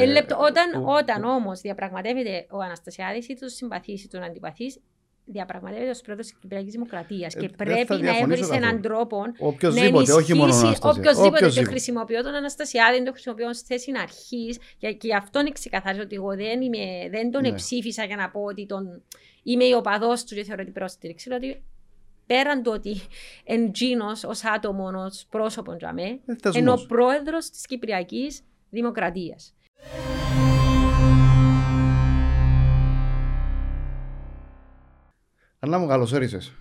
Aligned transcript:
Ε, 0.00 0.06
λεπτό, 0.06 0.36
όταν 0.40 0.84
όταν 0.84 1.24
όμως 1.24 1.60
διαπραγματεύεται 1.60 2.46
ο 2.50 2.58
Αναστασιάδης 2.60 3.28
ή 3.28 3.34
τους 3.34 3.52
συμπαθείς 3.54 4.04
ή 4.04 4.08
τον 4.08 4.22
αντιπαθείς, 4.22 4.78
διαπραγματεύεται 5.24 5.90
ως 5.90 6.00
πρόεδρος 6.00 6.26
της 6.26 6.38
Κυπριακής 6.40 6.72
Δημοκρατίας 6.72 7.34
Ε, 7.34 7.40
και 7.40 7.46
δεν 7.46 7.56
πρέπει 7.56 7.84
θα 7.86 7.94
να 7.94 8.00
διαφωνήσω 8.00 8.24
έβρει 8.32 8.40
καθόλου. 8.40 8.62
έναν 8.64 8.80
τρόπο 8.82 9.22
Οποιοςδήποτε, 9.38 10.10
να 10.12 10.16
όχι 10.16 10.34
μόνο 10.34 10.44
ο 10.44 10.56
ενισχύσει 10.56 10.66
Αναστασιάδης. 10.66 10.98
οποιοδήποτε. 10.98 11.28
Το 11.30 11.36
Οποιοςδήποτε. 11.36 11.70
χρησιμοποιώ 11.70 12.22
τον 12.22 12.34
Αναστασιάδη, 12.34 13.02
το 13.04 13.10
χρησιμοποιώ 13.12 13.48
ως 13.48 13.60
θέση 13.60 13.92
αρχής. 14.02 14.58
Και, 14.78 14.92
και 14.92 15.06
γι' 15.06 15.14
αυτό 15.14 15.40
είναι 15.40 15.50
ξεκαθαρίζω 15.50 16.02
ότι 16.02 16.14
εγώ 16.14 16.28
δεν, 16.36 16.60
είμαι, 16.60 17.08
δεν 17.10 17.30
τον 17.30 17.42
Ναι. 17.42 17.48
εψήφισα 17.48 18.04
για 18.04 18.16
να 18.16 18.30
πω 18.30 18.40
ότι 18.40 18.66
τον, 18.66 19.02
είμαι 19.42 19.64
η 19.64 19.72
οπαδός 19.72 20.24
του 20.24 20.34
και 20.34 20.44
θεωρώ 20.44 20.64
την 20.64 20.72
πρόστηριξη. 20.72 21.28
Δηλαδή, 21.28 21.62
πέραν 22.26 22.62
του 22.62 22.72
ότι 22.74 22.96
εντζήνο 23.44 24.06
ως 24.26 24.44
άτομο, 24.44 24.90
ως 24.94 25.26
πρόσωπο 25.30 25.74
για 25.78 25.92
μέ, 25.92 26.02
Ε, 26.02 26.12
ενώ 26.26 26.36
θεσμός. 26.42 26.82
ο 26.82 26.86
πρόεδρος 26.86 27.50
της 27.50 27.66
Κυπριακής 27.66 28.42
Δημοκρατίας. 28.70 29.54
Ανά 35.58 35.78
μου 35.78 35.86
καλώς 35.86 36.12
όρισες. 36.12 36.52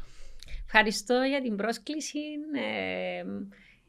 Ευχαριστώ 0.66 1.21
για 1.30 1.41
την 1.41 1.55
πρόσκληση. 1.55 2.19
Ε, 2.53 3.23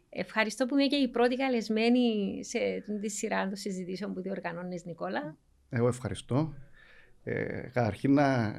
ευχαριστώ 0.08 0.66
που 0.66 0.74
είμαι 0.74 0.86
και 0.86 0.96
η 0.96 1.08
πρώτη 1.08 1.36
καλεσμένη 1.36 2.38
σε 2.44 2.58
τη 3.00 3.10
σειρά 3.10 3.44
των 3.44 3.56
συζητήσεων 3.56 4.14
που 4.14 4.20
διοργανώνεις, 4.20 4.84
Νικόλα. 4.84 5.36
Εγώ 5.68 5.88
ευχαριστώ. 5.88 6.54
Ε, 7.24 7.70
καταρχήν, 7.72 8.12
να, 8.12 8.54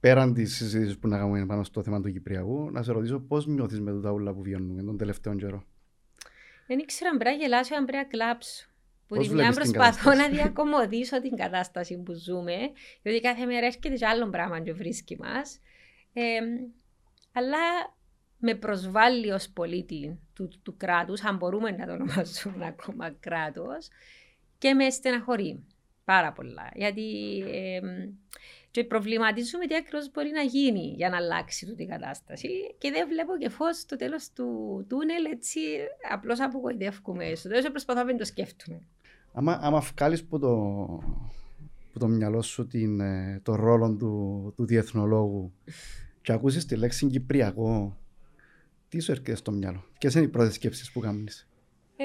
πέραν 0.00 0.34
της 0.34 0.56
συζήτησης 0.56 0.98
που 0.98 1.08
να 1.08 1.18
κάνουμε 1.18 1.46
πάνω 1.46 1.62
στο 1.62 1.82
θέμα 1.82 2.00
του 2.00 2.12
Κυπριακού, 2.12 2.70
να 2.70 2.82
σε 2.82 2.92
ρωτήσω 2.92 3.20
πώς 3.20 3.46
νιώθεις 3.46 3.80
με 3.80 4.00
τα 4.00 4.10
ούλα 4.10 4.32
που 4.32 4.42
βιώνουμε 4.42 4.82
τον 4.82 4.96
τελευταίο 4.96 5.34
καιρό; 5.34 5.64
Δεν 6.66 6.78
ήξερα 6.78 7.10
αν 7.10 7.18
πρέπει 7.18 7.36
να 7.36 7.42
γελάσω 7.42 7.74
ή 7.74 7.76
αν 7.76 7.84
πρέπει 7.84 8.02
να 8.02 8.10
κλάψω. 8.10 8.67
Που 9.08 9.16
Πώς 9.16 9.28
τη 9.28 9.34
μια 9.34 9.50
βλέπεις 9.50 9.70
την 9.70 9.72
προσπαθώ 9.72 10.10
να 10.10 10.16
κατάσταση; 10.16 10.42
διακομωδήσω 10.42 11.20
την 11.20 11.36
κατάσταση 11.36 11.98
που 12.02 12.12
ζούμε, 12.12 12.56
διότι 13.02 13.20
κάθε 13.20 13.44
μέρα 13.44 13.66
έρχεται 13.66 13.88
και 13.88 14.06
άλλο 14.06 14.28
πράγμα 14.28 14.60
και 14.60 14.72
βρίσκει 14.72 15.16
μας. 15.18 15.60
Ε, 16.12 16.38
αλλά 17.32 17.58
με 18.38 18.54
προσβάλλει 18.54 19.30
ως 19.30 19.48
πολίτη 19.48 20.18
του, 20.34 20.48
του 20.62 20.76
κράτους, 20.76 21.24
αν 21.24 21.36
μπορούμε 21.36 21.70
να 21.70 21.86
το 21.86 21.92
ονομάσουμε 21.92 22.66
ακόμα 22.76 23.16
κράτος, 23.20 23.88
και 24.58 24.74
με 24.74 24.90
στεναχωρεί 24.90 25.64
πάρα 26.04 26.32
πολλά. 26.32 26.70
Γιατί 26.74 27.38
ε, 27.52 27.80
και 28.70 28.84
προβληματίζουμε 28.84 29.66
τι 29.66 29.74
ακριβώς 29.74 30.10
μπορεί 30.10 30.30
να 30.30 30.42
γίνει 30.42 30.94
για 30.96 31.08
να 31.08 31.16
αλλάξει 31.16 31.66
τούτη 31.66 31.82
η 31.82 31.86
κατάσταση 31.86 32.48
και 32.78 32.90
δεν 32.90 33.08
βλέπω 33.08 33.36
και 33.36 33.48
φως 33.48 33.76
στο 33.78 33.96
τέλος 33.96 34.32
του 34.32 34.46
τούνελ, 34.88 35.24
έτσι 35.24 35.60
απλώς 36.10 36.40
απογοητεύκουμε. 36.40 37.34
Στο 37.34 37.48
τέλος 37.48 37.70
προσπαθώ 37.70 37.98
να 37.98 38.04
μην 38.04 38.16
το 38.16 38.24
σκέφτομαι. 38.24 38.82
Άμα, 39.38 39.58
άμα 39.62 39.80
βγάλεις 39.80 40.24
που 40.24 40.38
το, 40.38 40.54
που 41.92 41.98
το 41.98 42.08
μυαλό 42.08 42.42
σου 42.42 42.66
την, 42.66 43.00
ε, 43.00 43.40
το 43.42 43.54
ρόλο 43.54 43.96
του, 43.96 44.52
του 44.56 44.64
διεθνολόγου 44.66 45.52
και 46.22 46.32
ακούσεις 46.32 46.66
τη 46.66 46.76
λέξη 46.76 47.06
Κυπριακό, 47.06 47.98
τι 48.88 49.00
σου 49.00 49.10
έρχεται 49.10 49.34
στο 49.34 49.50
μυαλό, 49.50 49.84
ποιες 49.98 50.14
είναι 50.14 50.24
οι 50.24 50.28
πρώτες 50.28 50.54
σκέψεις 50.54 50.92
που 50.92 51.00
κάνεις; 51.00 51.48
Ε, 51.96 52.04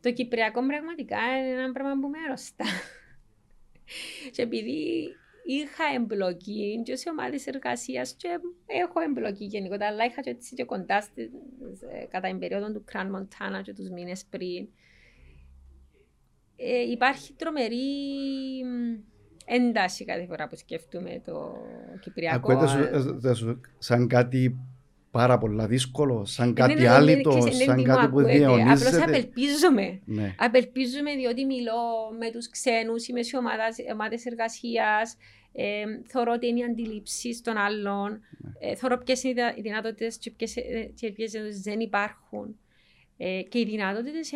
το 0.00 0.12
Κυπριακό 0.12 0.66
πραγματικά 0.66 1.18
είναι 1.38 1.62
ένα 1.62 1.72
πράγμα 1.72 2.00
που 2.00 2.08
με 2.08 2.18
αρρωστά. 2.26 2.64
και 4.32 4.42
επειδή 4.42 5.08
είχα 5.46 5.84
εμπλοκή 5.94 6.82
και 6.84 6.96
σε 6.96 7.10
ομάδες 7.10 7.46
εργασίας 7.46 8.14
και 8.16 8.28
έχω 8.66 9.00
εμπλοκή 9.00 9.44
γενικότερα, 9.44 9.90
αλλά 9.90 10.04
είχα 10.04 10.20
και 10.20 10.30
έτσι 10.30 10.54
και 10.54 10.64
κοντά 10.64 11.00
στη, 11.00 11.30
σε- 11.78 12.06
κατά 12.10 12.28
την 12.28 12.38
περίοδο 12.38 12.72
του 12.72 12.84
Κραν 12.84 13.10
Μοντάνα 13.10 13.62
και 13.62 13.72
τους 13.72 13.88
μήνες 13.90 14.24
πριν. 14.30 14.68
Ε, 16.56 16.90
υπάρχει 16.90 17.32
τρομερή 17.32 17.76
μ, 18.64 19.00
ένταση 19.44 20.04
κάθε 20.04 20.26
φορά 20.26 20.48
που 20.48 20.56
σκέφτομαι 20.56 21.22
το 21.24 21.56
Κυπριακό. 22.00 22.52
Ακούγεται 22.52 22.66
σου, 22.70 22.78
ε, 22.78 23.12
δε 23.12 23.34
σου 23.34 23.60
σαν 23.78 24.08
κάτι 24.08 24.56
πάρα 25.10 25.38
πολλά 25.38 25.66
δύσκολο, 25.66 26.24
σαν 26.24 26.46
Δεν 26.46 26.54
κάτι 26.54 26.72
είναι- 26.72 26.88
άλυτο, 26.88 27.30
ξέρεις, 27.38 27.54
είναι 27.54 27.64
σαν 27.64 27.74
τι 27.76 27.80
μου 27.80 27.86
κάτι 27.86 28.00
που 28.08 28.18
ακούεται. 28.18 28.44
Απλώς 28.44 28.56
διαιωνίζεται. 28.56 29.02
απελπίζομαι. 29.02 30.00
Ναι. 30.04 30.34
Απελπίζουμε 30.38 31.14
διότι 31.14 31.44
μιλώ 31.44 31.72
με 32.18 32.30
τους 32.30 32.48
ξένους, 32.50 33.06
είμαι 33.08 33.22
σε 33.22 33.36
ομάδας, 33.36 33.76
ομάδες 33.92 34.24
εργασίας, 34.26 35.16
ε, 35.52 35.84
θεωρώ 36.06 36.32
ότι 36.32 36.46
είναι 36.46 36.58
οι 36.58 36.62
αντιλήψεις 36.64 37.40
των 37.40 37.56
άλλων, 37.56 38.20
ε, 38.58 38.74
θεωρώ 38.74 38.98
ποιες 38.98 39.22
είναι 39.22 39.32
οι 39.32 39.42
δα- 39.42 39.56
οι 39.56 39.60
δυνατότητες 39.60 40.18
και 40.18 40.30
ποιες, 40.30 40.56
ε, 40.56 40.90
και 40.94 41.12
ποιες 41.12 41.30
δυνατότητες 41.30 41.62
δεν 41.62 41.80
υπάρχουν. 41.80 42.58
Ε, 43.16 43.42
και 43.48 43.58
οι 43.58 43.64
δυνατότητες 43.64 44.32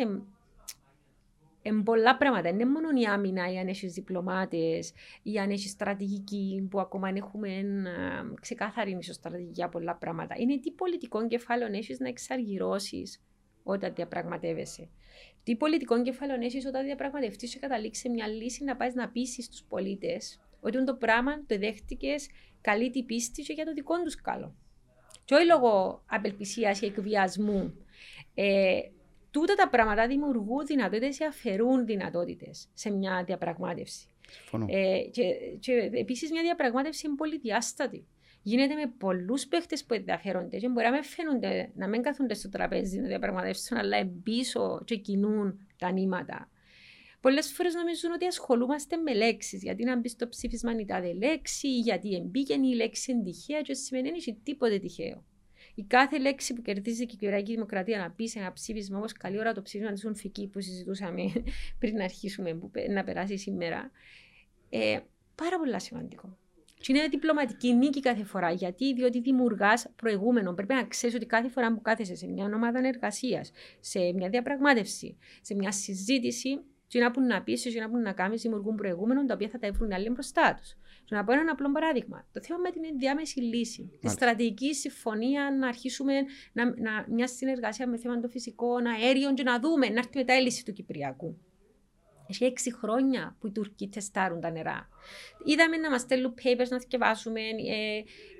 είναι 1.61 1.83
πολλά 1.83 2.17
πράγματα. 2.17 2.41
Δεν 2.41 2.53
είναι 2.53 2.69
μόνο 2.69 2.87
η 3.01 3.05
άμυνα 3.05 3.51
ή 3.51 3.57
αν 3.57 3.67
έχεις 3.67 3.93
διπλωμάτες 3.93 4.93
ή 5.23 5.39
αν 5.39 5.49
έχεις 5.49 5.71
στρατηγική 5.71 6.67
που 6.69 6.79
ακόμα 6.79 7.07
αν 7.07 7.15
έχουμε 7.15 7.49
ε, 7.49 8.33
ξεκάθαρη 8.41 8.97
στρατηγική 9.01 9.51
για 9.53 9.69
πολλά 9.69 9.95
πράγματα. 9.95 10.35
Είναι 10.37 10.59
τι 10.59 10.71
πολιτικό 10.71 11.27
κεφάλαιο 11.27 11.69
έχεις 11.73 11.99
να 11.99 12.07
εξαργυρώσεις 12.07 13.21
όταν 13.63 13.93
διαπραγματεύεσαι. 13.93 14.89
Τι 15.43 15.55
πολιτικό 15.55 16.01
κεφάλαιο 16.01 16.41
έχεις 16.41 16.65
όταν 16.65 16.85
διαπραγματευτείς 16.85 17.53
και 17.53 17.59
καταλήξεις 17.59 18.03
σε 18.03 18.09
μια 18.09 18.27
λύση 18.27 18.63
να 18.63 18.75
πάεις 18.75 18.93
να 18.93 19.09
πείσει 19.09 19.41
στους 19.41 19.63
πολίτες 19.63 20.39
ότι 20.59 20.83
το 20.83 20.95
πράγμα 20.95 21.45
το 21.45 21.57
δέχτηκες 21.57 22.29
καλή 22.61 22.89
την 22.89 23.05
πίστη 23.05 23.41
και 23.41 23.53
για 23.53 23.65
το 23.65 23.73
δικό 23.73 24.03
τους 24.03 24.15
καλό. 24.15 24.55
Και 25.25 25.35
όχι 25.35 25.45
λόγω 25.45 26.03
απελπισίας 26.05 26.81
ή 26.81 26.85
εκβιασμού. 26.85 27.73
Ε, 28.33 28.79
τούτα 29.31 29.55
τα 29.55 29.69
πράγματα 29.69 30.07
δημιουργούν 30.07 30.65
δυνατότητες 30.65 31.19
ή 31.19 31.23
αφαιρούν 31.23 31.85
δυνατότητες 31.85 32.67
σε 32.73 32.91
μια 32.91 33.23
διαπραγμάτευση. 33.23 34.07
Συμφωνώ. 34.29 34.65
Ε, 34.69 34.99
και, 35.11 35.23
και 35.59 35.89
επίσης 35.93 36.31
μια 36.31 36.41
διαπραγμάτευση 36.41 37.07
είναι 37.07 37.15
πολυδιάστατη. 37.15 38.07
Γίνεται 38.41 38.73
με 38.73 38.93
πολλούς 38.97 39.47
παίχτες 39.47 39.85
που 39.85 39.93
ενδιαφέρονται 39.93 40.57
και 40.57 40.69
μπορεί 40.69 40.85
να 40.85 40.91
μην 40.91 41.03
φαίνονται, 41.03 41.71
να 41.75 41.87
μην 41.87 42.01
κάθονται 42.01 42.33
στο 42.33 42.49
τραπέζι 42.49 42.99
να 42.99 43.07
διαπραγματεύσουν, 43.07 43.77
αλλά 43.77 43.97
εμπίσω 43.97 44.81
και 44.85 44.95
κινούν 44.95 45.67
τα 45.77 45.91
νήματα. 45.91 46.49
Πολλές 47.21 47.51
φορές 47.51 47.73
νομίζουν 47.73 48.11
ότι 48.11 48.25
ασχολούμαστε 48.25 48.97
με 48.97 49.13
λέξεις. 49.13 49.63
Γιατί 49.63 49.83
να 49.83 49.99
μπει 49.99 50.09
στο 50.09 50.27
ψήφισμα 50.27 50.71
η 50.79 50.85
τάδε 50.85 51.13
λέξη, 51.13 51.79
γιατί 51.79 52.15
εμπήκαινε 52.15 52.67
η 52.67 52.73
λέξη 52.73 53.11
είναι 53.11 53.23
τυχαία, 53.23 53.61
και 53.61 53.73
σημαίνει 53.73 54.07
δεν 54.07 54.17
έχει 54.17 54.39
τίποτε 54.43 54.79
τυχαίο. 54.79 55.23
Η 55.75 55.83
κάθε 55.83 56.19
λέξη 56.19 56.53
που 56.53 56.61
κερδίζει 56.61 57.03
η 57.03 57.05
Κυπριακή 57.05 57.53
Δημοκρατία 57.53 57.97
να 57.97 58.11
πει 58.11 58.27
σε 58.27 58.39
ένα 58.39 58.53
ψήφισμα, 58.53 58.97
όπως 58.97 59.13
καλή 59.13 59.39
ώρα 59.39 59.53
το 59.53 59.61
ψήφισμα 59.61 59.91
της 59.93 60.05
Ουνφική 60.05 60.47
που 60.47 60.61
συζητούσαμε 60.61 61.21
πριν 61.79 61.95
να 61.95 62.03
αρχίσουμε, 62.03 62.53
που 62.53 62.71
πε- 62.71 62.89
να 62.89 63.03
περάσει 63.03 63.37
σήμερα, 63.37 63.91
ε, 64.69 64.99
πάρα 65.35 65.57
πολύ 65.57 65.81
σημαντικό. 65.81 66.37
Και 66.81 66.93
είναι 66.93 67.07
διπλωματική 67.07 67.73
νίκη 67.73 67.99
κάθε 67.99 68.23
φορά. 68.23 68.51
Γιατί, 68.51 68.93
διότι 68.93 69.19
δημιουργάς 69.21 69.87
προηγούμενο. 69.95 70.53
Πρέπει 70.53 70.73
να 70.73 70.83
ξέρεις 70.83 71.15
ότι 71.15 71.25
κάθε 71.25 71.49
φορά 71.49 71.73
που 71.73 71.81
κάθεσαι 71.81 72.15
σε 72.15 72.27
μια 72.27 72.45
ομάδα 72.45 72.87
εργασίας, 72.87 73.51
σε 73.79 74.13
μια 74.13 74.29
διαπραγμάτευση, 74.29 75.17
σε 75.41 75.55
μια 75.55 75.71
συζήτηση, 75.71 76.59
τι 76.87 76.99
να 76.99 77.11
πούν 77.11 77.25
να 77.25 77.43
πεις, 77.43 77.61
τι 77.61 77.79
να 77.79 77.89
πούν 77.89 78.01
να 78.01 78.13
κάνεις, 78.13 78.41
δημιουργούν 78.41 78.75
προηγούμενο, 78.75 79.25
τα 79.25 79.33
οποία 79.33 79.49
θα 79.49 79.59
τα 79.59 79.67
έβρουν 79.67 79.89
οι 79.89 79.93
άλλοι 79.93 80.09
μπροστά 80.09 80.55
τους. 80.59 80.75
Και 81.09 81.15
να 81.15 81.23
πω 81.23 81.31
ένα 81.33 81.51
απλό 81.51 81.71
παράδειγμα. 81.71 82.27
Το 82.31 82.41
θέμα 82.41 82.59
με 82.59 82.71
την 82.71 82.85
ενδιάμεση 82.85 83.39
λύση. 83.39 83.81
Τη 83.81 83.87
Μάλιστα. 83.87 84.09
στρατηγική 84.09 84.73
συμφωνία 84.73 85.55
να 85.59 85.67
αρχίσουμε 85.67 86.13
να, 86.53 86.65
να, 86.65 87.05
μια 87.09 87.27
συνεργασία 87.27 87.87
με 87.87 87.97
θέμα 87.97 88.19
το 88.19 88.27
φυσικό, 88.27 88.75
αέριο 88.75 89.33
και 89.33 89.43
να 89.43 89.59
δούμε, 89.59 89.89
να 89.89 89.97
έρθει 89.97 90.17
μετά 90.17 90.37
η 90.37 90.41
λύση 90.41 90.65
του 90.65 90.73
Κυπριακού. 90.73 91.37
Έχει 92.27 92.45
έξι 92.45 92.73
χρόνια 92.73 93.35
που 93.39 93.47
οι 93.47 93.51
Τούρκοι 93.51 93.87
τεστάρουν 93.89 94.41
τα 94.41 94.49
νερά. 94.49 94.89
Είδαμε 95.45 95.77
να 95.77 95.89
μας 95.89 96.01
στέλνουν 96.01 96.33
papers 96.43 96.67
να 96.69 96.77
διαβάσουμε, 96.77 97.41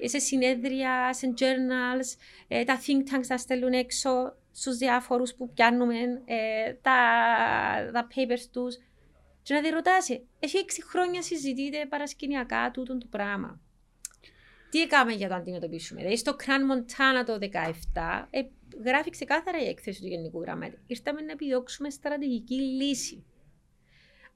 ε, 0.01 0.07
σε 0.07 0.19
συνέδρια, 0.19 1.13
σε 1.13 1.33
journals, 1.37 2.17
ε, 2.47 2.63
τα 2.63 2.79
think 2.79 3.15
tanks 3.15 3.27
να 3.27 3.37
στέλνουν 3.37 3.73
έξω 3.73 4.37
στους 4.51 4.77
διάφορους 4.77 5.33
που 5.33 5.49
πιάνουμε 5.53 5.95
ε, 6.25 6.73
τα, 6.81 6.97
τα 7.93 8.07
papers 8.15 8.45
τους. 8.51 8.77
Και 9.49 9.55
να 9.55 9.61
τη 9.61 9.69
ρωτάσει, 9.69 10.27
έχει 10.39 10.57
έξι 10.57 10.83
χρόνια 10.83 11.21
συζητείτε 11.21 11.85
παρασκηνιακά 11.89 12.71
τούτο 12.71 12.97
το 12.97 13.05
πράγμα. 13.09 13.61
Τι 14.69 14.81
έκαμε 14.81 15.13
για 15.13 15.27
να 15.27 15.33
το 15.35 15.41
αντιμετωπίσουμε. 15.41 15.99
Δηλαδή 15.99 16.17
στο 16.17 16.35
Κραν 16.35 16.65
Μοντάνα 16.65 17.23
το 17.23 17.37
2017 17.41 18.25
ε, 18.29 18.41
γράφει 18.85 19.09
ξεκάθαρα 19.09 19.59
η 19.59 19.67
έκθεση 19.67 20.01
του 20.01 20.07
Γενικού 20.07 20.41
Γραμματέα. 20.41 20.79
Ήρθαμε 20.87 21.21
να 21.21 21.31
επιδιώξουμε 21.31 21.89
στρατηγική 21.89 22.55
λύση. 22.55 23.25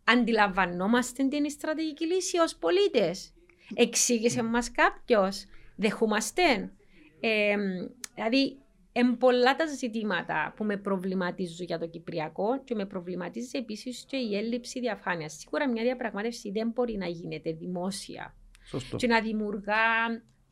Αντιλαμβανόμαστε 0.03 1.23
την 1.23 1.49
στρατηγική 1.49 2.05
λύση 2.05 2.37
ως 2.37 2.55
πολίτες. 2.55 3.33
Εξήγησε 3.73 4.43
μας 4.43 4.71
κάποιος. 4.71 5.45
Δεχούμαστε. 5.75 6.71
Ε, 7.19 7.55
δηλαδή, 8.15 8.57
Εν 8.95 9.17
πολλά 9.17 9.55
τα 9.55 9.65
ζητήματα 9.65 10.53
που 10.55 10.63
με 10.63 10.77
προβληματίζουν 10.77 11.65
για 11.65 11.79
το 11.79 11.87
Κυπριακό 11.87 12.63
και 12.63 12.75
με 12.75 12.85
προβληματίζει 12.85 13.57
επίσης 13.57 14.05
και 14.07 14.17
η 14.17 14.37
έλλειψη 14.37 14.79
διαφάνειας. 14.79 15.33
Σίγουρα 15.33 15.69
μια 15.69 15.83
διαπραγμάτευση 15.83 16.51
δεν 16.51 16.69
μπορεί 16.69 16.97
να 16.97 17.07
γίνεται 17.07 17.51
δημόσια 17.51 18.35
Σωστό. 18.63 18.97
και 18.97 19.07
να 19.07 19.21
δημιουργά 19.21 19.75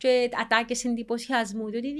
και 0.02 0.28
ατάκες 0.42 0.84
εντυπωσιασμού, 0.84 1.70
διότι 1.70 1.94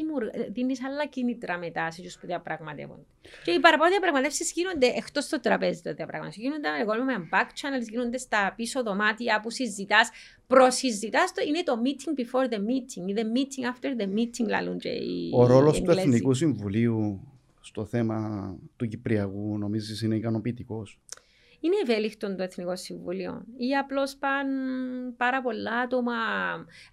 δίνεις 0.52 0.84
άλλα 0.84 1.06
κίνητρα 1.06 1.58
μετά 1.58 1.90
σε 1.90 2.00
αυτούς 2.00 2.18
που 2.18 2.26
διαπραγματεύονται. 2.26 3.06
Και 3.44 3.50
οι 3.50 3.60
παραπάνω 3.60 3.90
διαπραγματεύσεις 3.90 4.52
γίνονται 4.52 4.86
εκτός 4.86 5.24
στο 5.24 5.40
τραπέζι 5.40 5.82
των 5.82 5.94
διαπραγματεύσεων. 5.94 6.46
Γίνονται 6.46 6.68
εγώ 6.80 7.04
με 7.04 7.28
back 7.32 7.48
channels, 7.60 7.88
γίνονται 7.90 8.18
στα 8.18 8.52
πίσω 8.56 8.82
δωμάτια 8.82 9.40
που 9.40 9.50
συζητάς, 9.50 10.10
προσυζητάς, 10.46 11.32
το, 11.32 11.42
είναι 11.48 11.62
το 11.62 11.74
meeting 11.84 12.20
before 12.20 12.48
the 12.52 12.58
meeting, 12.58 13.08
ή 13.08 13.14
the 13.16 13.26
meeting 13.36 13.64
after 13.72 14.00
the 14.00 14.06
meeting, 14.18 14.48
λαλούν 14.48 14.78
και 14.78 14.88
οι 14.88 15.30
Ο 15.34 15.46
ρόλος 15.46 15.82
του 15.82 15.90
Εθνικού 15.90 16.34
Συμβουλίου 16.34 17.20
στο 17.60 17.84
θέμα 17.84 18.18
του 18.76 18.88
Κυπριακού 18.88 19.58
νομίζεις 19.58 20.02
είναι 20.02 20.16
ικανοποιητικός; 20.16 21.00
Είναι 21.62 21.76
ευέλικτο 21.82 22.34
το 22.36 22.42
Εθνικό 22.42 22.76
Συμβούλιο 22.76 23.44
ή 23.56 23.76
απλώς 23.76 24.16
πάνε 24.16 24.52
πάρα 25.16 25.42
πολλά 25.42 25.78
άτομα. 25.78 26.14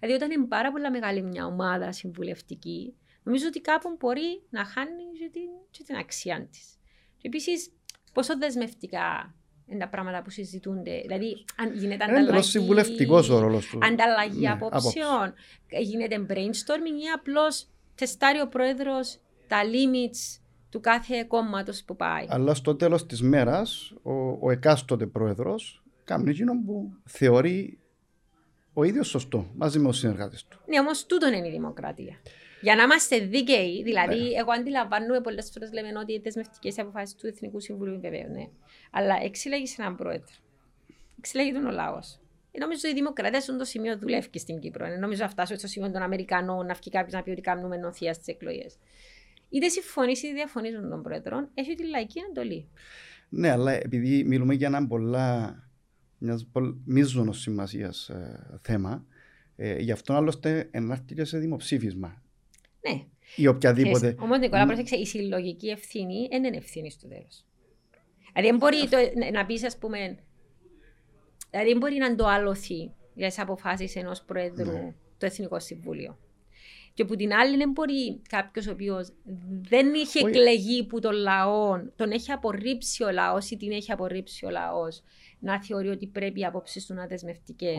Δηλαδή, 0.00 0.16
όταν 0.16 0.30
είναι 0.30 0.46
πάρα 0.46 0.70
πολλά 0.70 0.90
μεγάλη 0.90 1.22
μια 1.22 1.46
ομάδα 1.46 1.92
συμβουλευτική, 1.92 2.94
νομίζω 3.22 3.46
ότι 3.46 3.60
κάπου 3.60 3.96
μπορεί 3.98 4.42
να 4.50 4.64
χάνει 4.64 5.02
και 5.18 5.28
την, 5.32 5.48
και 5.70 5.82
την 5.86 5.96
αξία 5.96 6.48
της. 6.50 6.78
Επίσης, 7.22 7.72
πόσο 8.12 8.38
δεσμευτικά 8.38 9.34
είναι 9.66 9.78
τα 9.78 9.88
πράγματα 9.88 10.22
που 10.22 10.30
συζητούνται. 10.30 11.00
Δηλαδή, 11.00 11.44
αν 11.56 11.74
γίνεται 11.74 12.04
ανταλλαγή. 12.04 12.28
Είναι 12.28 12.42
συμβουλευτικός 12.42 13.28
ο 13.28 13.38
ρόλος 13.38 13.66
του. 13.66 13.78
Ανταλλαγή 13.82 14.40
ναι, 14.40 14.50
απόψεων. 14.50 15.34
Γίνεται 15.80 16.26
brainstorming 16.28 17.00
ή 17.04 17.08
απλώς 17.14 17.68
τεστάρει 17.94 18.40
ο 18.40 18.48
πρόεδρος 18.48 19.20
τα 19.48 19.60
limits 19.62 20.39
του 20.70 20.80
κάθε 20.80 21.24
κόμματος 21.28 21.84
που 21.84 21.96
πάει. 21.96 22.26
Αλλά 22.28 22.54
στο 22.54 22.76
τέλος 22.76 23.06
της 23.06 23.22
μέρας, 23.22 23.94
ο, 24.02 24.12
ο 24.40 24.50
εκάστοτε 24.50 25.06
πρόεδρος 25.06 25.82
κάνει 26.04 26.30
εκείνο 26.30 26.52
που 26.64 26.92
θεωρεί 27.04 27.78
ο 28.72 28.84
ίδιος 28.84 29.08
σωστό 29.08 29.50
μαζί 29.54 29.78
με 29.78 29.88
του 29.88 29.94
συνεργάτε 29.94 30.36
του. 30.48 30.58
Ναι, 30.66 30.80
όμως 30.80 31.06
τούτο 31.06 31.28
είναι 31.28 31.48
η 31.48 31.50
δημοκρατία. 31.50 32.20
Για 32.60 32.74
να 32.74 32.82
είμαστε 32.82 33.18
δίκαιοι, 33.18 33.82
δηλαδή, 33.82 34.20
ναι. 34.20 34.38
εγώ 34.38 34.52
αντιλαμβάνομαι 34.52 35.20
πολλές 35.20 35.50
φορές 35.52 35.72
λέμε 35.72 35.98
ότι 35.98 36.12
οι 36.12 36.18
δεσμευτικές 36.18 36.78
αποφάσεις 36.78 37.14
του 37.14 37.26
Εθνικού 37.26 37.60
Συμβουλίου 37.60 38.00
βεβαίω, 38.00 38.28
ναι. 38.28 38.48
Αλλά 38.90 39.14
εξηλέγει 39.22 39.74
έναν 39.78 39.96
πρόεδρο. 39.96 40.34
Εξηλέγει 41.18 41.52
τον 41.52 41.66
ο 41.66 41.70
λαός. 41.70 42.18
Ε, 42.52 42.58
νομίζω 42.58 42.88
η 42.88 42.92
δημοκρατία 42.92 43.40
σε 43.40 43.56
το 43.56 43.64
σημείο 43.64 43.98
δουλεύει 43.98 44.28
και 44.28 44.38
στην 44.38 44.58
Κύπρο. 44.58 44.86
Ε, 44.86 44.96
νομίζω 44.96 45.22
να 45.22 45.28
φτάσω 45.28 45.56
στο 45.56 45.66
σημείο 45.66 45.90
των 45.90 46.02
Αμερικανών 46.02 46.66
να 46.66 46.74
βγει 46.74 46.90
κάποιος 46.90 47.12
να 47.12 47.22
πει 47.22 47.30
ότι 47.30 47.40
κάνουμε 47.40 47.76
νοθεία 47.76 48.14
στις 48.14 48.26
εκλογές 48.26 48.76
είτε 49.50 49.68
συμφωνείς 49.68 50.22
είτε 50.22 50.32
διαφωνείς 50.32 50.74
με 50.80 50.88
τον 50.88 51.02
Πρόεδρο, 51.02 51.48
έχει 51.54 51.74
τη 51.74 51.86
λαϊκή 51.86 52.18
εντολή. 52.28 52.68
Ναι, 53.28 53.50
αλλά 53.50 53.72
επειδή 53.72 54.24
μιλούμε 54.24 54.54
για 54.54 54.66
ένα 54.66 54.86
πολλά 54.86 55.58
μείζωνος 56.84 57.40
σημασίας 57.40 58.08
ε, 58.08 58.58
θέμα, 58.62 59.06
ε, 59.56 59.78
γι' 59.78 59.92
αυτό 59.92 60.14
άλλωστε 60.14 60.68
ενάρτηκε 60.70 61.24
σε 61.24 61.38
δημοψήφισμα. 61.38 62.22
Ναι. 62.88 63.04
Ή 63.36 63.46
οποιαδήποτε. 63.46 64.16
Όμως, 64.18 64.38
Νικόλα, 64.38 64.66
πρόσεξε, 64.66 64.96
η 64.96 65.06
συλλογική 65.06 65.68
ευθύνη 65.68 66.28
δεν 66.30 66.44
είναι 66.44 66.56
ευθύνης 66.56 66.92
στο 66.92 67.08
τέλος. 67.08 67.44
Δηλαδή, 68.32 68.50
δεν 68.50 68.56
μπορεί 68.56 68.88
το, 68.88 68.96
να 69.32 69.46
πεις, 69.46 69.64
ας 69.64 69.78
πούμε. 69.78 70.18
Δηλαδή, 71.50 71.68
δεν 71.68 71.78
μπορεί 71.78 71.96
να 71.96 72.06
είναι 72.06 72.14
το 72.14 72.26
άλοθη 72.26 72.92
για 73.14 73.28
τις 73.28 73.38
αποφάσεις 73.38 73.96
ενός 73.96 74.22
Πρόεδρου 74.22 74.72
ναι. 74.72 74.94
το 75.18 75.26
Εθνικό 75.26 75.60
Συμβούλιο. 75.60 76.18
Και 77.00 77.06
που 77.06 77.16
την 77.16 77.32
άλλη 77.32 77.56
δεν 77.56 77.70
μπορεί 77.70 78.20
κάποιος 78.28 78.66
ο 78.66 78.70
οποίος 78.70 79.12
δεν 79.68 79.94
είχε 79.94 80.18
εκλεγεί 80.26 80.84
που 80.84 81.00
τον 81.00 81.12
λαό, 81.12 81.80
τον 81.96 82.10
έχει 82.10 82.32
απορρίψει 82.32 83.04
ο 83.04 83.10
λαός 83.10 83.50
ή 83.50 83.56
την 83.56 83.72
έχει 83.72 83.92
απορρίψει 83.92 84.46
ο 84.46 84.50
λαός, 84.50 85.02
να 85.38 85.62
θεωρεί 85.64 85.88
ότι 85.88 86.06
πρέπει 86.06 86.40
οι 86.40 86.44
απόψεις 86.44 86.86
του 86.86 86.94
να 86.94 87.06
δεσμευτικές. 87.06 87.76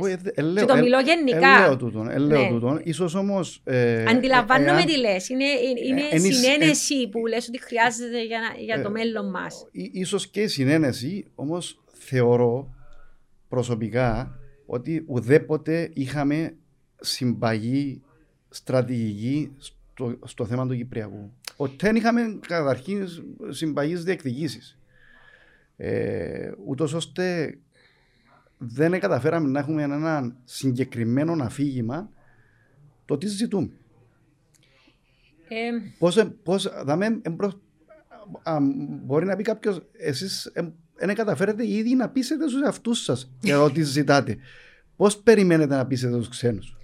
Και 0.55 0.65
το 0.65 0.75
μιλώ 0.75 0.99
γενικά. 0.99 1.55
Ελέω 1.57 1.77
τούτον. 1.77 2.09
Ελέω 2.09 2.41
ναι. 2.41 2.49
τούτον. 2.49 2.81
Ίσως 2.83 3.15
όμως, 3.15 3.61
ε, 3.63 4.05
Αντιλαμβάνομαι 4.05 4.81
ε, 4.81 4.83
τι 4.83 4.97
λες. 4.97 5.29
Είναι, 5.29 5.45
είναι 5.87 6.01
ε, 6.11 6.19
συνένεση 6.19 7.09
που 7.09 7.25
λες 7.25 7.47
ότι 7.47 7.61
χρειάζεται 7.61 8.23
για, 8.25 8.39
για 8.59 8.81
το 8.81 8.91
μέλλον 8.91 9.29
μας. 9.29 9.67
Ίσως 9.71 10.27
και 10.27 10.47
συνένεση, 10.47 11.25
όμως 11.35 11.83
θεωρώ 11.93 12.73
προσωπικά 13.47 14.39
ότι 14.65 15.03
ουδέποτε 15.07 15.89
είχαμε 15.93 16.55
συμπαγή 16.99 18.01
στρατηγική 18.51 19.51
στο, 19.57 20.19
στο 20.25 20.45
θέμα 20.45 20.67
του 20.67 20.75
Κυπριακού. 20.75 21.31
Ότι 21.55 21.75
δεν 21.79 21.95
είχαμε 21.95 22.39
καταρχήν 22.47 23.07
συμπαγείς 23.49 24.03
διεκδικήσεις. 24.03 24.77
Ε, 25.77 26.51
Ούτως 26.65 26.93
ώστε 26.93 27.57
δεν 28.57 28.99
καταφέραμε 28.99 29.47
να 29.47 29.59
έχουμε 29.59 29.83
ένα 29.83 30.35
συγκεκριμένο 30.43 31.43
αφήγημα 31.43 32.09
το 33.05 33.17
τι 33.17 33.27
ζητούμε. 33.27 33.69
Ε, 35.47 35.69
πώς, 35.97 36.31
πώς, 36.43 36.83
δάμε, 36.83 37.19
εμπρο, 37.21 37.61
α, 38.43 38.57
μπορεί 39.03 39.25
να 39.25 39.35
πει 39.35 39.43
κάποιος, 39.43 39.81
εσείς 39.91 40.51
δεν 40.95 41.15
καταφέρετε 41.15 41.67
ήδη 41.67 41.95
να 41.95 42.09
πείσετε 42.09 42.49
στου 42.49 42.63
εαυτούς 42.63 43.03
σας 43.03 43.31
για 43.41 43.61
ό,τι 43.61 43.81
ζητάτε. 43.81 44.37
Πώς 44.95 45.17
περιμένετε 45.17 45.75
να 45.75 45.85
πείσετε 45.85 46.17
τους 46.17 46.29
ξένους; 46.29 46.77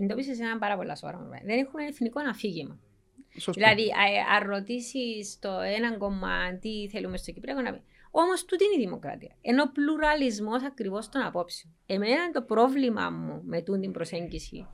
Εντόπισε 0.00 0.30
ένα 0.30 0.58
πάρα 0.58 0.76
πολλά 0.76 0.96
σοβαρό 0.96 1.28
Δεν 1.44 1.58
έχουμε 1.58 1.84
εθνικό 1.84 2.20
αφήγημα. 2.30 2.78
Σωστό. 3.38 3.52
Δηλαδή, 3.52 3.92
αν 4.36 4.48
ρωτήσεις 4.48 5.38
το 5.38 5.50
έναν 5.50 5.98
κομμάτι 5.98 6.58
τι 6.58 6.88
θέλουμε 6.88 7.16
στο 7.16 7.32
Κυπριακό 7.32 7.60
να 7.60 7.72
πει. 7.72 7.82
Όμως, 8.10 8.44
τούτη 8.44 8.64
είναι 8.64 8.82
η 8.82 8.86
δημοκρατία. 8.86 9.36
Ενώ 9.40 9.70
πλουραλισμός 9.72 10.62
ακριβώς 10.62 11.08
των 11.08 11.22
απόψεων. 11.22 11.74
Εμένα 11.86 12.30
το 12.30 12.42
πρόβλημα 12.42 13.10
μου 13.10 13.42
με 13.44 13.60
την 13.60 13.92
προσέγγιση. 13.92 14.66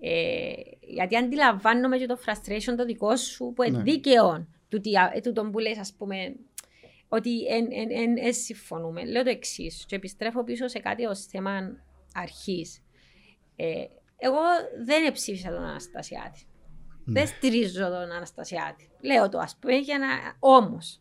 Ε, 0.00 0.52
γιατί 0.80 1.16
αντιλαμβάνομαι 1.16 1.98
και 1.98 2.06
το 2.06 2.18
frustration 2.26 2.74
το 2.76 2.84
δικό 2.84 3.16
σου 3.16 3.52
που 3.54 3.62
είναι 3.62 3.76
ναι. 3.76 3.82
δίκαιο 3.82 4.46
του, 4.68 4.80
του 5.22 5.32
τον 5.32 5.50
που 5.50 5.58
λες, 5.58 5.78
ας 5.78 5.94
πούμε, 5.98 6.36
ότι 7.08 7.46
δεν 7.88 8.32
συμφωνούμε. 8.32 9.04
Λέω 9.04 9.22
το 9.22 9.30
εξής 9.30 9.84
και 9.88 9.96
επιστρέφω 9.96 10.44
πίσω 10.44 10.68
σε 10.68 10.78
κάτι 10.78 11.04
ως 11.04 11.24
θέμα 11.24 11.84
αρχής. 12.14 12.82
Ε, 13.56 13.84
εγώ 14.20 14.40
δεν 14.84 15.12
ψήφισα 15.12 15.50
τον 15.50 15.64
Αναστασιάτη. 15.64 16.44
Ναι. 17.04 17.20
Δεν 17.20 17.26
στηρίζω 17.26 17.84
τον 17.84 18.12
Αναστασιάτη. 18.12 18.90
Λέω 19.00 19.28
το 19.28 19.38
ας 19.38 19.56
πούμε 19.60 19.74
για 19.76 19.98
να. 19.98 20.06
Όμως, 20.38 21.00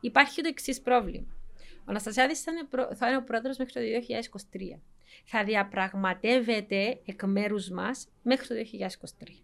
υπάρχει 0.00 0.42
το 0.42 0.48
εξής 0.48 0.80
πρόβλημα. 0.80 1.36
Ο 1.78 1.84
Αναστασιάτης 1.86 2.42
θα, 2.42 2.52
θα 2.94 3.08
είναι 3.08 3.16
ο 3.16 3.22
πρόεδρος 3.22 3.56
μέχρι 3.56 3.72
το 3.72 3.80
2023. 4.52 4.80
Θα 5.24 5.44
διαπραγματεύεται 5.44 7.00
εκ 7.04 7.22
μέρους 7.24 7.68
μας 7.68 8.08
μέχρι 8.22 8.46
το 8.46 8.54
2023. 8.54 9.42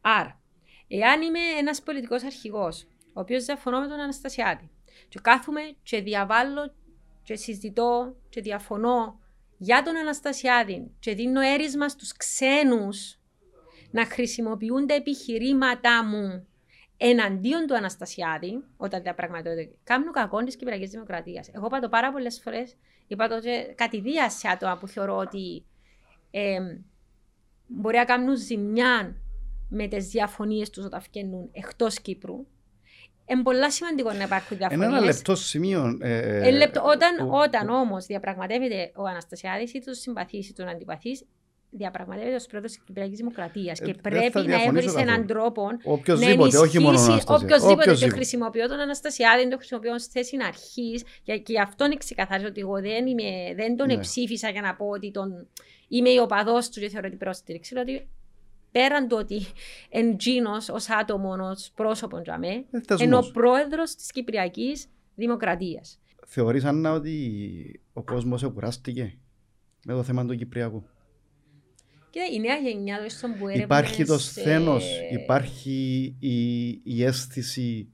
Άρα, 0.00 0.40
εάν 0.88 1.22
είμαι 1.22 1.40
ένας 1.58 1.82
πολιτικός 1.82 2.24
αρχηγός, 2.24 2.82
ο 3.12 3.20
οποίος 3.20 3.44
διαφωνώ 3.44 3.80
με 3.80 3.86
τον 3.86 4.00
Αναστασιάτη, 4.00 4.70
και 5.08 5.18
κάθομαι 5.22 5.60
και 5.82 6.00
διαβάλλω 6.00 6.74
και 7.22 7.36
συζητώ 7.36 8.16
και 8.28 8.40
διαφωνώ 8.40 9.20
για 9.64 9.82
τον 9.82 9.96
Αναστασιάδη 9.96 10.90
και 10.98 11.14
δίνω 11.14 11.40
έρισμα 11.40 11.88
στους 11.88 12.12
ξένους 12.12 13.18
να 13.90 14.06
χρησιμοποιούν 14.06 14.86
τα 14.86 14.94
επιχειρήματά 14.94 16.04
μου 16.04 16.46
εναντίον 16.96 17.66
του 17.66 17.76
Αναστασιάδη, 17.76 18.64
όταν 18.76 19.02
τα 19.02 19.14
πραγματεύονται, 19.14 19.70
κάνουν 19.84 20.12
κακό 20.12 20.44
της 20.44 20.56
Κυπριακής 20.56 20.90
Δημοκρατίας. 20.90 21.48
Εγώ 21.52 21.66
είπα 21.66 21.80
το 21.80 21.88
πάρα 21.88 22.12
πολλές 22.12 22.40
φορές, 22.40 22.76
είπα 23.06 23.28
το 23.28 23.36
κατηδία 23.74 24.30
σε 24.30 24.48
άτομα 24.48 24.78
που 24.78 24.86
θεωρώ 24.86 25.16
ότι 25.16 25.64
ε, 26.30 26.58
μπορεί 27.66 27.96
να 27.96 28.04
κάνουν 28.04 28.36
ζημιά 28.36 29.16
με 29.68 29.86
τις 29.86 30.08
διαφωνίες 30.08 30.70
τους 30.70 30.84
όταν 30.84 31.02
βγαίνουν 31.10 31.48
εκτός 31.52 32.00
Κύπρου. 32.00 32.46
Είναι 33.26 33.42
πολύ 33.42 33.70
σημαντικό 33.72 34.12
να 34.12 34.22
υπάρχουν 34.22 34.56
διαφορέ. 34.56 34.84
Ένα 34.84 35.00
λεπτό 35.00 35.36
σημείο. 35.36 35.98
Ε, 36.00 36.48
ε, 36.48 36.50
λεπτό, 36.50 36.82
όταν 36.84 37.16
που, 37.16 37.28
όταν 37.32 37.68
όμως 37.68 38.06
διαπραγματεύεται 38.06 38.92
ο 38.94 39.06
Αναστασιάδης, 39.06 39.72
είτε 39.74 39.84
το 39.90 39.94
συμπαθείς 39.94 40.48
είτε 40.48 40.62
τον 40.62 40.72
αντιπαθεί, 40.72 41.10
διαπραγματεύεται 41.70 42.34
ως 42.34 42.46
πρόεδρος 42.46 42.72
της 42.72 42.82
Κυπριακής 42.84 43.18
Δημοκρατίας. 43.18 43.80
Ε, 43.80 43.84
και 43.84 43.94
πρέπει 44.02 44.46
να 44.46 44.62
έβρει 44.62 44.92
έναν 44.96 45.26
τρόπο 45.26 45.68
οποιοδήποτε, 45.84 46.58
όχι 46.58 46.78
μόνο 46.78 46.98
Οποιοδήποτε. 47.26 47.94
Και 47.94 48.08
χρησιμοποιώ 48.08 48.68
τον 48.68 48.78
Αναστασιάδη, 48.78 49.48
το 49.48 49.56
χρησιμοποιώ 49.56 49.92
ως 49.92 50.06
θέση 50.06 50.36
αρχής. 50.46 51.04
Και, 51.22 51.38
και 51.38 51.60
αυτό 51.60 51.84
είναι 51.84 51.96
ξεκαθαρίζω 51.96 52.48
ότι 52.48 52.60
εγώ 52.60 52.80
δεν, 52.80 53.06
είμαι, 53.06 53.54
δεν 53.56 53.76
τον 53.76 53.86
ναι. 53.86 53.98
ψήφισα 53.98 54.48
για 54.48 54.60
να 54.60 54.74
πω 54.74 54.86
ότι 54.86 55.10
τον, 55.10 55.48
είμαι 55.88 56.10
η 56.10 56.18
οπαδός 56.18 56.68
του 56.68 56.80
και 56.80 56.88
θεωρώ 56.88 57.08
την 57.08 57.18
πρόστηριξη. 57.18 57.74
Δηλαδή, 57.74 58.08
πέραν 58.74 59.08
του 59.08 59.16
ότι 59.20 59.40
εντζήνο 59.88 60.56
ως 60.70 60.90
άτομο, 60.90 61.36
ως 61.40 61.70
πρόσωπο 61.74 62.20
τζαμέ, 62.22 62.48
ε, 62.48 63.02
είναι 63.02 63.16
ο 63.16 63.30
πρόεδρος 63.32 63.94
της 63.94 64.10
Κυπριακής 64.10 64.86
Δημοκρατίας. 65.14 66.00
Θεωρείς 66.26 66.64
Ανna 66.66 66.92
ότι 66.94 67.80
ο 67.92 68.02
κόσμος 68.02 68.42
εκουράστηκε 68.42 69.18
με 69.84 69.92
το 69.92 70.02
θέμα 70.02 70.26
του 70.26 70.36
Κυπριακού; 70.36 70.84
Κοίτα, 72.10 72.26
η 72.32 72.40
νέα 72.40 72.56
γενιά 72.56 72.98
του 72.98 73.38
που 73.38 73.48
Υπάρχει 73.48 74.04
το 74.04 74.18
σθένος, 74.18 74.84
υπάρχει 75.12 76.16
η, 76.18 76.68
η 76.84 77.04
αίσθηση 77.04 77.88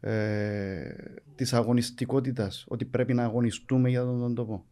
ε, 0.00 0.94
της 1.34 1.52
αγωνιστικότητας, 1.52 2.64
ότι 2.68 2.84
πρέπει 2.84 3.14
να 3.14 3.24
αγωνιστούμε 3.24 3.88
για 3.88 4.04
τον, 4.04 4.20
τον 4.20 4.34
τόπο; 4.34 4.64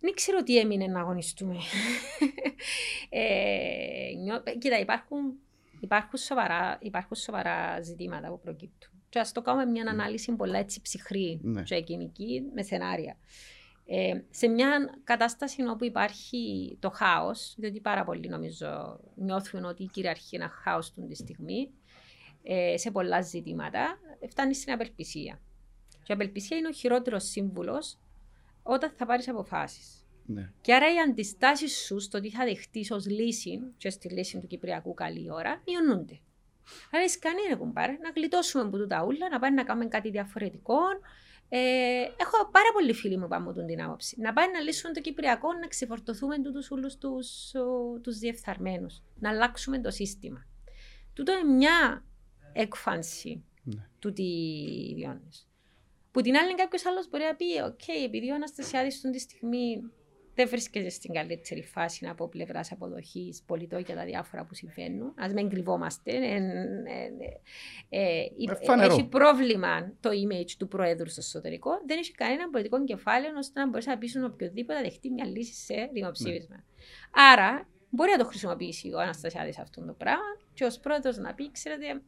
Δεν 0.00 0.14
ξέρω 0.14 0.42
τι 0.42 0.58
έμεινε 0.58 0.86
να 0.86 1.00
αγωνιστούμε. 1.00 1.56
ε, 3.08 4.12
νιώ... 4.16 4.42
Κοίτα, 4.58 4.78
υπάρχουν, 4.78 5.32
υπάρχουν, 5.80 6.18
σοβαρά, 6.18 6.78
υπάρχουν 6.82 7.16
σοβαρά 7.16 7.80
ζητήματα 7.82 8.28
που 8.28 8.40
προκύπτουν. 8.40 8.90
Και 9.08 9.18
ας 9.18 9.32
το 9.32 9.42
κάνουμε 9.42 9.64
μια 9.64 9.84
ανάλυση 9.90 10.32
πολλά 10.32 10.58
έτσι 10.58 10.80
ψυχρή 10.80 11.40
Ναι. 11.42 11.62
και 11.62 11.80
κοινική 11.80 12.42
με 12.54 12.62
σενάρια. 12.62 13.16
Ε, 13.86 14.20
σε 14.30 14.48
μια 14.48 15.00
κατάσταση 15.04 15.62
όπου 15.62 15.84
υπάρχει 15.84 16.76
το 16.80 16.90
χάος, 16.90 17.54
διότι 17.58 17.80
πάρα 17.80 18.04
πολλοί 18.04 18.28
νομίζω 18.28 19.00
νιώθουν 19.14 19.64
ότι 19.64 19.84
κυριαρχεί 19.84 20.36
ένα 20.36 20.48
χάος 20.48 20.92
του 20.92 21.06
τη 21.06 21.14
στιγμή, 21.14 21.70
ε, 22.42 22.76
σε 22.76 22.90
πολλά 22.90 23.20
ζητήματα, 23.20 23.98
φτάνει 24.28 24.54
στην 24.54 24.72
απελπισία. 24.72 25.40
Και 25.88 26.12
η 26.12 26.14
απελπισία 26.14 26.56
είναι 26.56 26.68
ο 26.68 26.72
χειρότερος 26.72 27.24
σύμβουλος 27.24 27.98
όταν 28.72 28.92
θα 28.96 29.06
πάρεις 29.06 29.28
αποφάσεις. 29.28 30.04
Ναι. 30.26 30.52
Και 30.60 30.74
άρα 30.74 30.94
οι 30.94 30.98
αντιστάσεις 30.98 31.84
σου 31.84 32.00
στο 32.00 32.20
τι 32.20 32.30
θα 32.30 32.44
δεχτείς 32.44 32.90
ως 32.90 33.06
λύση, 33.06 33.60
και 33.76 33.90
στη 33.90 34.08
λύση 34.08 34.38
του 34.38 34.46
Κυπριακού 34.46 34.94
καλή 34.94 35.30
ώρα, 35.30 35.62
μειωνούνται. 35.66 36.20
Άρα 36.90 37.04
έχει 37.04 37.18
κάνει 37.18 37.40
ρε 37.48 37.54
κουμπάρε, 37.54 37.92
να 37.92 38.10
γλιτώσουμε 38.16 38.62
από 38.62 38.76
τούτα 38.78 39.04
ούλα, 39.04 39.28
να 39.28 39.38
πάμε 39.38 39.54
να 39.54 39.64
κάνουμε 39.64 39.86
κάτι 39.86 40.10
διαφορετικό. 40.10 40.78
Ε, 41.48 41.58
έχω 42.16 42.50
πάρα 42.50 42.72
πολλοί 42.72 42.92
φίλοι 42.92 43.16
μου 43.16 43.22
που 43.22 43.28
πάμε 43.28 43.52
με 43.56 43.64
την 43.64 43.82
άποψη. 43.82 44.20
Να 44.20 44.32
πάμε 44.32 44.52
να 44.52 44.60
λύσουμε 44.60 44.92
το 44.92 45.00
Κυπριακό, 45.00 45.52
να 45.52 45.66
ξεφορτωθούμε 45.66 46.42
τούτους 46.42 46.70
όλους 46.70 46.96
τους, 46.96 47.54
ο, 47.54 47.98
τους 48.00 48.18
διεφθαρμένους. 48.18 49.02
Να 49.18 49.30
αλλάξουμε 49.30 49.80
το 49.80 49.90
σύστημα. 49.90 50.46
Τούτο 51.14 51.32
είναι 51.32 51.52
μια 51.52 52.04
έκφανση 52.52 53.44
Ναι. 53.62 53.86
του 53.98 54.12
τι 54.12 54.22
βιώνεις. 54.94 55.49
Που 56.10 56.20
την 56.20 56.36
άλλη 56.36 56.54
κάποιος 56.54 56.86
άλλος 56.86 57.08
μπορεί 57.08 57.24
να 57.24 57.34
πει 57.34 57.60
«ΟΚ, 57.66 58.04
επειδή 58.04 58.30
ο 58.30 58.34
Αναστασιάδης 58.34 58.94
αυτή 58.94 59.10
τη 59.10 59.18
στιγμή 59.18 59.82
δεν 60.34 60.48
βρίσκεται 60.48 60.88
στην 60.88 61.12
καλύτερη 61.12 61.62
φάση 61.62 62.06
από 62.06 62.28
πλευράς 62.28 62.72
αποδοχής 62.72 63.42
πολιτών 63.46 63.80
για 63.80 63.94
τα 63.94 64.04
διάφορα 64.04 64.44
που 64.44 64.54
συμβαίνουν. 64.54 65.06
Α 65.08 65.28
μην 65.34 65.48
κρυβόμαστε. 65.48 66.10
Ε, 66.12 66.34
ε, 66.34 66.38
ε, 67.88 68.00
ε, 68.00 68.22
Ε, 68.50 68.64
φανερό. 68.64 68.92
έχει 68.92 69.04
πρόβλημα 69.04 69.92
το 70.00 70.10
image 70.10 70.50
του 70.58 70.68
Προέδρου 70.68 71.08
στο 71.08 71.20
εσωτερικό. 71.20 71.70
Δεν 71.86 71.98
έχει 71.98 72.12
κανένα 72.12 72.50
πολιτικό 72.50 72.84
κεφάλαιο 72.84 73.32
ώστε 73.36 73.60
να 73.60 73.68
μπορέσει 73.68 73.88
να 73.88 73.98
πείσουν 73.98 74.24
οποιοδήποτε 74.24 74.78
να 74.78 74.82
δεχτεί 74.84 75.10
μια 75.10 75.26
λύση 75.26 75.54
σε 75.54 75.90
δημοψήφισμα. 75.92 76.64
Άρα 77.32 77.68
μπορεί 77.90 78.10
να 78.10 78.18
το 78.18 78.24
χρησιμοποιήσει 78.24 78.92
ο 78.92 78.98
Αναστασιάδης 79.00 79.58
αυτό 79.58 79.84
το 79.84 79.92
πράγμα 79.92 80.36
και 80.54 80.64
ως 80.64 80.78
πρόεδρος 80.78 81.16
να 81.16 81.34
πει, 81.34 81.50
ξέρετε, 81.50 82.02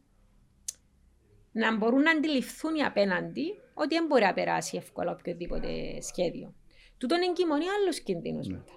να 1.51 1.77
μπορούν 1.77 2.01
να 2.01 2.11
αντιληφθούν 2.11 2.75
οι 2.75 2.83
απέναντι 2.83 3.59
ότι 3.73 3.95
δεν 3.95 4.05
μπορεί 4.05 4.23
να 4.23 4.33
περάσει 4.33 4.77
εύκολα 4.77 5.11
οποιοδήποτε 5.11 6.01
σχέδιο. 6.01 6.53
Τούτον 6.97 7.21
εγκυμονεί 7.21 7.65
άλλους 7.69 7.99
κινδύνους 7.99 8.47
Ναι. 8.47 8.53
μετά. 8.57 8.71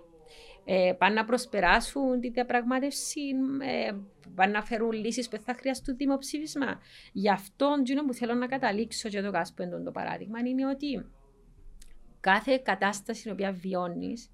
Ε, 0.69 0.93
πάνε 0.99 1.15
να 1.15 1.25
προσπεράσουν 1.25 2.21
τη 2.21 2.31
διαπραγμάτευση, 2.31 3.21
ε, 3.61 3.93
πάνε 4.35 4.53
να 4.53 4.63
φέρουν 4.63 4.93
λύσεις 4.93 5.29
που 5.29 5.37
θα 5.39 5.55
χρειαστούν 5.55 5.97
δημοψήφισμα. 5.97 6.81
Γι' 7.13 7.31
αυτό 7.31 7.77
εκείνο 7.81 8.05
που 8.05 8.15
θέλω 8.15 8.35
να 8.35 8.47
καταλήξω 8.47 9.09
και 9.09 9.21
το 9.23 9.31
κάσπο 9.31 9.83
το 9.85 9.91
παράδειγμα 9.91 10.39
είναι 10.39 10.67
ότι 10.67 11.07
κάθε 12.21 12.59
κατάσταση 12.65 13.23
την 13.23 13.33
οποία 13.33 13.53
βιώνεις 13.53 14.31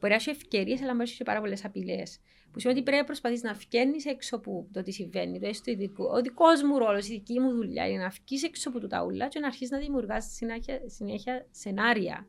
μπορεί 0.00 0.08
να 0.08 0.14
έχει 0.14 0.30
ευκαιρίες, 0.30 0.78
αλλά 0.78 0.86
μπορεί 0.86 0.96
να 0.96 1.02
έχει 1.02 1.16
και 1.16 1.24
πάρα 1.24 1.40
πολλές 1.40 1.64
απειλές. 1.64 2.20
Που 2.54 2.60
σημαίνει 2.60 2.78
ότι 2.78 2.88
πρέπει 2.88 3.00
να 3.02 3.06
προσπαθείς 3.06 3.42
να 3.42 3.52
βγαίνεις 3.52 4.06
έξω 4.06 4.36
από 4.36 4.66
το 4.72 4.82
τι 4.82 4.92
συμβαίνει, 4.92 5.40
το 5.40 5.46
έστω 5.46 5.70
ειδικό. 5.70 6.04
Ο 6.04 6.20
δικός 6.20 6.62
μου 6.62 6.78
ρόλος, 6.78 7.08
η 7.08 7.12
δική 7.12 7.40
μου 7.40 7.50
δουλειά 7.52 7.88
είναι 7.88 8.02
να 8.02 8.08
βγεις 8.08 8.42
έξω 8.42 8.68
από 8.68 8.86
τα 8.86 9.04
ούλα 9.04 9.28
και 9.28 9.40
να 9.40 9.46
αρχίσεις 9.46 9.70
να 9.70 9.78
δημιουργάς 9.78 10.24
συνέχεια, 10.34 10.80
συνέχεια 10.86 11.46
σενάρια. 11.50 12.26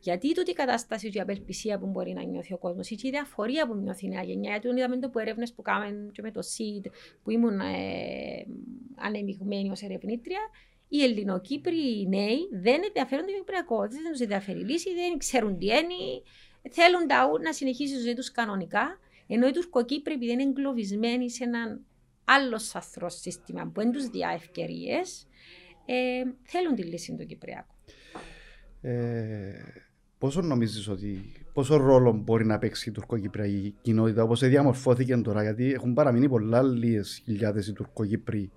Γιατί 0.00 0.34
τούτη 0.34 0.50
η 0.50 0.54
κατάσταση 0.54 1.10
και 1.10 1.18
η 1.18 1.20
απελπισία 1.20 1.78
που 1.78 1.86
μπορεί 1.86 2.12
να 2.12 2.22
νιώθει 2.22 2.52
ο 2.52 2.58
κόσμος, 2.58 2.90
ή 2.90 2.94
και 2.94 3.08
η 3.08 3.10
διαφορία 3.10 3.66
που 3.66 3.74
νιώθει 3.74 4.06
η 4.06 4.08
νέα 4.08 4.22
γενιά, 4.22 4.50
γιατί 4.50 4.68
είδαμε 4.68 4.98
το 4.98 5.08
που 5.08 5.18
έρευνες 5.18 5.52
που 5.52 5.62
κάναμε 5.62 6.10
και 6.12 6.22
με 6.22 6.30
το 6.30 6.42
ΣΥΔ, 6.42 6.84
που 7.22 7.30
ήμουν 7.30 7.60
ε, 7.60 8.46
ανεμιγμένη 8.96 9.70
ως 9.70 9.82
ερευνήτρια, 9.82 10.40
οι 10.88 11.02
Ελληνοκύπροι 11.02 12.00
οι 12.00 12.06
νέοι 12.08 12.48
δεν 12.52 12.80
ενδιαφέρονται 12.86 13.30
για 13.30 13.38
το 13.38 13.44
Κυπριακό. 13.44 13.78
Δεν 13.78 14.10
τους 14.10 14.20
ενδιαφέρει 14.20 14.60
η 14.60 14.64
λύση, 14.64 14.94
δεν 14.94 15.18
ξέρουν 15.18 15.58
τι 15.58 15.66
είναι. 15.66 16.22
Θέλουν 16.70 17.06
τα, 17.06 17.28
ου- 17.30 17.42
να 17.42 17.52
συνεχίσει 17.52 17.94
τη 17.94 18.00
ζωή 18.00 18.14
τους 18.14 18.30
κανονικά. 18.30 18.98
Ενώ 19.32 19.48
οι 19.48 19.52
Τουρκοκύπροι, 19.52 20.14
επειδή 20.14 20.32
είναι 20.32 20.42
εγκλωβισμένοι 20.42 21.30
σε 21.30 21.44
έναν 21.44 21.80
άλλος 22.24 22.66
σαθρό 22.66 23.08
σύστημα 23.08 23.64
που 23.64 23.80
δεν 23.80 23.92
τους 23.92 24.08
διά 24.08 24.28
ευκαιρίες, 24.28 25.26
ε, 25.86 26.22
θέλουν 26.42 26.74
τη 26.74 26.82
λύση 26.82 27.14
του 27.14 27.26
Κυπριακού. 27.26 27.74
Ε, 28.80 29.52
πόσο 30.18 30.40
νομίζεις 30.40 30.88
ότι, 30.88 31.32
πόσο 31.52 31.76
ρόλο 31.76 32.12
μπορεί 32.12 32.46
να 32.46 32.58
παίξει 32.58 32.88
η 32.88 32.92
τουρκοκυπριακή 32.92 33.74
κοινότητα 33.80 34.22
όπως 34.22 34.40
διαμορφώθηκε 34.40 35.16
τώρα, 35.16 35.42
γιατί 35.42 35.72
έχουν 35.72 35.94
παραμείνει 35.94 36.28
πολλά 36.28 36.62
λίγες 36.62 37.20
χιλιάδες 37.24 37.66
οι 37.66 37.72
Τουρκοκύπροι. 37.72 38.50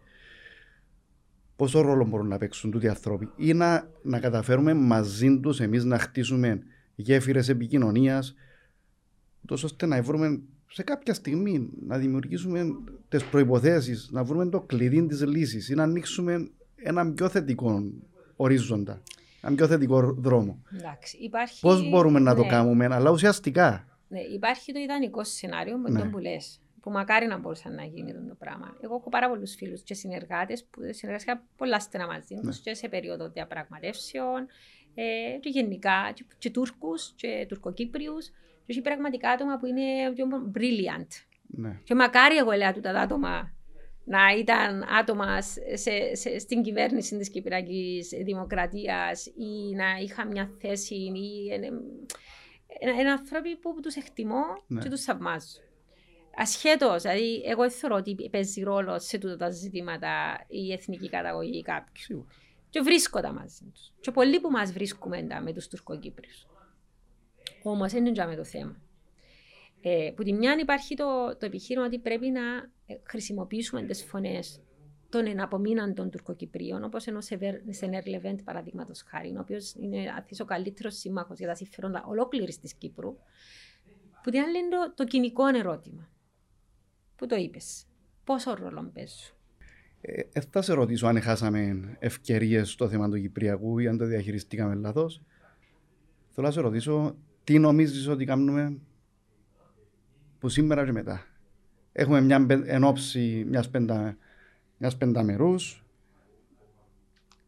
Πόσο 1.56 1.82
ρόλο 1.82 2.06
μπορούν 2.06 2.28
να 2.28 2.38
παίξουν 2.38 2.72
τούτοι 2.72 2.86
οι 2.86 2.90
άνθρωποι 2.90 3.30
ή 3.36 3.54
να, 3.54 3.90
να 4.02 4.20
καταφέρουμε 4.20 4.74
μαζί 4.74 5.40
τους 5.40 5.60
εμείς 5.60 5.84
να 5.84 6.00
χτίσουμε 6.00 6.64
γέφυρες 6.96 7.50
επικοινωνίας 7.50 8.36
τόσο 9.46 9.66
ώστε 9.66 9.86
να 9.86 10.02
βρούμε 10.02 10.42
σε 10.74 10.84
κάποια 10.84 11.14
στιγμή 11.14 11.70
να 11.80 11.98
δημιουργήσουμε 11.98 12.66
τις 13.10 13.24
προϋποθέσεις, 13.26 14.10
να 14.12 14.24
βρούμε 14.24 14.50
το 14.50 14.62
κλειδί 14.62 15.06
της 15.06 15.26
λύσης 15.26 15.70
ή 15.70 15.74
να 15.74 15.84
ανοίξουμε 15.84 16.50
έναν 16.76 17.14
πιο 17.14 17.30
θετικό 17.30 17.84
ορίζοντα, 18.36 19.02
έναν 19.42 19.56
πιο 19.56 19.68
θετικό 19.68 20.14
δρόμο. 20.14 20.62
Εντάξει, 20.78 21.18
υπάρχει... 21.18 21.60
Πώς 21.62 21.90
μπορούμε 21.90 22.20
να 22.20 22.36
το 22.36 22.42
ναι, 22.42 22.48
κάνουμε, 22.48 22.88
αλλά 22.92 23.12
ουσιαστικά. 23.12 23.88
Ναι, 24.08 24.20
υπάρχει 24.20 24.74
το 24.74 24.80
ιδανικό 24.80 25.24
σενάριο 25.24 25.78
με 25.78 25.90
Ναι. 25.90 26.00
τον 26.00 26.12
που 26.12 26.18
λες. 26.18 26.62
Που 26.82 26.92
μακάρι 26.92 27.28
να 27.28 27.38
μπορούσε 27.38 27.70
να 27.70 27.84
γίνει 27.84 28.12
αυτό 28.12 28.28
το 28.28 28.36
πράγμα. 28.40 28.78
Εγώ 28.82 28.96
έχω 28.96 29.10
πάρα 29.10 29.30
πολλούς 29.30 29.56
φίλους 29.56 29.82
και 29.82 29.94
συνεργάτες 29.94 30.64
που 30.64 30.82
συνεργάστηκα 30.90 31.44
πολλά 31.58 31.80
στενά 31.80 32.08
μαζί 32.08 32.36
τους 32.36 32.46
Ναι. 32.46 32.62
και 32.64 32.74
σε 32.74 32.88
περίοδο 32.88 33.30
διαπραγματεύσεων 33.30 34.48
ε, 34.94 35.38
και 35.40 35.50
γενικά 35.50 36.12
και, 36.14 36.26
και 36.38 36.50
Τούρκους 36.50 37.14
και 37.16 37.46
Τουρκοκύπριους. 37.50 38.30
Και 38.66 38.72
έχει 38.72 38.82
πραγματικά 38.82 39.30
άτομα 39.30 39.58
που 39.58 39.66
είναι 39.66 40.12
πιο 40.16 40.26
brilliant. 40.56 41.08
Ναι. 41.48 41.80
Και 41.84 41.96
μακάρι 41.96 42.38
εγώ 42.38 42.52
λέω 42.52 42.74
τούτα 42.74 42.92
τα 42.92 43.00
άτομα 43.00 43.54
να 44.06 44.30
ήταν 44.38 44.84
άτομα 45.00 45.42
σε, 45.42 46.16
σε, 46.16 46.40
στην 46.40 46.62
κυβέρνηση 46.62 47.18
της 47.18 47.30
Κυπριακής 47.30 48.10
Δημοκρατίας 48.24 49.26
ή 49.26 49.76
να 49.76 49.86
είχα 50.02 50.26
μια 50.26 50.52
θέση 50.60 50.96
ή 50.96 51.12
είναι, 51.54 51.66
είναι, 52.82 53.02
είναι 53.02 53.12
άνθρωποι 53.12 53.56
που 53.56 53.80
τους 53.82 53.96
εκτιμώ 53.96 54.44
Ναι. 54.68 54.82
και 54.82 54.90
τους 54.90 55.02
θαυμάζω. 55.04 55.58
Ασχέτως, 56.36 57.02
δηλαδή 57.02 57.42
εγώ 57.46 57.70
θεωρώ 57.70 57.96
ότι 57.96 58.30
παίζει 58.32 58.62
ρόλο 58.62 59.00
σε 59.00 59.18
τούτα 59.18 59.38
τα 59.38 59.50
ζητήματα 59.50 60.46
η 60.48 60.72
εθνική 60.72 61.10
καταγωγή 61.10 61.62
κάποιου. 61.62 62.04
Σίγουρα. 62.04 62.28
Και 62.70 62.82
βρίσκοντα 62.82 63.34
μαζί 63.34 63.72
τους. 63.74 63.94
Και 64.00 64.12
πολλοί 64.12 64.40
που 64.40 64.50
μας 64.50 64.72
βρίσκουμε 64.72 65.24
τα 65.24 65.42
με 65.42 65.54
τους 65.54 65.68
Τουρκοκύπριους. 65.68 66.48
Όμως 67.64 67.92
δεν 67.92 68.06
είναι 68.06 68.26
με 68.26 68.36
το 68.36 68.44
θέμα. 68.44 68.82
Ε, 69.82 70.12
που 70.16 70.24
τη 70.24 70.34
μια 70.34 70.56
υπάρχει 70.60 70.96
το, 70.96 71.38
το 71.40 71.46
επιχείρημα 71.46 71.86
ότι 71.86 72.00
πρέπει 72.00 72.30
να 72.30 72.42
ε, 72.86 72.96
χρησιμοποιήσουμε 73.04 73.82
τις 73.82 74.04
φωνές 74.04 74.62
των 75.10 75.26
εναπομείναντων 75.26 76.10
Τουρκοκυπρίων, 76.10 76.84
όπως 76.84 77.06
ενώ 77.06 77.22
σε 77.22 77.38
Σενέρ 77.70 78.06
Λεβέντ, 78.08 78.40
παραδείγματος 78.42 79.04
χάρη, 79.08 79.30
ο 79.30 79.40
οποίος 79.40 79.74
είναι 79.74 80.14
αθής 80.18 80.40
ο 80.40 80.46
καλύτερος 80.46 80.98
σύμμαχος 80.98 81.38
για 81.38 81.48
τα 81.48 81.56
συμφέροντα 81.56 82.06
ολόκληρης 82.08 82.60
της 82.60 82.74
Κύπρου. 82.74 83.18
Που 84.24 84.30
την 84.30 84.40
άλλη 84.40 84.58
είναι 84.58 84.70
το, 84.70 84.94
το 84.96 85.04
κοινικό 85.04 85.48
ερώτημα. 85.48 86.10
Που 87.16 87.26
το 87.26 87.36
είπες. 87.36 87.86
Πόσο 88.24 88.54
ρόλο 88.54 88.92
παίζουν; 88.94 89.36
Ε, 90.02 90.22
ε, 90.34 90.42
θα 90.50 90.62
σε 90.62 90.74
ρωτήσω 90.74 91.08
αν 91.08 91.22
χάσαμε 91.22 91.96
ευκαιρίες 92.00 92.72
στο 92.72 92.90
θέμα 92.90 93.10
του 93.10 93.20
Κυπριακού 93.20 93.80
ή 93.80 93.88
αν 93.88 93.98
το 93.98 94.06
διαχειριστήκαμε 94.06 94.76
λάθος. 94.76 95.22
Θέλω 96.30 96.48
να 96.48 96.54
σε 96.54 96.62
ρωτήσω 96.62 97.16
τι 97.44 97.60
νομίζεις 97.60 98.08
ότι 98.08 98.26
κάνουμε 98.26 98.78
που 100.40 100.50
σήμερα 100.50 100.86
και 100.86 100.92
μετά; 100.92 101.26
Έχουμε 101.92 102.22
μια 102.22 102.46
πεν- 102.46 102.68
εν 102.68 102.84
ώψη 102.84 103.46
μιας, 103.50 103.70
πεντα, 103.70 104.18
μιας 104.78 104.98
πενταμερούς, 104.98 105.86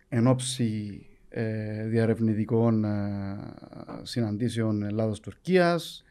εν 0.10 0.28
ώψη 0.28 1.00
ε, 1.30 1.88
διαρευνητικών 1.88 2.84
ε, 2.84 3.38
συναντήσεων 4.02 4.84
Ελλάδος-Τουρκίας, 4.84 6.04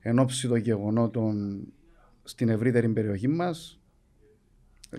εν 0.00 0.18
όψει 0.18 0.48
των 0.48 0.56
γεγονότων 0.56 1.66
στην 2.22 2.48
ευρύτερη 2.48 2.88
περιοχή 2.88 3.28
μας, 3.28 3.80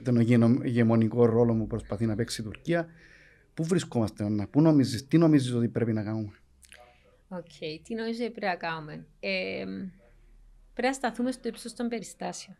τον 0.03 0.15
ηγενο- 0.15 0.63
ηγεμονικό 0.63 1.25
ρόλο 1.25 1.55
που 1.55 1.67
προσπαθεί 1.67 2.05
να 2.05 2.15
παίξει 2.15 2.41
η 2.41 2.43
Τουρκία. 2.43 2.87
Πού 3.53 3.63
βρισκόμαστε, 3.63 4.25
Άννα? 4.27 4.49
πού 4.49 4.61
νομίζεις, 4.61 5.07
τι 5.07 5.17
νομίζεις 5.17 5.53
ότι 5.53 5.67
πρέπει 5.67 5.93
να 5.93 6.03
κάνουμε; 6.03 6.31
Οκ, 7.31 7.81
τι 7.83 7.93
νομίζω 7.93 8.23
ότι 8.23 8.31
πρέπει 8.31 8.45
να 8.45 8.55
κάνουμε; 8.55 9.05
Ε, 9.19 9.63
πρέπει 10.73 10.87
να 10.87 10.93
σταθούμε 10.93 11.31
στο 11.31 11.47
ύψος 11.47 11.73
των 11.73 11.87
περιστάσεων. 11.87 12.57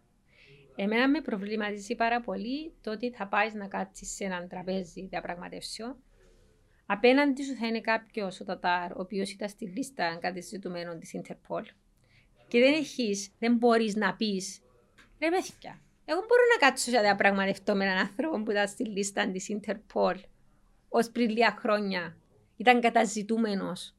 Εμένα 0.75 1.09
με 1.09 1.21
προβληματίζει 1.21 1.95
πάρα 1.95 2.21
πολύ 2.21 2.73
το 2.81 2.91
ότι 2.91 3.11
θα 3.11 3.27
πάεις 3.27 3.53
να 3.53 3.67
κάτσεις 3.67 4.15
σε 4.15 4.23
έναν 4.23 4.47
τραπέζι 4.47 5.05
διαπραγματεύσεων 5.05 5.95
Απέναντι 6.93 7.43
σου 7.43 7.55
θα 7.55 7.67
είναι 7.67 7.81
κάποιος 7.81 8.39
ο 8.39 8.43
Τατάρ, 8.43 8.91
ο 8.91 9.01
οποίος 9.01 9.31
ήταν 9.31 9.49
στη 9.49 9.65
λίστα 9.65 10.17
καταζητουμένων 10.21 10.99
της 10.99 11.09
Ίντερπολ. 11.13 11.63
Και 12.47 12.59
δεν 12.59 12.73
έχεις, 12.73 13.31
δεν 13.39 13.55
μπορείς 13.55 13.95
να 13.95 14.15
πεις, 14.15 14.61
ρε 15.19 15.29
παιδιά, 15.29 15.81
εγώ 16.05 16.19
μπορώ 16.19 16.41
να 16.53 16.67
κάτσω 16.67 16.91
να 16.91 17.01
διαπραγματευτώ 17.01 17.75
με 17.75 17.85
έναν 17.85 17.97
άνθρωπο 17.97 18.43
που 18.43 18.51
ήταν 18.51 18.67
στη 18.67 18.85
λίστα 18.85 19.31
της 19.31 19.49
Ιντερπολ 19.49 20.17
ως 20.89 21.09
πριν 21.09 21.29
λίγα 21.29 21.55
χρόνια. 21.59 22.17
Ήταν 22.57 22.81
καταζητούμενος. 22.81 23.95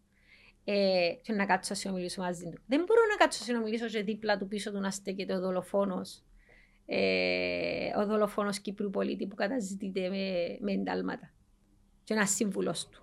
Ε, 0.65 1.15
και 1.23 1.33
να 1.33 1.47
κάτσω 1.47 1.73
να 1.73 1.79
συνομιλήσω 1.79 2.23
μαζί 2.23 2.51
του. 2.51 2.63
Δεν 2.67 2.85
μπορώ 2.85 3.01
να 3.11 3.17
κάτσω 3.17 3.39
να 3.41 3.47
συνομιλήσω 3.47 3.87
και 3.87 4.03
δίπλα 4.03 4.39
του 4.39 4.49
πίσω 4.49 4.73
του 4.73 4.81
να 4.81 4.91
στέκεται 4.91 5.35
ο 5.35 5.41
δολοφόνος. 5.41 6.23
Ε, 6.87 7.99
ο 7.99 8.07
δολοφόνος 8.07 8.61
Κύπρου 8.61 8.91
πολίτη 8.91 9.27
που 9.27 9.35
καταζητείται 9.35 10.09
με, 10.09 10.57
με 10.61 10.73
εντάλματα 10.73 11.33
και 12.05 12.15
ένας 12.15 12.31
σύμβουλος 12.31 12.89
του. 12.89 13.03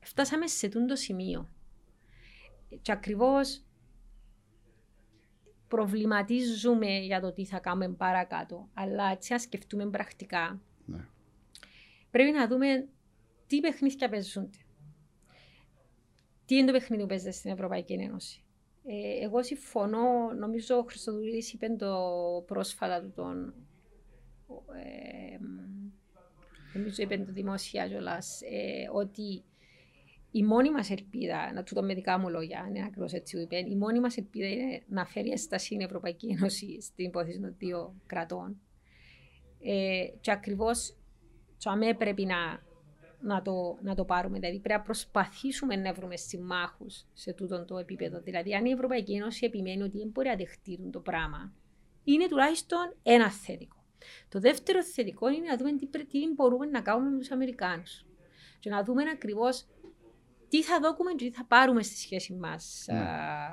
Φτάσαμε 0.00 0.46
σε 0.46 0.68
το 0.68 0.96
σημείο. 0.96 1.48
Και 2.82 2.92
ακριβώς 2.92 3.64
προβληματίζουμε 5.68 6.98
για 6.98 7.20
το 7.20 7.32
τι 7.32 7.44
θα 7.44 7.58
κάνουμε 7.58 7.88
παρακάτω. 7.88 8.68
Αλλά 8.74 9.10
έτσι, 9.10 9.32
αν 9.32 9.40
σκεφτούμε 9.40 9.86
πρακτικά, 9.86 10.60
ναι. 10.84 11.06
πρέπει 12.10 12.30
να 12.30 12.48
δούμε 12.48 12.88
τι 13.46 13.60
παιχνίδια 13.60 14.08
παίζονται. 14.08 14.58
Τι 16.52 16.58
είναι 16.58 16.66
το 16.66 16.72
παιχνίδι 16.72 17.02
που 17.02 17.08
παίζεται 17.08 17.30
στην 17.30 17.50
Ευρωπαϊκή 17.50 17.92
Ένωση; 17.92 18.42
Ε, 18.84 19.24
εγώ 19.24 19.42
συμφωνώ, 19.42 20.32
νομίζω 20.38 20.76
ο 20.76 20.82
Χριστοδουλίδης 20.82 21.52
είπε 21.52 21.68
το 21.68 21.96
πρόσφατα 22.46 23.00
του 23.00 23.12
τον 23.14 23.54
ε, 24.84 25.38
νομίζω 26.74 27.02
είπε 27.02 27.18
το 27.18 27.32
δημόσια 27.32 27.88
κιόλας, 27.88 28.40
ε, 28.42 28.88
ότι 28.92 29.42
η 30.30 30.42
μόνη 30.42 30.70
μας 30.70 30.90
ελπίδα, 30.90 31.52
να 31.52 31.62
του 31.62 31.74
το 31.74 31.82
με 31.82 31.94
δικά 31.94 32.18
μου 32.18 32.28
λόγια, 32.28 32.66
είναι 32.68 32.84
ακριβώς 32.84 33.12
έτσι 33.12 33.36
που 33.36 33.42
είπε, 33.42 33.56
η 33.56 33.76
μόνη 33.76 34.00
μας 34.00 34.16
ελπίδα 34.16 34.48
είναι 34.48 34.82
να 34.88 35.06
φέρει 35.06 35.30
έσταση 35.30 35.74
η 35.74 35.82
Ευρωπαϊκή 35.82 36.26
Ένωση 36.36 36.80
στην 36.80 37.04
υπόθεση 37.04 37.40
των 37.40 37.54
δύο 37.58 37.94
κρατών. 38.06 38.60
Ε, 39.60 40.04
και 40.20 40.30
ακριβώς 40.30 40.96
αμέ 41.64 41.94
πρέπει 41.94 42.24
να, 42.24 42.62
να, 43.22 43.42
το, 43.42 43.78
να 43.82 43.94
το 43.94 44.04
πάρουμε. 44.04 44.38
Δηλαδή 44.38 44.60
πρέπει 44.60 44.78
να 44.78 44.84
προσπαθήσουμε 44.84 45.76
να 45.76 45.92
βρούμε 45.92 46.16
συμμάχους 46.16 47.04
σε 47.12 47.32
τούτο 47.32 47.64
το 47.64 47.78
επίπεδο. 47.78 48.20
Δηλαδή, 48.20 48.54
αν 48.54 48.64
η 48.64 48.70
Ευρωπαϊκή 48.70 49.14
Ένωση 49.14 49.46
επιμένει 49.46 49.82
ότι 49.82 49.98
δεν 49.98 50.08
μπορεί 50.08 50.28
να 50.28 50.36
δεχτεί 50.36 50.78
το 50.92 51.00
πράγμα, 51.00 51.52
είναι 52.04 52.28
τουλάχιστον 52.28 52.96
ένα 53.02 53.30
θετικό. 53.30 53.84
Το 54.28 54.40
δεύτερο 54.40 54.84
θετικό 54.84 55.28
είναι 55.28 55.46
να 55.46 55.56
δούμε 55.56 55.72
τι, 55.72 55.86
τι 55.86 56.32
μπορούμε 56.34 56.66
να 56.66 56.80
κάνουμε 56.80 57.10
με 57.10 57.18
τους 57.18 57.30
Αμερικάνους. 57.30 58.06
Και 58.60 58.70
να 58.70 58.84
δούμε 58.84 59.02
ακριβώς 59.12 59.66
τι 60.48 60.62
θα 60.62 60.80
δούμε 60.80 61.12
και 61.16 61.30
τι 61.30 61.36
θα 61.36 61.44
πάρουμε 61.44 61.82
στη 61.82 61.96
σχέση 61.96 62.32
μας 62.32 62.84
ναι. 62.88 63.00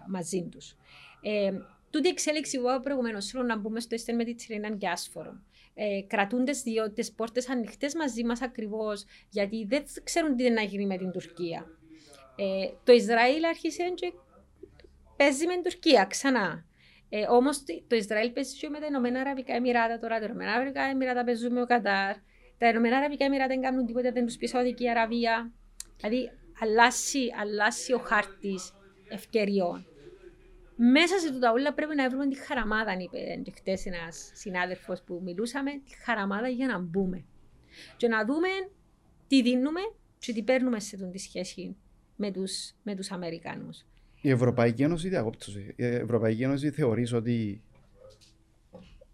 μαζί 0.08 0.48
τους. 0.52 0.76
Ε, 1.22 1.52
τούτη 1.90 2.10
εξέλιξη 2.10 2.58
που 2.58 2.64
είπα 2.64 2.80
προηγουμένως, 2.80 3.26
θέλω 3.26 3.44
να 3.44 3.58
μπούμε 3.58 3.80
στο 3.80 3.96
Έστεν 3.96 4.16
με 4.16 4.24
τη 4.24 4.36
Τσιρίναν 4.36 4.78
και 4.78 4.90
άσφορο. 4.90 5.42
Ε, 5.82 6.02
κρατούν 6.08 6.46
τις 6.46 6.62
δύο 6.62 6.92
τις 6.92 7.12
πόρτες 7.14 7.50
ανοιχτές 7.50 7.96
μαζί 7.96 8.24
μας 8.24 8.42
ακριβώς, 8.42 9.06
γιατί 9.30 9.66
δεν 9.70 9.84
ξέρουν 10.04 10.36
τι 10.36 10.50
να 10.50 10.62
γίνει 10.62 10.86
με 10.86 10.98
την 10.98 11.12
Τουρκία. 11.12 11.66
Ε, 12.36 12.70
το 12.84 12.92
Ισραήλ 12.92 13.46
άρχισε 13.46 13.84
και 13.96 14.12
παίζει 15.18 15.46
με 15.46 15.54
την 15.54 15.64
Τουρκία 15.64 16.06
ξανά. 16.06 16.66
Ε, 17.10 17.26
Όμως 17.30 17.64
το 17.88 17.96
Ισραήλ 17.96 18.32
παίζει 18.32 18.58
και 18.58 18.70
με 18.70 18.80
τα 18.80 18.86
Ηνωμένα 18.86 19.20
Αραβικά 19.20 19.54
Εμμυράτα 19.54 20.00
τώρα. 20.00 20.20
Τα 20.20 20.26
Ηνωμένα 20.26 20.52
Αραβικά 20.52 20.82
Εμμυράτα 20.82 21.24
παίζουν 21.24 21.54
με 21.54 21.62
ο 21.62 21.66
Κατάρ. 21.66 22.16
Τα 22.58 22.68
Ηνωμένα 22.68 22.98
Αραβικά 22.98 23.26
Εμμυράτα 23.26 23.48
δεν 23.48 23.62
κάνουν 23.62 23.86
τίποτα, 23.86 24.12
δεν 24.12 24.26
τους 24.26 24.38
πει 24.38 24.48
Σαουδική 24.48 24.90
Αραβία. 24.90 25.52
Δηλαδή 25.98 26.30
αλλάσει, 26.60 27.20
αλλάσει 27.42 27.94
ο 27.94 27.98
χάρτης 27.98 28.74
ευκαιριών. 29.10 29.86
Μέσα 30.82 31.20
σε 31.20 31.32
τούτα 31.32 31.52
όλα 31.52 31.74
πρέπει 31.74 31.96
να 31.96 32.10
βρούμε 32.10 32.28
τη 32.28 32.36
χαραμάδα, 32.40 32.98
είπε 33.00 33.42
και 33.44 33.52
χτες 33.56 33.86
ένας 33.86 34.32
συνάδελφος 34.34 35.02
που 35.02 35.22
μιλούσαμε, 35.24 35.72
τη 35.72 35.96
χαραμάδα 36.04 36.48
για 36.48 36.68
να 36.68 36.80
μπούμε. 36.80 37.26
Και 37.98 38.08
να 38.08 38.26
δούμε 38.26 38.48
τι 39.28 39.42
δίνουμε 39.42 39.80
και 40.20 40.34
τι 40.34 40.44
παίρνουμε 40.44 40.80
σε 40.80 40.96
αυτή 40.96 41.10
τη 41.10 41.18
σχέση 41.18 41.76
με 42.16 42.32
τους, 42.32 42.74
με 42.84 42.96
τους 42.96 43.12
Αμερικάνους. 43.12 43.86
Η 44.22 44.30
Ευρωπαϊκή 44.30 44.84
Ένωση 44.84 45.10
διακόπτωσε. 45.10 45.74
Η 45.76 45.86
Ευρωπαϊκή 45.86 46.44
Ένωση 46.44 46.72
θεωρείς 46.72 47.14
ότι 47.14 47.64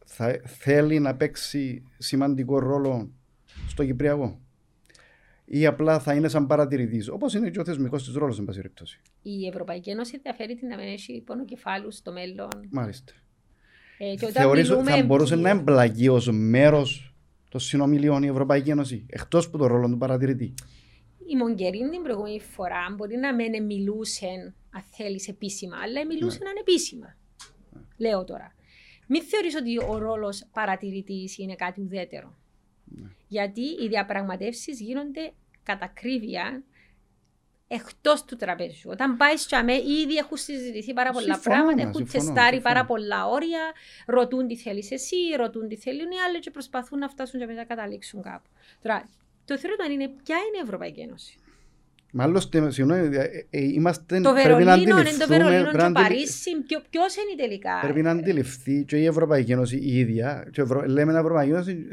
θα 0.06 0.42
θέλει 0.46 1.00
να 1.00 1.16
παίξει 1.16 1.84
σημαντικό 1.98 2.60
ρόλο 2.60 3.14
στο 3.68 3.86
Κυπριακό; 3.86 4.45
Ή 5.46 5.66
απλά 5.66 6.00
θα 6.00 6.14
είναι 6.14 6.28
σαν 6.28 6.48
παρατηρητής, 6.48 7.10
όπως 7.10 7.34
είναι 7.34 7.50
και 7.50 7.60
ο 7.60 7.64
θεσμικός 7.64 8.04
της 8.04 8.14
ρόλος, 8.14 8.40
εν 8.40 8.46
πάση 8.46 8.58
περιπτώσει. 8.58 9.02
Η 9.22 9.48
Ευρωπαϊκή 9.48 9.90
Ένωση 9.90 10.14
ενδιαφέρει 10.16 10.56
την 10.56 10.68
να 10.68 10.78
μην 10.78 10.88
έχει 10.88 11.24
κεφάλου 11.46 11.92
στο 11.92 12.12
μέλλον. 12.12 12.50
Μάλιστα. 12.72 13.14
Ε, 13.98 14.32
Θεωρείς 14.32 14.70
ότι 14.70 14.90
θα 14.90 15.04
μπορούσε 15.04 15.36
να 15.36 15.50
εμπλακεί 15.50 16.08
ως 16.08 16.30
μέρος 16.32 17.16
των 17.50 17.60
συνομιλίων 17.60 18.24
η 18.24 18.28
Ευρωπαϊκή 18.28 18.70
Ένωση, 18.70 19.06
εκτός 19.10 19.46
από 19.46 19.58
τον 19.58 19.68
ρόλο 19.68 19.90
του 19.90 19.98
παρατηρητή; 19.98 20.54
Η 21.26 21.36
Μογκερίνη 21.36 21.90
την 21.90 22.02
προηγούμενη 22.02 22.40
φορά 22.40 22.94
μπορεί 22.96 23.16
να 23.16 23.36
μην 23.36 23.66
μιλούσε 23.66 24.26
αν 24.70 24.84
θέλεις 24.92 25.28
επίσημα, 25.28 25.78
αλλά 25.84 26.06
μιλούσαν 26.06 26.40
ναι. 26.44 26.50
ανεπίσημα. 26.50 27.16
Λέω 27.98 28.24
τώρα. 28.24 28.56
Μην 29.08 29.22
θεωρείς 29.22 29.56
ότι 29.56 29.78
ο 29.78 29.98
ρόλος 29.98 30.46
παρατηρητής 30.54 31.38
είναι 31.38 31.56
κάτι 31.56 31.82
ουδέτερο; 31.82 32.36
Ναι. 33.02 33.08
Γιατί 33.28 33.62
οι 33.62 33.88
διαπραγματεύσεις 33.88 34.80
γίνονται 34.82 35.34
κατά 35.64 35.88
κρύβεια 35.88 36.64
εκτός 37.68 38.26
του 38.26 38.36
τραπέζιου. 38.36 38.92
Όταν 38.92 39.18
πάει 39.18 39.38
στο 39.38 39.58
ΑΜΕ, 39.58 39.74
ήδη 39.74 40.16
έχουν 40.16 40.38
συζητηθεί 40.38 40.94
πάρα 40.94 41.12
πολλά 41.12 41.34
συμφωνώ, 41.34 41.56
πράγματα, 41.56 41.82
έχουν 41.82 41.96
συμφωνώ, 41.96 42.24
τεστάρει 42.26 42.54
συμφωνώ. 42.54 42.74
πάρα 42.74 42.86
πολλά 42.86 43.28
όρια, 43.28 43.74
ρωτούν 44.06 44.48
τι 44.48 44.58
θέλεις 44.58 44.92
εσύ, 44.92 45.16
ρωτούν 45.38 45.68
τι 45.68 45.76
θέλουν 45.76 46.12
οι 46.12 46.20
άλλοι 46.28 46.40
και 46.40 46.52
προσπαθούν 46.52 47.00
να 47.00 47.10
φτάσουν 47.10 47.40
και 47.40 47.46
μετά 47.46 47.60
να 47.60 47.66
καταλήξουν 47.66 48.22
κάπου. 48.22 48.50
Τώρα, 48.82 49.10
το 49.46 49.58
θέμα 49.58 49.86
είναι 49.92 50.08
ποια 50.08 50.36
είναι 50.36 50.58
η 50.58 50.62
Ευρωπαϊκή 50.64 51.00
Ένωση. 51.00 51.40
Μάλλον, 52.18 52.42
συγγνώμη, 52.72 53.16
ε, 53.16 53.46
ε, 53.50 53.64
είμαστε, 53.64 54.22
το 54.22 54.34
Βερολίνο 54.34 55.00
είναι 55.00 55.04
το 55.20 55.28
Βερολίνο 55.28 55.72
και 55.72 55.78
το 55.78 55.92
Παρίσι, 55.92 56.50
ποιος 56.90 57.16
είναι 57.16 57.36
τελικά. 57.38 57.80
Πρέπει 57.82 58.02
να 58.02 58.12
αντιληφθεί 58.12 58.84
και 58.84 58.98
η 58.98 59.06
Ευρωπαϊκή 59.06 59.52
Ένωση 59.52 59.78
η 59.78 59.98
ίδια, 59.98 60.48
και 60.52 60.62
Ευρω... 60.62 60.84
λέμε 60.88 61.14
η 61.14 61.16
Ευρωπαϊκή 61.16 61.52
Ένωση 61.52 61.88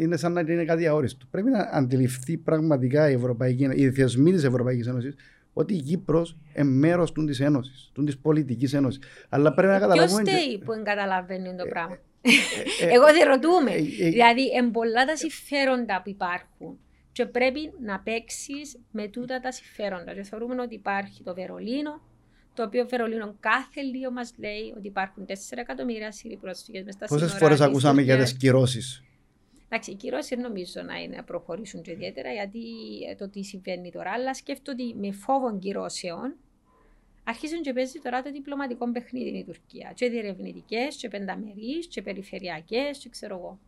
είναι 0.00 0.16
σαν 0.16 0.32
να 0.32 0.40
είναι 0.40 0.64
κάτι 0.64 0.86
αόριστο. 0.86 1.26
Πρέπει 1.30 1.50
να 1.50 1.58
αντιληφθεί 1.72 2.36
πραγματικά 2.36 3.10
η 3.10 3.12
Ευρωπαϊκή 3.12 3.64
Ένωση, 3.64 3.80
οι 3.80 3.90
θεσμοί 3.90 4.32
της 4.32 4.44
Ευρωπαϊκής 4.44 4.86
Ένωσης, 4.86 5.14
ότι 5.52 5.74
η 5.74 5.80
Κύπρος 5.80 6.36
είναι 6.54 6.68
μέρος 6.68 7.12
της 7.12 7.40
Ένωσης, 7.40 7.92
της 8.04 8.18
πολιτικής 8.18 8.72
Ένωσης. 8.72 9.02
Αλλά 9.28 9.54
πρέπει 9.54 9.72
να 9.72 9.78
καταλάβουμε. 9.78 10.22
Ποιο 10.22 10.32
στέει 10.32 10.58
που 10.64 10.72
εγκαταλαβαίνει 10.72 11.54
το 11.56 11.64
ε, 11.66 11.68
πράγμα; 11.68 11.98
Εγώ 12.94 13.04
δεν 13.04 13.28
ρωτούμε. 13.28 13.72
Δηλαδή, 14.10 14.42
εμπολά 14.58 15.04
τα 15.04 15.16
συμφέροντα 15.16 16.00
που 16.04 16.10
υπάρχουν 16.10 16.78
και 17.16 17.26
πρέπει 17.26 17.72
να 17.80 18.00
παίξεις 18.00 18.78
με 18.90 19.08
τούτα 19.08 19.40
τα 19.40 19.52
συμφέροντα. 19.52 20.14
Και 20.14 20.22
θεωρούμε 20.22 20.62
ότι 20.62 20.74
υπάρχει 20.74 21.22
το 21.22 21.34
Βερολίνο, 21.34 22.00
το 22.54 22.62
οποίο 22.62 22.86
Βερολίνο 22.88 23.36
κάθε 23.40 23.80
λίγο 23.80 24.10
μας 24.10 24.32
λέει 24.38 24.74
ότι 24.76 24.86
υπάρχουν 24.86 25.26
4 25.26 25.32
εκατομμύρια 25.50 26.12
Σύριοι 26.12 26.36
πρόσφυγες 26.36 26.84
μες 26.84 26.94
στα 26.94 27.06
Πόσες 27.06 27.32
φορές 27.32 27.60
ακούσαμε 27.60 28.02
για 28.02 28.16
τις 28.16 28.36
κυρώσεις; 28.36 29.02
Εντάξει, 29.68 29.90
οι 29.90 29.94
κυρώσεις 29.94 30.38
νομίζω 30.38 30.82
να 30.82 30.96
είναι 30.96 31.16
να 31.16 31.24
προχωρήσουν 31.24 31.82
και 31.82 31.90
ιδιαίτερα 31.90 32.32
γιατί 32.32 32.58
ε, 33.10 33.14
το 33.14 33.28
τι 33.28 33.42
συμβαίνει 33.42 33.90
τώρα. 33.90 34.10
Αλλά 34.10 34.34
σκέφτομαι 34.34 34.82
ότι 34.82 34.94
με 34.98 35.12
φόβο 35.12 35.58
κυρώσεων 35.58 36.34
αρχίζουν 37.24 37.62
και 37.62 37.72
παίζει 37.72 37.98
τώρα 37.98 38.22
το 38.22 38.30
διπλωματικό 38.30 38.92
παιχνίδι 38.92 39.38
η 39.38 39.44
Τουρκία. 39.44 39.92
Και 39.94 40.08
διερευνητικές, 40.08 40.96
και 40.96 41.08
πενταμερείς, 41.08 41.86
και 41.88 42.02
περιφερειακές, 42.02 42.98
και 42.98 43.08
ξέρω 43.08 43.36
εγώ. 43.36 43.58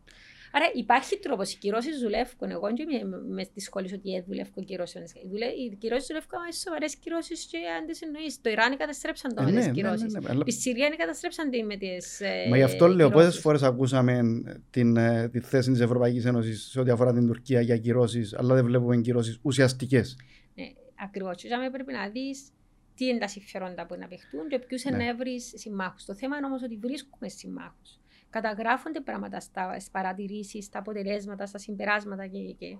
Άρα 0.51 0.65
υπάρχει 0.73 1.19
τρόπος. 1.19 1.53
Οι 1.53 1.57
κυρώσεις 1.57 1.99
δουλεύουν. 1.99 2.49
Εγώ 2.49 2.67
δεν 2.77 3.07
με 3.29 3.45
τη 3.45 3.59
σχόλη 3.59 3.93
ότι 3.93 4.23
δουλεύουν 4.27 4.65
κυρώσεις. 4.65 5.13
Οι 5.13 5.75
κυρώσεις 5.75 6.07
δουλεύουν 6.07 6.39
με 6.45 6.51
σοβαρές 6.51 6.95
κυρώσεις 6.95 7.45
και 7.45 7.57
αν 7.77 7.85
τι 7.85 7.99
εννοεί. 8.01 8.27
Το 8.41 8.49
Ιράν 8.49 8.77
καταστρέψαν 8.77 9.35
το 9.35 9.43
με 9.43 9.51
τις 9.51 9.71
κυρώσεις. 9.71 10.17
Η 10.45 10.51
Συρία 10.51 10.89
καταστρέψαν 10.89 11.49
με 11.65 11.75
τις. 11.77 12.21
Μα 12.49 12.57
γι' 12.57 12.63
αυτό 12.63 12.87
λέω 12.87 13.09
πόσες 13.09 13.39
φορές 13.39 13.63
ακούσαμε 13.63 14.21
την, 14.69 14.97
ε, 14.97 15.29
τη 15.29 15.39
θέση 15.39 15.71
της 15.71 15.79
Ευρωπαϊκής 15.79 16.25
Ένωσης 16.25 16.69
σε 16.71 16.79
ό,τι 16.79 16.91
αφορά 16.91 17.13
την 17.13 17.27
Τουρκία 17.27 17.61
για 17.61 17.77
κυρώσεις, 17.77 18.33
αλλά 18.33 18.55
δεν 18.55 18.65
βλέπουμε 18.65 18.97
κυρώσεις 18.97 19.39
ουσιαστικές. 19.41 20.17
Ναι, 20.55 20.65
ακριβώς. 21.03 21.43
πρέπει 21.71 21.93
να 21.93 22.09
δεις 22.09 22.49
τι 22.95 23.05
είναι 23.05 23.19
τα 23.19 23.27
συμφέροντα 23.27 23.85
που 23.85 23.95
να 23.99 24.07
παιχτούν 24.07 24.47
και 24.47 24.59
ποιους 24.59 24.83
ναι. 24.83 24.97
να 24.97 25.15
βρει 25.15 25.41
συμμάχους. 25.41 26.05
Το 26.05 26.15
θέμα 26.15 26.37
είναι 26.37 26.45
όμως 26.45 26.63
ότι 26.63 26.77
βρίσκουμε 26.77 27.27
συμμάχους 27.29 27.99
καταγράφονται 28.29 29.01
πράγματα 29.01 29.39
στα 29.39 29.77
παρατηρήσεις, 29.91 30.65
στα 30.65 30.79
αποτελέσματα, 30.79 31.45
στα 31.45 31.57
συμπεράσματα 31.57 32.27
και, 32.27 32.39
και, 32.39 32.77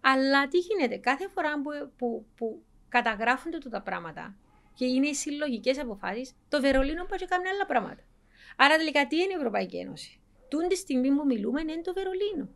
Αλλά 0.00 0.48
τι 0.48 0.58
γίνεται, 0.58 0.96
κάθε 0.96 1.28
φορά 1.28 1.60
που, 1.60 1.70
που, 1.96 2.26
που 2.36 2.62
καταγράφονται 2.88 3.58
τα 3.58 3.82
πράγματα 3.82 4.36
και 4.74 4.84
είναι 4.84 5.08
οι 5.08 5.14
συλλογικές 5.14 5.78
αποφάσεις, 5.78 6.36
το 6.48 6.60
Βερολίνο 6.60 7.04
πάει 7.04 7.18
και 7.18 7.26
κάνει 7.26 7.48
άλλα 7.48 7.66
πράγματα. 7.66 8.02
Άρα 8.56 8.76
τελικά 8.76 9.06
τι 9.06 9.16
είναι 9.16 9.32
η 9.32 9.36
Ευρωπαϊκή 9.36 9.78
Ένωση; 9.78 10.20
Τούν 10.48 10.68
τη 10.68 10.76
στιγμή 10.76 11.10
που 11.10 11.26
μιλούμε 11.26 11.60
είναι 11.60 11.80
το 11.80 11.92
Βερολίνο. 11.92 12.48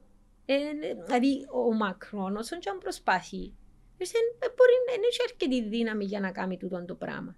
Ε, 0.47 0.57
δηλαδή 1.05 1.47
ο 1.53 1.75
Μακρόν 1.75 2.37
όσον 2.37 2.59
και 2.59 2.69
αν 2.69 2.79
προσπαθεί 2.79 3.55
Δεν 3.97 4.51
μπορεί 4.57 4.77
να 4.87 4.93
έχει 4.93 5.23
αρκετή 5.31 5.69
δύναμη 5.69 6.05
για 6.05 6.21
να 6.21 6.33
κάνει 6.33 6.57
τούτο 6.57 6.85
το 6.85 6.95
πράγμα. 6.95 7.37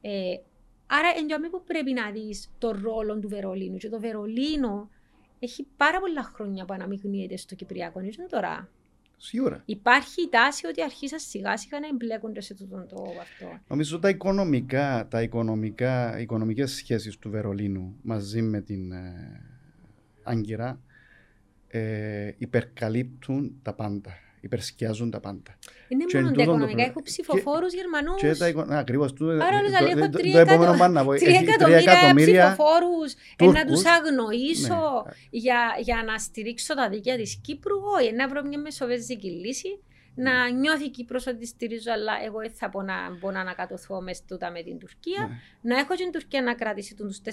Ε, 0.00 0.34
άρα, 0.96 1.08
εντιαμε 1.18 1.48
που 1.48 1.62
πρέπει 1.66 1.92
να 1.92 2.10
δεις 2.10 2.50
το 2.58 2.70
ρόλο 2.82 3.18
του 3.18 3.28
Βερολίνου. 3.28 3.76
Και 3.76 3.88
το 3.88 4.00
Βερολίνο 4.00 4.90
έχει 5.38 5.66
πάρα 5.76 6.00
πολλά 6.00 6.22
χρόνια 6.22 6.64
που 6.64 6.72
αναμειγνύεται 6.72 7.36
στο 7.36 7.54
Κυπριακό. 7.54 8.00
Είναι 8.00 8.26
τώρα. 8.30 8.68
Σίγουρα. 9.16 9.62
Υπάρχει 9.64 10.22
η 10.22 10.28
τάση 10.28 10.66
ότι 10.66 10.82
αρχίσαν 10.82 11.18
σιγά 11.18 11.56
σιγά 11.56 11.80
να 11.80 11.86
εμπλέκονται 11.86 12.40
σε 12.40 12.54
τούτο 12.54 12.86
το 12.88 13.02
αυτό. 13.20 13.60
Νομίζω 13.68 13.98
τα 13.98 14.08
οικονομικά, 14.08 15.08
τα 15.10 15.22
οικονομικά, 15.22 16.20
οικονομικές 16.20 16.72
σχέσεις 16.72 17.18
του 17.18 17.30
Βερολίνου 17.30 17.96
μαζί 18.02 18.42
με 18.42 18.60
την 18.60 18.92
ε, 18.92 19.40
Άγκυρα 20.22 20.80
ε, 21.68 22.32
υπερκαλύπτουν 22.38 23.58
τα 23.62 23.74
πάντα 23.74 24.10
υπερσκιάζουν 24.40 25.10
τα 25.10 25.20
πάντα. 25.20 25.58
Είναι 25.88 26.04
και 26.04 26.20
μόνο 26.20 26.30
τα 26.30 26.42
οικονομικά, 26.42 26.82
έχω 26.82 27.02
ψηφοφόρους 27.02 27.72
Γερμανούς. 27.74 28.20
Και 28.20 28.34
τα 28.34 28.78
Ακριβώς. 28.78 29.12
Το, 29.12 29.28
Άρα 29.28 29.58
όλες 29.58 29.72
το, 29.78 29.98
έχω 29.98 30.08
τρία 30.08 30.40
εκατομμύρια 31.78 32.46
ψηφοφόρους 32.46 33.14
να 33.38 33.64
τους 33.64 33.84
αγνοήσω 33.84 35.04
ναι. 35.06 35.12
για, 35.30 35.76
για 35.82 36.02
να 36.06 36.18
στηρίξω 36.18 36.74
τα 36.74 36.88
δίκαια 36.88 37.16
της 37.16 37.40
Κύπρου, 37.42 37.76
όχι, 37.98 38.12
να 38.12 38.28
βρω 38.28 38.42
μια 38.42 38.58
μεσοβέζικη 38.58 39.30
λύση 39.30 39.78
να 40.20 40.50
νιώθει 40.50 40.84
η 40.84 40.90
Κύπρος 40.90 41.26
ότι 41.26 41.46
στηρίζω, 41.46 41.92
αλλά 41.92 42.12
εγώ 42.24 42.38
δεν 42.38 42.50
θα 42.50 42.70
πω 42.70 42.82
να 42.82 42.94
μπορώ 43.18 43.34
να 43.34 43.40
ανακατωθώ 43.40 44.00
μες 44.00 44.24
τούτα 44.24 44.50
με 44.50 44.62
την 44.62 44.78
Τουρκία. 44.78 45.28
Ναι. 45.62 45.74
Να 45.74 45.80
έχω 45.80 45.94
την 45.94 46.10
Τουρκία 46.10 46.42
να 46.42 46.54
κρατήσει 46.54 46.94
τους 46.94 47.20
4 47.24 47.30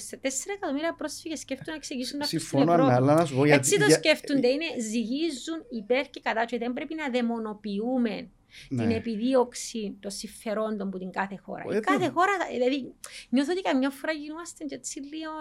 εκατομμύρια 0.56 0.94
πρόσφυγες 0.94 1.40
σκέφτονται 1.40 1.70
να 1.70 1.76
εξηγήσουν 1.76 2.22
αυτό 2.22 2.40
Συμφωνώ, 2.40 2.72
αλλά 2.72 3.14
να 3.14 3.26
σου 3.26 3.36
πω 3.36 3.44
Έτσι 3.44 3.80
το 3.80 3.90
σκέφτονται, 3.90 4.48
είναι 4.48 4.66
ζυγίζουν 4.80 5.66
υπέρ 5.70 6.10
και 6.10 6.20
κατά 6.24 6.46
και 6.46 6.58
δεν 6.58 6.74
πρέπει 6.74 6.96
να 6.96 7.10
δαιμονοποιούμε 7.10 8.30
ναι. 8.70 8.82
την 8.82 8.92
επιδίωξη 8.92 9.98
των 10.00 10.12
συμφερόντων 10.12 10.90
που 10.90 10.98
την 10.98 11.12
κάθε 11.12 11.40
χώρα. 11.44 11.64
Η 11.78 11.80
κάθε 11.80 12.08
χώρα, 12.08 12.32
δηλαδή, 12.52 12.94
νιώθω 13.30 13.52
ότι 13.52 13.62
καμιά 13.62 13.90
φορά 13.90 14.12
γινόμαστε 14.14 14.66
έτσι 14.70 15.00
λίγο, 15.00 15.32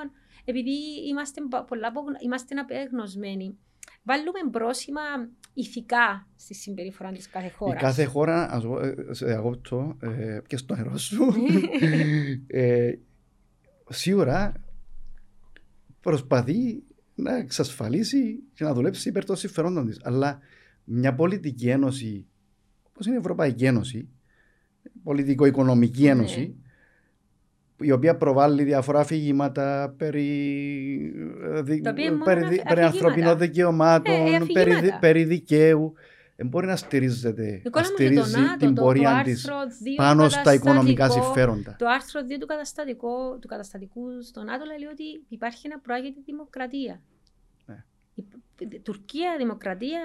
επειδή 0.44 0.76
είμαστε, 1.08 1.40
πολλά, 1.66 1.92
είμαστε 2.22 2.54
απεγνωσμένοι 2.60 3.58
βάλουμε 4.06 4.40
πρόσημα 4.50 5.00
ηθικά 5.56 6.26
στη 6.36 6.54
συμπεριφορά 6.54 7.12
της 7.12 7.28
κάθε 7.28 7.48
χώρας. 7.48 7.80
Η 7.80 7.84
κάθε 7.84 8.04
χώρα, 8.04 8.50
ας 8.50 8.64
πω, 8.64 8.80
ε, 8.80 8.94
σε 9.10 9.32
αγώπτω, 9.34 9.96
ε, 10.00 10.38
και 10.46 10.56
στο 10.56 10.74
νερό 10.76 10.96
σου, 10.96 11.24
ε, 12.46 12.92
σίγουρα 13.88 14.52
προσπαθεί 16.00 16.82
να 17.14 17.36
εξασφαλίσει 17.36 18.42
και 18.54 18.64
να 18.64 18.74
δουλέψει 18.74 19.08
υπέρ 19.08 19.24
των 19.24 19.36
συμφερόντων 19.36 19.86
της. 19.86 20.00
Αλλά 20.02 20.38
μια 20.84 21.14
πολιτική 21.14 21.68
ένωση, 21.68 22.26
όπως 22.88 23.06
είναι 23.06 23.14
η 23.14 23.18
Ευρωπαϊκή 23.18 23.64
Ένωση, 23.64 24.08
πολιτικο-οικονομική 25.02 26.02
ναι. 26.02 26.08
ένωση, 26.08 26.56
η 27.80 27.90
οποία 27.90 28.16
προβάλλει 28.16 28.62
διαφορά 28.62 29.00
αφηγήματα 29.00 29.94
περί, 29.96 31.12
περί, 32.24 32.62
περί 32.68 32.80
ανθρωπινών 32.80 33.38
δικαιωμάτων, 33.38 34.14
ε, 34.14 34.38
περί, 34.52 34.92
περί 35.00 35.24
δικαίου. 35.24 35.94
Δεν 36.36 36.48
μπορεί 36.48 36.66
να 36.66 36.76
στηρίζεται, 36.76 37.62
να 37.74 37.82
στηρίζει 37.82 38.40
ΝΑΤΟ, 38.40 38.56
την 38.56 38.74
πορεία 38.74 39.20
της 39.24 39.48
πάνω 39.96 40.28
στα 40.28 40.54
οικονομικά 40.54 41.10
συμφέροντα. 41.10 41.76
Το 41.78 41.86
άρθρο 41.86 42.20
2 42.20 42.38
του, 42.40 42.46
καταστατικού, 42.46 43.38
του 43.40 43.48
καταστατικού 43.48 44.22
στο 44.22 44.42
ΝΑΤΟ 44.42 44.64
λέει 44.64 44.88
ότι 44.90 45.24
υπάρχει 45.28 45.68
να 45.68 45.78
προάγεται 45.78 46.20
δημοκρατία. 46.24 47.00
Ναι. 47.66 47.84
Η 48.14 48.80
Τουρκία, 48.80 49.34
δημοκρατία; 49.38 50.00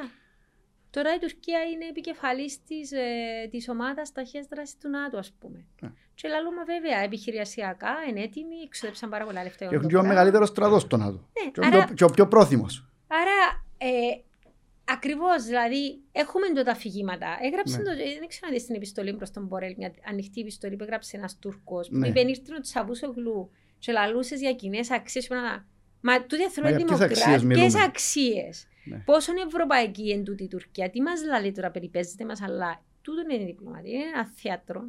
Τώρα 0.91 1.15
η 1.15 1.19
Τουρκία 1.19 1.59
είναι 1.63 1.85
επικεφαλής 1.85 2.63
της 2.63 2.91
ε, 2.91 3.47
της 3.51 3.69
ομάδας 3.69 4.11
ταχεία 4.11 4.45
δράσης 4.49 4.77
του 4.77 4.89
ΝΑΤΟ, 4.89 5.17
ας 5.17 5.31
πούμε. 5.39 5.65
Ναι. 5.81 5.89
Και 6.13 6.27
λαλούμε 6.27 6.63
βέβαια 6.63 6.99
επιχειρησιακά, 6.99 7.93
είναι 8.09 8.21
έτοιμοι, 8.21 8.55
εξοδέψαν 8.65 9.09
πάρα 9.09 9.25
πολλά 9.25 9.43
λεφτά. 9.43 9.65
Και 9.65 9.75
έχουν 9.75 9.87
και 9.87 9.97
ο 9.97 10.03
μεγαλύτερος 10.03 10.49
στρατός 10.49 10.81
στο 10.81 10.97
ΝΑΤΟ. 10.97 11.27
Ναι, 11.43 11.51
και, 11.51 11.65
άρα, 11.65 11.87
ο 12.01 12.11
πιο 12.11 12.27
πρόθυμος. 12.27 12.85
Άρα, 13.07 13.63
ε, 13.77 14.21
ακριβώς, 14.85 15.43
δηλαδή, 15.43 15.99
έχουμε 16.11 16.47
τότε 16.47 16.63
τα 16.63 16.71
αφηγήματα. 16.71 17.37
Έγραψε 17.41 17.77
ναι. 17.77 17.83
το, 17.83 17.89
δεν 18.19 18.27
ξέρω 18.27 18.47
αν 18.47 18.57
δει 18.57 18.65
την 18.65 18.75
επιστολή 18.75 19.13
προς 19.13 19.31
τον 19.31 19.45
Μπορέλ, 19.45 19.73
μια 19.77 19.93
ανοιχτή 20.09 20.41
επιστολή 20.41 20.75
που 20.75 20.83
έγραψε 20.83 21.17
ένας 21.17 21.39
Τούρκος. 21.39 21.89
Που 21.89 21.97
ναι. 21.97 22.07
είπε 22.07 22.19
ήρθε 22.19 22.55
ο 22.57 22.59
Τσαβούσογλου 22.59 23.51
και 23.79 23.91
λαλούσες 23.91 24.39
για 24.39 24.53
κοινές 24.53 24.91
αξίες. 24.91 25.27
Μα 26.01 26.23
τούτοι 26.25 26.43
άνθρωποι 26.43 26.75
δημοκρατικέ 26.75 27.79
αξίες. 27.85 28.67
Ναι. 28.83 28.97
Πόσο 29.05 29.31
είναι 29.31 29.41
ευρωπαϊκή 29.41 30.11
εν 30.11 30.23
τούτη 30.23 30.43
η 30.43 30.47
Τουρκία, 30.47 30.89
τι 30.89 31.01
μας 31.01 31.19
λέει 31.41 31.51
τώρα, 31.51 31.71
περιπέζεται 31.71 32.25
μας, 32.25 32.41
αλλά 32.41 32.83
τούτο 33.01 33.21
είναι 33.21 33.43
η 33.43 33.45
διπλωματία. 33.45 33.91
Είναι 33.91 34.03
ένα 34.03 34.27
θέατρο 34.35 34.81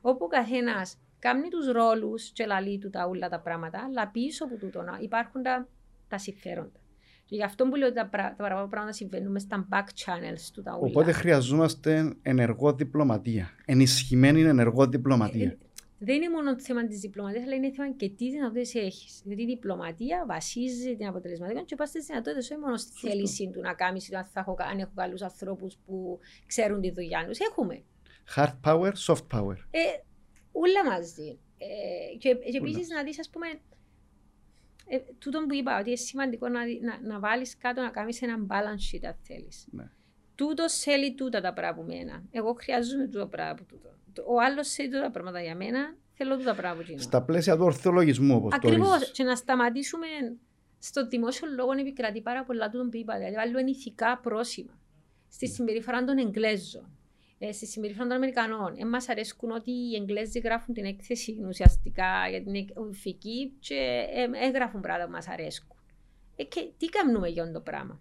όπου 0.00 0.24
ο 0.24 0.28
καθένας 0.28 0.98
κάνει 1.18 1.48
τους 1.48 1.66
ρόλους 1.66 2.30
και 2.32 2.46
λαλεί 2.46 2.78
του 2.78 2.90
τα 2.90 3.06
όλα 3.06 3.28
τα 3.28 3.40
πράγματα, 3.40 3.84
αλλά 3.84 4.08
πίσω 4.08 4.44
από 4.44 4.56
τούτο 4.56 4.84
υπάρχουν 5.00 5.42
τα, 5.42 5.68
τα 6.08 6.18
συμφέροντα. 6.18 6.80
Και 7.24 7.36
γι' 7.36 7.44
αυτό 7.44 7.68
που 7.68 7.76
λέω 7.76 7.88
ότι 7.88 7.96
τα, 7.96 8.34
τα 8.36 8.66
πράγματα 8.70 8.92
συμβαίνουν 8.92 9.40
στα 9.40 9.68
back 9.70 9.86
channels 10.04 10.50
του 10.52 10.62
τα 10.62 10.72
όλα. 10.72 10.86
Οπότε 10.90 11.12
χρειαζόμαστε 11.12 12.14
ενεργό 12.22 12.72
διπλωματία. 12.72 13.50
Ενισχυμένη 13.64 14.42
ενεργό 14.42 14.86
διπλωματία. 14.86 15.46
Ε, 15.46 15.58
δεν 16.04 16.16
είναι 16.16 16.30
μόνο 16.30 16.54
το 16.54 16.62
θέμα 16.62 16.86
της 16.86 17.00
διπλωματίας, 17.00 17.44
αλλά 17.44 17.54
είναι 17.54 17.70
θέμα 17.70 17.92
και 17.92 18.08
τι 18.08 18.30
δυνατότητες 18.30 18.74
έχεις. 18.74 19.22
Γιατί 19.24 19.42
η 19.42 19.46
διπλωματία 19.46 20.24
βασίζεται 20.26 20.94
την 20.94 21.06
αποτελεσματικότητα 21.06 21.68
και 21.68 21.76
πας 21.76 21.88
στις 21.88 22.06
δυνατότητες, 22.06 22.50
όχι 22.50 22.60
μόνο 22.60 22.76
στη 22.76 23.08
θέληση 23.08 23.50
του 23.52 23.60
να 23.60 23.74
κάνεις, 23.74 24.14
αν, 24.14 24.30
έχω, 24.34 24.56
αν 24.58 24.78
έχω 24.78 24.92
καλούς 24.94 25.22
ανθρώπους 25.22 25.76
που 25.86 26.18
ξέρουν 26.46 26.80
τη 26.80 26.90
δουλειά 26.90 27.26
τους. 27.26 27.38
Έχουμε. 27.38 27.82
Hard 28.36 28.60
power, 28.64 28.92
soft 29.06 29.26
power. 29.32 29.56
Ε, 29.70 29.80
ούλα 30.52 30.84
μαζί. 30.86 31.38
Ε, 31.58 32.16
και 32.18 32.34
και 32.34 32.56
επίσης 32.56 32.88
να 32.88 33.02
δεις, 33.02 33.18
ας 33.18 33.30
πούμε, 33.30 33.46
ε, 34.86 34.98
τούτο 35.18 35.44
που 35.48 35.54
είπα, 35.54 35.78
ότι 35.78 35.88
είναι 35.88 35.96
σημαντικό 35.96 36.48
να, 36.48 36.60
να, 36.80 37.00
να 37.02 37.18
βάλεις 37.18 37.56
κάτω 37.56 37.82
να 37.82 37.90
κάνεις 37.90 38.22
ένα 38.22 38.46
balance 38.48 38.96
sheet, 38.96 39.04
αν 39.06 39.16
θέλεις. 39.22 39.68
Ναι. 39.70 39.90
Τούτος 40.34 40.78
θέλει 40.78 41.14
τούτα 41.14 41.40
τα 41.40 41.52
πράγματα 41.52 41.80
που 41.80 41.92
μένα. 41.96 42.24
Εγώ 42.30 42.52
χρειάζομαι 42.52 43.06
τούτα 43.06 43.28
πράγματα 43.28 43.64
τούτο. 43.64 43.94
Ο 44.26 44.40
άλλος 44.40 44.68
θέλει 44.68 44.88
τούτα 44.88 45.02
τα 45.02 45.10
πράγματα 45.10 45.42
για 45.42 45.56
μένα. 45.56 45.96
Θέλω 46.14 46.36
τούτα 46.36 46.54
πράγματα 46.54 46.92
που 46.92 46.98
Στα 46.98 47.22
πλαίσια 47.22 47.56
του 47.56 47.64
ορθολογισμού, 47.64 48.36
όπως 48.36 48.50
το 48.50 48.56
Ακριβώς. 48.56 49.10
Και 49.10 49.22
να 49.22 49.36
σταματήσουμε 49.36 50.06
στο 50.78 51.06
δημόσιο 51.06 51.48
λόγο 51.56 51.70
επικρατεί 51.72 52.20
πάρα 52.20 52.44
πολλά 52.44 52.68
τούτο 52.68 52.88
που 52.88 52.96
είπα. 52.96 53.16
Δηλαδή, 53.16 53.34
βάλουμε 53.34 53.70
ηθικά 53.70 54.18
πρόσημα 54.18 54.80
στη 55.28 55.46
ναι. 55.46 55.52
συμπεριφορά 55.52 56.04
των 56.04 56.18
Εγγλέζων 56.18 56.96
ε, 57.38 57.52
στη 57.52 57.66
συμπεριφορά 57.66 58.06
των 58.06 58.16
Αμερικανών. 58.16 58.74
Ε, 58.76 58.84
μας 58.84 59.08
αρέσκουν 59.08 59.50
ότι 59.50 59.70
οι 59.70 59.94
Εγγλέζοι 60.00 60.38
γράφουν 60.38 60.74
την 60.74 60.84
έκθεση 60.84 61.38
ουσιαστικά 61.48 62.28
για 62.30 62.42
την 62.42 62.68
οδηφική 62.74 63.52
και 63.58 64.06
ε, 64.14 64.46
έγραφουν 64.46 64.80
πράγματα 64.80 65.06
που 65.06 65.12
μας 65.12 65.28
αρέσκουν. 65.28 65.76
Ε, 66.36 66.44
και 66.44 66.70
τι 66.76 66.86
κάνουμε 66.86 67.28
για 67.28 67.42
αυτό 67.42 67.54
το 67.54 67.60
πράγμα; 67.60 68.00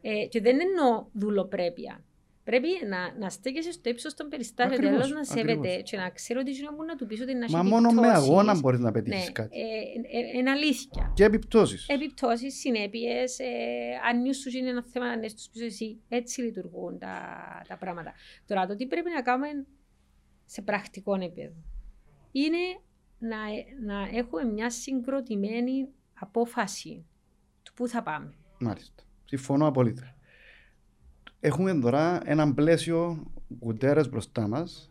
Ε, 0.00 0.26
και 0.26 0.40
δεν 0.40 0.60
εννοώ 0.60 1.06
δουλοπρέπεια. 1.12 2.04
Πρέπει 2.48 2.68
να, 2.88 3.18
να 3.18 3.30
στέκεσαι 3.30 3.72
στο 3.72 3.90
ύψος 3.90 4.14
των 4.14 4.28
περιστάσεων, 4.28 4.80
τέλο 4.80 5.06
να 5.06 5.24
σέβεται 5.24 5.80
και 5.80 5.96
να 5.96 6.10
ξέρω 6.10 6.40
ότι 6.40 6.50
είναι 6.50 6.68
να 6.86 6.96
του 6.96 7.06
πεις 7.06 7.20
ότι 7.20 7.34
να 7.34 7.46
Μα 7.50 7.62
μόνο 7.62 7.90
με 7.90 8.08
αγώνα 8.08 8.58
μπορείς 8.58 8.80
να 8.80 8.90
πετύχεις 8.90 9.24
ναι, 9.24 9.32
κάτι. 9.32 9.58
Ε, 9.58 9.64
ε, 10.18 10.38
είναι 10.38 10.50
αλήθεια. 10.50 11.12
Και 11.14 11.24
επιπτώσεις. 11.24 11.86
Επιπτώσεις, 11.88 12.58
συνέπειες. 12.58 13.38
Ε, 13.38 13.44
αν 14.08 14.22
νιώσου 14.22 14.56
είναι 14.56 14.68
ένα 14.70 14.84
θέμα 14.92 15.06
να 15.06 15.12
είναι 15.12 15.28
στου 15.28 15.50
πίσω 15.50 15.64
εσύ, 15.64 16.00
έτσι 16.08 16.40
λειτουργούν 16.40 16.98
τα, 16.98 17.18
τα 17.68 17.76
πράγματα. 17.76 18.12
Τώρα, 18.46 18.66
το 18.66 18.74
τι 18.74 18.86
πρέπει 18.86 19.10
να 19.10 19.22
κάνουμε 19.22 19.66
σε 20.44 20.62
πρακτικό 20.62 21.14
επίπεδο 21.14 21.54
είναι 22.32 22.80
να, 23.18 23.36
να 23.84 24.18
έχουμε 24.18 24.44
μια 24.44 24.70
συγκροτημένη 24.70 25.88
απόφαση 26.14 27.06
του 27.62 27.72
πού 27.72 27.88
θα 27.88 28.02
πάμε. 28.02 28.34
Μάλιστα. 28.58 29.02
Συμφωνώ 29.24 29.66
απολύτω. 29.66 30.02
Έχουμε 31.40 31.74
τώρα 31.80 32.20
έναν 32.24 32.54
πλαίσιο 32.54 33.26
κουτέρε 33.58 34.08
μπροστά 34.08 34.48
μας 34.48 34.90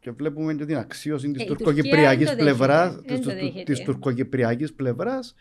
και 0.00 0.10
βλέπουμε 0.10 0.54
και 0.54 0.64
την 0.64 0.76
αξίωση 0.76 1.30
της 1.30 1.44
τουρκοκυπριακής 1.44 2.34
πλευράς. 2.34 3.00
Της 3.64 3.80
τουρκοκυπριακής 3.80 4.74
πλευράς 4.74 5.34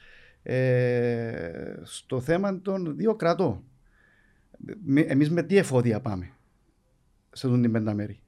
στο 1.83 2.21
θέμα 2.21 2.61
των 2.61 2.95
δύο 2.95 3.15
κρατών. 3.15 3.63
Εμείς 4.95 5.29
με 5.29 5.43
τι 5.43 5.57
εφόδια 5.57 6.01
πάμε 6.01 6.31
σε 7.31 7.47
αυτήν 7.47 7.61
την 7.61 7.71
πενταμέρη; 7.71 8.19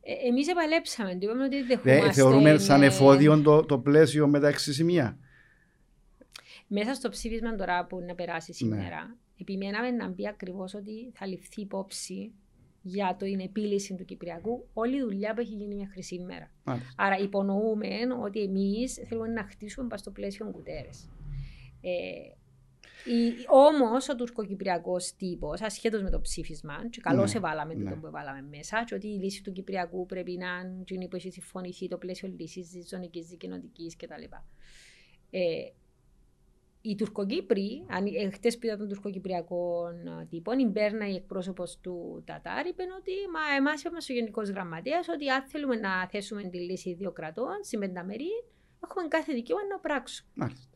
Ε, 0.00 0.28
Εμείς 0.28 0.48
επαλέψαμε. 0.48 1.16
Είπαμε 1.20 1.44
ότι 1.44 1.62
δεχόμαστε. 1.62 2.12
Θεωρούμε 2.12 2.58
σαν 2.58 2.82
εφόδιο 2.82 3.40
το, 3.42 3.62
το 3.64 3.78
πλαίσιο 3.78 4.28
με 4.28 4.40
τα 4.40 4.48
έξι 4.48 4.72
σημεία. 4.72 5.18
Μέσα 6.66 6.94
στο 6.94 7.08
ψήφισμα 7.08 7.54
τώρα 7.54 7.86
που 7.86 8.00
να 8.06 8.14
περάσει 8.14 8.50
ναι. 8.50 8.56
σήμερα, 8.56 9.16
επιμέναμε 9.40 9.90
να 9.90 10.08
μπει 10.08 10.28
ακριβώς 10.28 10.74
ότι 10.74 11.10
θα 11.12 11.26
ληφθεί 11.26 11.60
υπόψη 11.60 12.32
για 12.82 13.16
την 13.18 13.40
επίλυση 13.40 13.94
του 13.94 14.04
Κυπριακού 14.04 14.68
όλη 14.72 14.96
η 14.96 15.00
δουλειά 15.00 15.34
που 15.34 15.40
έχει 15.40 15.54
γίνει 15.54 15.74
μέχρι 15.74 16.02
σήμερα. 16.02 16.50
Άρα 16.96 17.16
υπονοούμε 17.18 17.88
ότι 18.22 18.40
εμείς 18.40 18.94
θέλουμε 19.08 19.28
να 19.28 19.44
χτίσουμε 19.44 19.88
πας 19.88 20.00
στο 20.00 20.10
πλαίσιο 20.10 20.50
κουτέρες. 20.50 21.08
Ε, 21.80 21.90
Όμως 23.48 24.08
ο 24.08 24.14
τουρκοκυπριακός 24.14 25.16
τύπος, 25.16 25.60
ασχέτως 25.60 26.02
με 26.02 26.10
το 26.10 26.20
ψήφισμα, 26.20 26.88
και 26.90 27.00
καλώ 27.00 27.24
Ναι, 27.24 27.32
εβάλαμε 27.34 27.74
ναι. 27.74 27.90
το 27.90 27.96
που 27.96 28.06
εβάλαμε 28.06 28.42
μέσα, 28.42 28.84
και 28.84 28.94
ότι 28.94 29.06
η 29.06 29.18
λύση 29.18 29.42
του 29.42 29.52
Κυπριακού 29.52 30.06
πρέπει 30.06 30.36
να 30.36 30.46
είναι 30.46 30.80
εκείνη 30.80 31.08
που 31.08 31.16
έχει 31.16 31.30
συμφωνηθεί 31.30 31.88
το 31.88 31.98
πλαίσιο 31.98 32.28
λύσης 32.38 32.70
της 32.70 32.88
ζωνικής 32.88 33.26
δικαιωτική 33.26 33.96
κτλ. 33.96 34.22
Ε, 35.30 35.40
οι 36.82 36.94
Τουρκοκύπροι, 36.94 37.84
αν 37.88 38.06
ε, 38.06 38.30
χτες 38.30 38.58
που 38.58 38.66
είδα 38.66 38.76
των 38.76 38.88
Τουρκοκυπριακών 38.88 40.06
ε, 40.06 40.26
τύπων, 40.30 40.58
η 40.58 40.66
Μπέρνα, 40.66 41.08
η 41.08 41.14
εκπρόσωπος 41.14 41.78
του 41.80 42.22
Τατάρ, 42.26 42.66
είπε 42.66 42.82
ότι 42.98 43.12
μα 43.32 43.56
εμάς 43.56 43.82
είπε 43.82 43.94
ο 44.10 44.12
Γενικός 44.12 44.48
Γραμματέας 44.48 45.08
ότι 45.08 45.28
αν 45.28 45.42
θέλουμε 45.48 45.76
να 45.76 46.08
θέσουμε 46.08 46.42
τη 46.42 46.58
λύση 46.58 46.94
δύο 46.94 47.12
κρατών, 47.12 47.54
συμπενταμερή, 47.60 48.30
έχουμε 48.84 49.08
κάθε 49.08 49.32
δικαίωμα 49.32 49.62
να 49.70 49.78
πράξουμε. 49.78 50.30
Μάλιστα. 50.34 50.68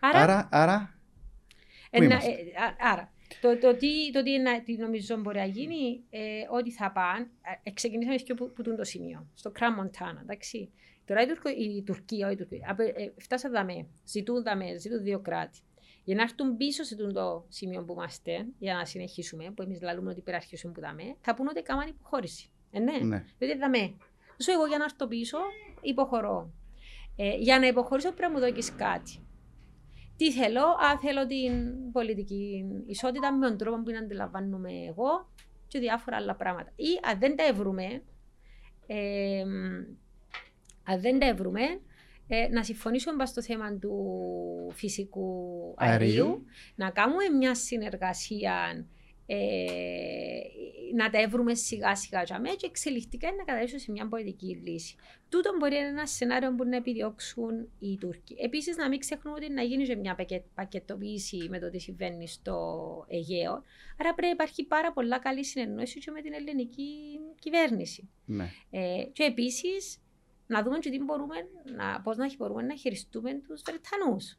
Άρα, 0.00 0.18
Άρα, 0.22 0.48
άρα 0.52 0.98
ε, 1.90 1.98
πού 1.98 2.04
να- 2.04 2.10
είμαστε; 2.14 2.30
ε, 2.30 2.62
α- 2.62 2.92
άρα 2.92 3.12
το, 3.40 3.58
το, 3.58 3.76
τι, 3.76 4.10
το 4.12 4.22
τι, 4.22 4.38
να- 4.38 4.62
τι 4.62 4.76
νομίζω 4.76 5.16
μπορεί 5.16 5.38
να 5.38 5.44
γίνει, 5.44 6.04
ε, 6.10 6.20
ότι 6.50 6.70
θα 6.72 6.92
πάνε, 6.92 7.30
ε, 7.62 7.70
ξεκινήσαμε 7.70 8.16
και 8.16 8.34
που, 8.34 8.52
που 8.52 8.62
τούν 8.62 8.76
το 8.76 8.84
σημείο, 8.84 9.28
στο 9.34 9.50
Κραμ 9.50 9.74
Μοντάνα, 9.74 10.20
εντάξει. 10.22 10.72
Τώρα 11.06 11.22
η, 11.22 11.26
Τουρκο, 11.26 11.50
η 11.50 11.82
Τουρκία, 11.82 12.26
όχι 12.26 12.34
η 12.34 12.38
Τουρκία, 12.38 12.66
απε- 12.70 12.98
ε, 12.98 13.12
φτάσαν 13.16 13.52
δαμέ, 13.52 13.86
ζητούν 14.04 14.42
δαμέ, 14.42 14.78
ζητούν 14.78 15.02
δύο 15.02 15.20
κράτη. 15.20 15.58
Για 16.04 16.14
να 16.14 16.22
έρθουν 16.22 16.56
πίσω 16.56 16.82
σε 16.82 16.96
τούτο 16.96 17.12
το 17.12 17.44
σημείο 17.48 17.84
που 17.84 17.92
είμαστε, 17.92 18.46
για 18.58 18.74
να 18.74 18.84
συνεχίσουμε, 18.84 19.50
που 19.56 19.62
εμείς 19.62 19.82
λαλούμε 19.82 20.10
ότι 20.10 20.20
πρέπει 20.20 20.30
να 20.30 20.36
αρχίσουμε 20.36 20.72
που 20.72 20.80
δαμέ, 20.80 21.16
θα 21.20 21.34
πούνε 21.34 21.50
ότι 21.50 21.62
κάμαν 21.62 21.88
υποχώρηση. 21.88 22.50
Ε, 22.70 22.78
ναι. 22.78 22.98
ναι. 22.98 23.24
Διότι 23.38 23.58
δαμέ. 23.58 23.94
Σου 24.42 24.50
εγώ 24.50 24.66
για 24.66 24.78
να 24.78 24.84
έρθω 24.84 25.06
πίσω, 25.06 25.38
υποχωρώ. 25.80 26.52
Ε, 27.16 27.36
για 27.36 27.58
να 27.58 27.66
υποχωρήσω 27.66 28.12
πρέπει 28.12 28.32
να 28.32 28.38
μου 28.38 28.46
δώσεις 28.46 28.74
κάτι. 28.74 29.18
Τι 30.16 30.32
θέλω, 30.32 30.62
α, 30.62 30.98
θέλω 31.00 31.26
την 31.26 31.92
πολιτική 31.92 32.64
ισότητα 32.86 33.32
με 33.32 33.48
τον 33.48 33.56
τρόπο 33.58 33.76
που 33.76 33.84
την 33.84 33.96
αντιλαμβάνομαι 33.96 34.70
εγώ 34.88 35.28
και 35.68 35.78
διάφορα 35.78 36.16
άλλα 36.16 36.34
πράγματα. 36.34 36.72
Ή 36.76 37.08
αν 37.10 37.18
δεν 37.18 37.36
τα 37.36 37.44
ευρούμε, 37.44 38.02
ε, 38.86 39.44
αν 40.84 41.00
δεν 41.00 41.18
τα 41.18 41.26
ευρούμε, 41.26 41.60
ε, 42.28 42.48
να 42.48 42.62
συμφωνήσουμε 42.64 43.16
πάνω 43.16 43.28
στο 43.28 43.42
θέμα 43.42 43.78
του 43.78 43.92
φυσικού 44.74 45.28
αερίου, 45.76 46.06
Αερίου. 46.24 46.44
να 46.74 46.90
κάνουμε 46.90 47.28
μια 47.38 47.54
συνεργασία 47.54 48.86
ε, 49.26 49.36
να 50.94 51.10
τα 51.10 51.18
εύρουμε 51.20 51.54
σιγά 51.54 51.94
σιγά 51.96 52.22
για 52.22 52.40
μένα 52.40 52.54
και 52.54 52.66
εξελιχτικά 52.66 53.28
να 53.36 53.44
καταλήξουν 53.44 53.78
σε 53.78 53.90
μια 53.90 54.08
πολιτική 54.08 54.60
λύση. 54.64 54.94
Τούτο 55.28 55.50
μπορεί 55.58 55.72
να 55.72 55.78
είναι 55.78 55.88
ένα 55.88 56.06
σενάριο 56.06 56.54
που 56.54 56.64
να 56.64 56.76
επιδιώξουν 56.76 57.68
οι 57.78 57.96
Τούρκοι. 57.98 58.36
Επίσης, 58.38 58.76
να 58.76 58.88
μην 58.88 58.98
ξεχνούμε 58.98 59.36
ότι 59.36 59.52
να 59.52 59.62
γίνει 59.62 59.84
και 59.84 59.96
μια 59.96 60.14
πακε- 60.14 60.44
πακετοποίηση 60.54 61.46
με 61.50 61.58
το 61.58 61.70
τι 61.70 61.78
συμβαίνει 61.78 62.28
στο 62.28 62.56
Αιγαίο. 63.08 63.52
Άρα 64.00 64.14
πρέπει 64.14 64.22
να 64.22 64.30
υπάρχει 64.30 64.64
πάρα 64.64 64.92
πολλά 64.92 65.18
καλή 65.18 65.44
συνεννόηση 65.44 65.98
και 65.98 66.10
με 66.10 66.20
την 66.20 66.32
ελληνική 66.32 66.92
κυβέρνηση. 67.38 68.08
ναι. 68.24 68.50
Ε, 68.70 69.04
και 69.12 69.22
επίσης 69.22 69.98
να 70.46 70.62
δούμε 70.62 70.78
και 70.78 70.90
τι 70.90 70.98
μπορούμε, 71.04 71.34
να, 71.76 72.00
πώς 72.00 72.16
να 72.16 72.26
μπορούμε 72.38 72.62
να 72.62 72.74
χειριστούμε 72.74 73.30
τους 73.48 73.62
Βρετανούς. 73.66 74.38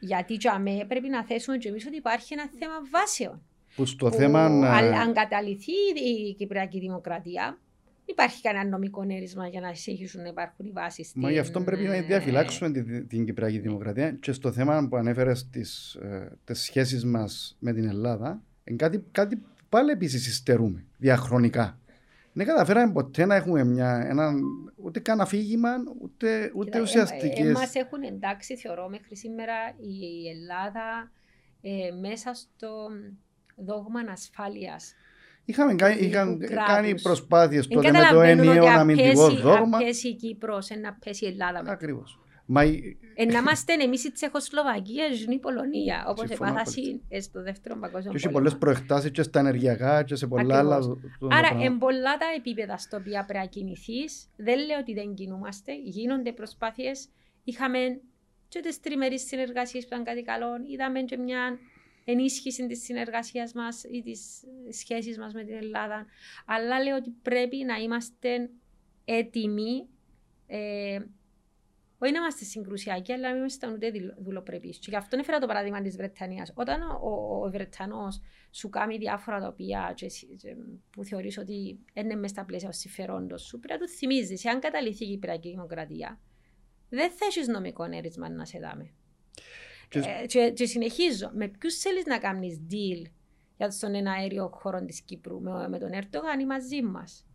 Γιατί 0.00 0.34
για 0.34 0.58
μέ 0.58 0.84
πρέπει 0.88 1.08
να 1.08 1.24
θέσουμε 1.24 1.56
και 1.56 1.68
εμείς 1.68 1.86
ότι 1.86 1.96
υπάρχει 1.96 2.32
ένα 2.32 2.48
θέμα 2.58 2.74
βάσεων. 2.90 3.42
Που 3.74 3.84
στο 3.84 4.08
που 4.08 4.14
θέμα. 4.14 4.44
αν, 4.44 4.62
ε, 4.62 4.96
αν 4.96 5.12
καταληθεί 5.12 5.72
η 6.04 6.34
Κυπριακή 6.34 6.78
Δημοκρατία, 6.78 7.58
υπάρχει 8.04 8.42
κανένα 8.42 8.68
νομικό 8.68 9.04
έρισμα 9.08 9.48
για 9.48 9.60
να 9.60 9.74
συνεχίσουν 9.74 10.22
να 10.22 10.28
υπάρχουν 10.28 10.66
οι 10.66 10.70
βάσεις. 10.70 11.12
Μα 11.14 11.30
γι' 11.30 11.38
αυτό 11.38 11.60
πρέπει 11.60 11.82
να 11.82 12.00
διαφυλάξουμε 12.00 12.70
την, 12.70 13.08
την 13.08 13.24
Κυπριακή 13.24 13.58
Δημοκρατία 13.58 14.10
και 14.10 14.32
στο 14.32 14.52
θέμα 14.52 14.88
που 14.88 14.96
ανέφερες 14.96 15.48
τις, 15.50 15.94
ε, 15.94 16.38
τις 16.44 16.60
σχέσεις 16.60 17.04
μας 17.04 17.56
με 17.58 17.72
την 17.72 17.88
Ελλάδα 17.88 18.42
είναι 18.64 18.76
κάτι, 18.76 19.04
κάτι 19.10 19.36
που 19.36 19.48
πάλι 19.68 19.90
επίσης 19.90 20.26
υστερούμε 20.26 20.84
διαχρονικά. 20.96 21.78
Δεν 22.36 22.46
καταφέραμε 22.46 22.92
ποτέ 22.92 23.24
να 23.24 23.34
έχουμε 23.34 23.64
μια, 23.64 24.06
ένα, 24.08 24.32
ούτε 24.76 25.00
καν 25.00 25.20
αφήγημα, 25.20 25.70
ούτε, 26.00 26.52
ούτε 26.54 26.80
ουσιαστικές. 26.80 27.38
Εμάς 27.46 27.74
έχουν 27.74 28.02
εντάξει, 28.02 28.56
θεωρώ, 28.56 28.88
μέχρι 28.88 29.16
σήμερα 29.16 29.54
η 29.76 30.28
Ελλάδα 30.28 31.10
ε, 31.62 31.90
μέσα 32.00 32.34
στο 32.34 32.88
δόγμα 33.56 34.00
ασφάλειας. 34.12 34.94
Είχαμε 35.44 35.74
κάνει, 35.74 35.96
του 35.96 36.04
είχαν 36.04 36.38
κράτους. 36.38 36.74
κάνει 36.74 37.00
προσπάθειες 37.00 37.66
Δεν 37.66 37.76
τότε 37.76 37.90
με 37.90 37.98
το 37.98 38.04
καταλαβαίνουν 38.04 38.38
ότι 38.48 38.48
ενιαίο 38.58 38.66
αν 38.72 38.78
αμυντικό 38.78 39.26
πέσει- 39.28 39.42
δόγμα. 39.42 39.76
Αν 39.78 39.84
πέσει 39.84 40.08
η 40.08 40.14
Κύπρος, 40.14 40.68
να 40.82 40.92
πέσει 41.04 41.24
η 41.24 41.28
Ελλάδα. 41.28 41.58
μετά. 41.58 41.72
Ακριβώς. 41.72 42.20
Μα 42.46 42.64
η- 42.64 42.96
Ε, 43.14 43.24
να 43.24 43.38
είμαστε 43.38 43.72
εμείς 43.72 44.04
η 44.04 44.12
Τσεχοσλοβακία 44.12 45.08
και 45.08 45.32
η 45.34 45.38
Πολωνία, 45.38 46.04
όπως 46.08 46.28
Συμφωνώ 46.28 46.50
επάθαση 46.50 47.00
στο 47.20 47.42
δεύτερο 47.42 47.78
παγκόσμιο 47.78 48.10
και 48.10 48.16
έχει 48.16 48.26
πόλεμο. 48.28 48.38
πολλές 48.38 48.58
προεκτάσεις 48.58 49.10
και 49.10 49.22
στα 49.22 49.38
ενεργειακά 49.38 50.02
και 50.02 50.14
σε 50.14 50.26
πολλά 50.26 50.58
άλλα. 50.58 50.76
Ακριβώς. 50.76 51.00
το- 51.18 51.28
Άρα, 51.30 51.48
το- 51.48 51.60
εν 51.62 51.78
πολλά 51.78 52.16
τα 52.16 52.26
επίπεδα 52.36 52.76
στο 52.76 52.96
οποία 52.96 53.24
πρέπει 53.24 53.44
να 53.44 53.50
κινηθείς, 53.50 54.28
δεν 54.36 54.66
λέω 54.66 54.78
ότι 54.78 54.94
δεν 54.94 55.14
κινούμαστε, 55.14 55.72
γίνονται 55.84 56.32
προσπάθειες. 56.32 57.08
Είχαμε 57.44 58.00
και 58.48 58.60
τις 58.60 58.80
τριμερείς 58.80 59.26
συνεργασίες 59.26 59.82
που 59.86 59.90
ήταν 59.92 60.04
κάτι 60.04 60.22
καλό, 60.22 60.46
είδαμε 60.70 61.02
και 61.02 61.16
μια 61.16 61.58
ενίσχυση 62.04 62.66
της 62.66 62.82
συνεργασίας 62.84 63.52
μας 63.52 63.84
ή 63.84 64.02
της 64.02 64.44
σχέσης 64.70 65.18
μας 65.18 65.32
με 65.34 65.44
την 65.44 65.54
Ελλάδα. 65.56 66.06
Αλλά 66.46 66.82
λέω 66.82 66.96
ότι 66.96 67.10
πρέπει 67.22 67.56
να 67.64 67.74
είμαστε 67.76 68.50
έτοιμοι. 69.04 69.88
Ε, 70.46 70.98
όχι 71.98 72.12
να 72.12 72.18
είμαστε 72.18 72.44
συγκρουσιακοί, 72.44 73.12
αλλά 73.12 73.22
να 73.22 73.28
μην 73.28 73.38
είμαστε 73.38 73.72
ούτε 73.72 73.90
δουλοπρεπείς. 74.22 74.78
Και 74.78 74.86
γι' 74.90 74.96
αυτό 74.96 75.16
έφερα 75.18 75.38
το 75.38 75.46
παράδειγμα 75.46 75.82
της 75.82 75.96
Βρετανίας. 75.96 76.52
Όταν 76.54 76.82
ο, 76.82 76.98
ο, 77.02 77.44
ο 77.44 77.50
Βρετανός 77.50 78.20
σου 78.50 78.68
κάνει 78.68 78.96
διάφορα 78.98 79.40
τα 79.40 79.46
οποία 79.46 79.92
και, 79.96 80.04
εσύ- 80.04 80.36
και, 80.36 80.56
που 80.90 81.04
θεωρείς 81.04 81.38
ότι 81.38 81.78
είναι 81.92 82.14
μέσα 82.14 82.34
στα 82.34 82.44
πλαίσια 82.44 82.68
του 82.68 82.76
συμφερόντος 82.76 83.42
σου, 83.42 83.58
πρέπει 83.58 83.80
να 83.80 83.86
του 83.86 83.92
θυμίζεις. 83.92 84.46
Αν 84.46 84.60
καταληθεί 84.60 85.04
η 85.04 85.08
Κυπριακή 85.08 85.50
Δημοκρατία, 85.50 86.20
δεν 86.88 87.10
θα 87.10 87.24
έχεις 87.26 87.48
νομικό 87.48 87.84
έρισμα 87.84 88.28
να 88.30 88.44
σε 88.44 88.58
δάμε. 88.58 88.90
Και- 89.88 89.98
Ε, 89.98 90.26
και, 90.26 90.50
και 90.50 90.66
συνεχίζω. 90.66 91.30
Με 91.34 91.48
ποιους 91.48 91.74
θέλεις 91.78 92.04
να 92.04 92.18
κάνεις 92.18 92.60
deal 92.70 93.10
για 93.56 93.72
τον 93.80 93.94
ένα 93.94 94.12
αέριο 94.12 94.48
χώρο 94.54 94.84
της 94.84 95.00
Κύπρου, 95.02 95.40
με, 95.40 95.68
με 95.68 95.78
τον 95.78 95.92
Ερντογάν 95.92 96.40
ή 96.40 96.46
μαζί 96.46 96.82
μας; 96.82 97.25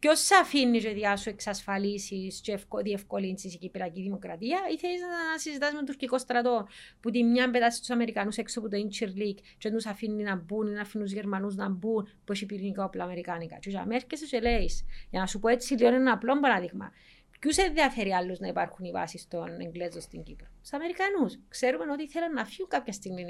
Ποιος 0.00 0.20
σε 0.20 0.34
αφήνει 0.34 0.80
και 0.80 0.90
διά 0.90 1.16
σου 1.16 1.28
εξασφαλίσεις 1.28 2.40
και 2.40 2.52
ευκο- 2.52 2.82
διευκολύνσεις 2.82 3.54
η 3.54 3.58
Κυπριακή 3.58 4.02
Δημοκρατία, 4.02 4.58
ή 4.72 4.78
θέλεις 4.78 5.00
να 5.00 5.38
συζητάς 5.38 5.70
με 5.70 5.76
τον 5.76 5.86
τουρκικό 5.86 6.18
στρατό 6.18 6.66
που 7.00 7.10
τη 7.10 7.22
μια 7.24 7.50
πετάσει 7.50 7.80
τους 7.80 7.90
Αμερικανούς 7.90 8.36
έξω 8.36 8.60
από 8.60 8.68
το 8.68 8.76
Incirlik 8.76 9.38
και 9.58 9.70
τους 9.70 9.86
αφήνει 9.86 10.22
να 10.22 10.36
μπουν 10.36 10.66
ή 10.66 10.70
να 10.70 10.80
αφήνει 10.80 11.04
τους 11.04 11.12
Γερμανούς 11.12 11.54
να 11.54 11.68
μπουν 11.68 12.08
που 12.24 12.32
έχει 12.32 12.46
πυρηνικά 12.46 12.84
όπλα 12.84 13.04
Αμερικάνικα. 13.04 13.56
Και 13.58 13.70
για 13.70 13.86
έρχεσαι 13.90 14.26
και 14.26 14.40
λέεις, 14.40 14.84
για 15.10 15.20
να 15.20 15.26
σου 15.26 15.38
πω 15.38 15.48
έτσι 15.48 15.74
λίγο 15.74 15.94
ένα 15.94 16.12
απλό 16.12 16.40
παράδειγμα. 16.40 16.92
Ποιους 17.38 17.56
ενδιαφέρει 17.56 18.12
άλλους 18.14 18.38
να 18.38 18.46
υπάρχουν 18.48 18.84
οι 18.84 18.90
βάσεις 18.90 19.28
των 19.28 19.60
Εγγλέζων 19.60 20.00
στην 20.00 20.22
Κύπρο, 20.22 20.46
Τους 20.60 20.72
Αμερικανούς. 20.72 21.38
Ξέρουμε 21.48 21.92
ότι 21.92 22.02
ήθελαν 22.02 22.32
να 22.32 22.44
φύγουν 22.44 22.68
κάποια 22.70 22.92
στιγμή 22.92 23.22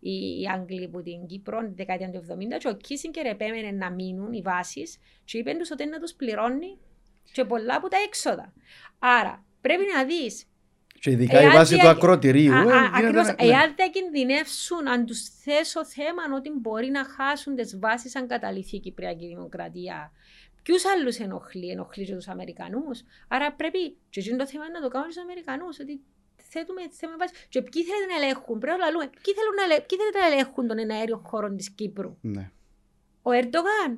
οι, 0.00 0.10
οι, 0.10 0.40
οι 0.40 0.46
Άγγλοι 0.54 0.84
από 0.84 1.02
την 1.02 1.26
Κύπρο 1.26 1.58
τη 1.60 1.72
δεκαετία 1.74 2.10
του 2.10 2.24
70 2.28 2.34
και 2.58 2.68
ο 2.68 2.74
Κίσιγκερ 2.76 3.26
επέμενε 3.26 3.70
να 3.70 3.90
μείνουν 3.90 4.32
οι 4.32 4.42
βάσεις 4.42 4.98
και 5.24 5.38
είπε 5.38 5.52
τους 5.58 5.70
ότι 5.70 5.86
να 5.86 5.98
τους 6.00 6.12
πληρώνει 6.14 6.78
και 7.32 7.44
πολλά 7.44 7.74
από 7.74 7.88
τα 7.88 7.96
έξοδα. 8.06 8.52
Άρα 8.98 9.44
πρέπει 9.60 9.82
να 9.94 10.04
δεις 10.04 10.44
Και 11.00 11.10
ειδικά 11.10 11.40
η 11.40 11.44
Εάν 11.44 11.52
βάση 11.52 11.74
δια- 11.74 11.82
του 11.82 11.88
ακροτηρίου. 11.88 12.54
Α, 12.54 12.56
ε, 12.56 12.60
α, 12.60 12.64
γίνεται 12.64 12.96
Ακριβώς, 12.96 13.26
να- 13.26 13.44
ναι. 13.44 13.50
εάν 13.52 13.74
δεν 13.76 13.90
κινδυνεύσουν, 13.90 14.88
αν 14.88 15.06
τους 15.06 15.22
θέσω 15.28 15.84
θέμα 15.86 16.22
ότι 16.36 16.50
μπορεί 16.60 16.90
να 16.90 17.04
χάσουν 17.04 17.54
τις 17.54 17.78
βάσεις 17.78 18.16
αν 18.16 18.26
καταληθεί 18.26 18.76
η 18.76 18.80
Κυπριακή 18.80 19.26
Δημοκρατία. 19.26 20.12
Ποιους 20.62 20.84
άλλους 20.84 21.16
ενοχλεί, 21.18 21.68
ενοχλεί 21.70 22.04
και 22.04 22.14
τους 22.14 22.28
Αμερικανούς; 22.28 23.02
Άρα 23.28 23.52
πρέπει, 23.52 23.96
και 24.10 24.20
εκείνο 24.20 24.36
το 24.36 24.46
θέμα 24.46 24.64
είναι 24.64 24.78
να 24.78 24.80
το 24.84 24.88
κάνουμε 24.88 25.12
στους 25.12 25.22
Αμερικανούς, 25.24 25.78
ότι 25.78 26.00
θέτουμε 26.36 26.82
θέμα 26.90 27.16
βάσης. 27.18 27.46
Και 27.48 27.62
ποιοι 27.62 27.82
θέλετε 27.84 28.12
να 28.12 28.24
ελέγχουν, 28.24 28.58
πρέπει 28.58 28.78
να 28.78 28.84
λαλούμε, 28.84 29.06
ποιοι 29.22 29.34
θέλουν 29.34 29.54
να, 29.54 29.64
ελε- 29.64 29.86
ποιοι 29.86 29.98
θέλετε 29.98 30.18
να 30.18 30.26
ελέγχουν 30.26 30.66
τον 30.66 30.78
εναέριο 30.78 31.22
χώρο 31.26 31.54
της 31.54 31.70
Κύπρου; 31.70 32.16
Ναι. 32.20 32.50
Ο 33.22 33.30
Ερντογάν. 33.30 33.90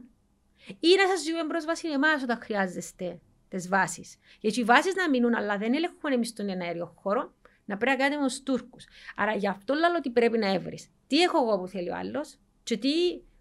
Ή 0.80 0.88
να 1.00 1.06
σας 1.08 1.20
ζητούμε 1.22 1.46
πρόσβαση 1.46 1.88
εμάς 1.88 2.22
όταν 2.22 2.38
χρειάζεστε 2.42 3.20
τις 3.48 3.68
βάσεις. 3.68 4.16
Γιατί 4.40 4.60
οι 4.60 4.64
βάσεις 4.64 4.94
να 4.94 5.08
μείνουν, 5.08 5.34
αλλά 5.34 5.58
δεν 5.58 5.74
ελέγχουμε 5.74 6.14
εμείς 6.14 6.32
τον 6.32 6.48
εναέριο 6.48 6.94
χώρο, 7.00 7.34
να 7.64 7.76
πρέπει 7.76 7.98
να 7.98 8.04
κάνουμε 8.08 8.24
ως 8.24 8.42
Τούρκους. 8.42 8.84
Άρα 9.16 9.34
γι' 9.34 9.48
αυτό 9.48 9.74
λέω 9.74 9.94
ότι 9.96 10.10
πρέπει 10.10 10.38
να 10.38 10.52
έβρεις. 10.52 10.88
Τι 11.06 11.20
έχω 11.22 11.38
εγώ 11.38 11.58
που 11.58 11.66
θέλει 11.66 11.90
ο 11.90 11.96
άλλος 11.96 12.38
και 12.62 12.76
τι, 12.76 12.88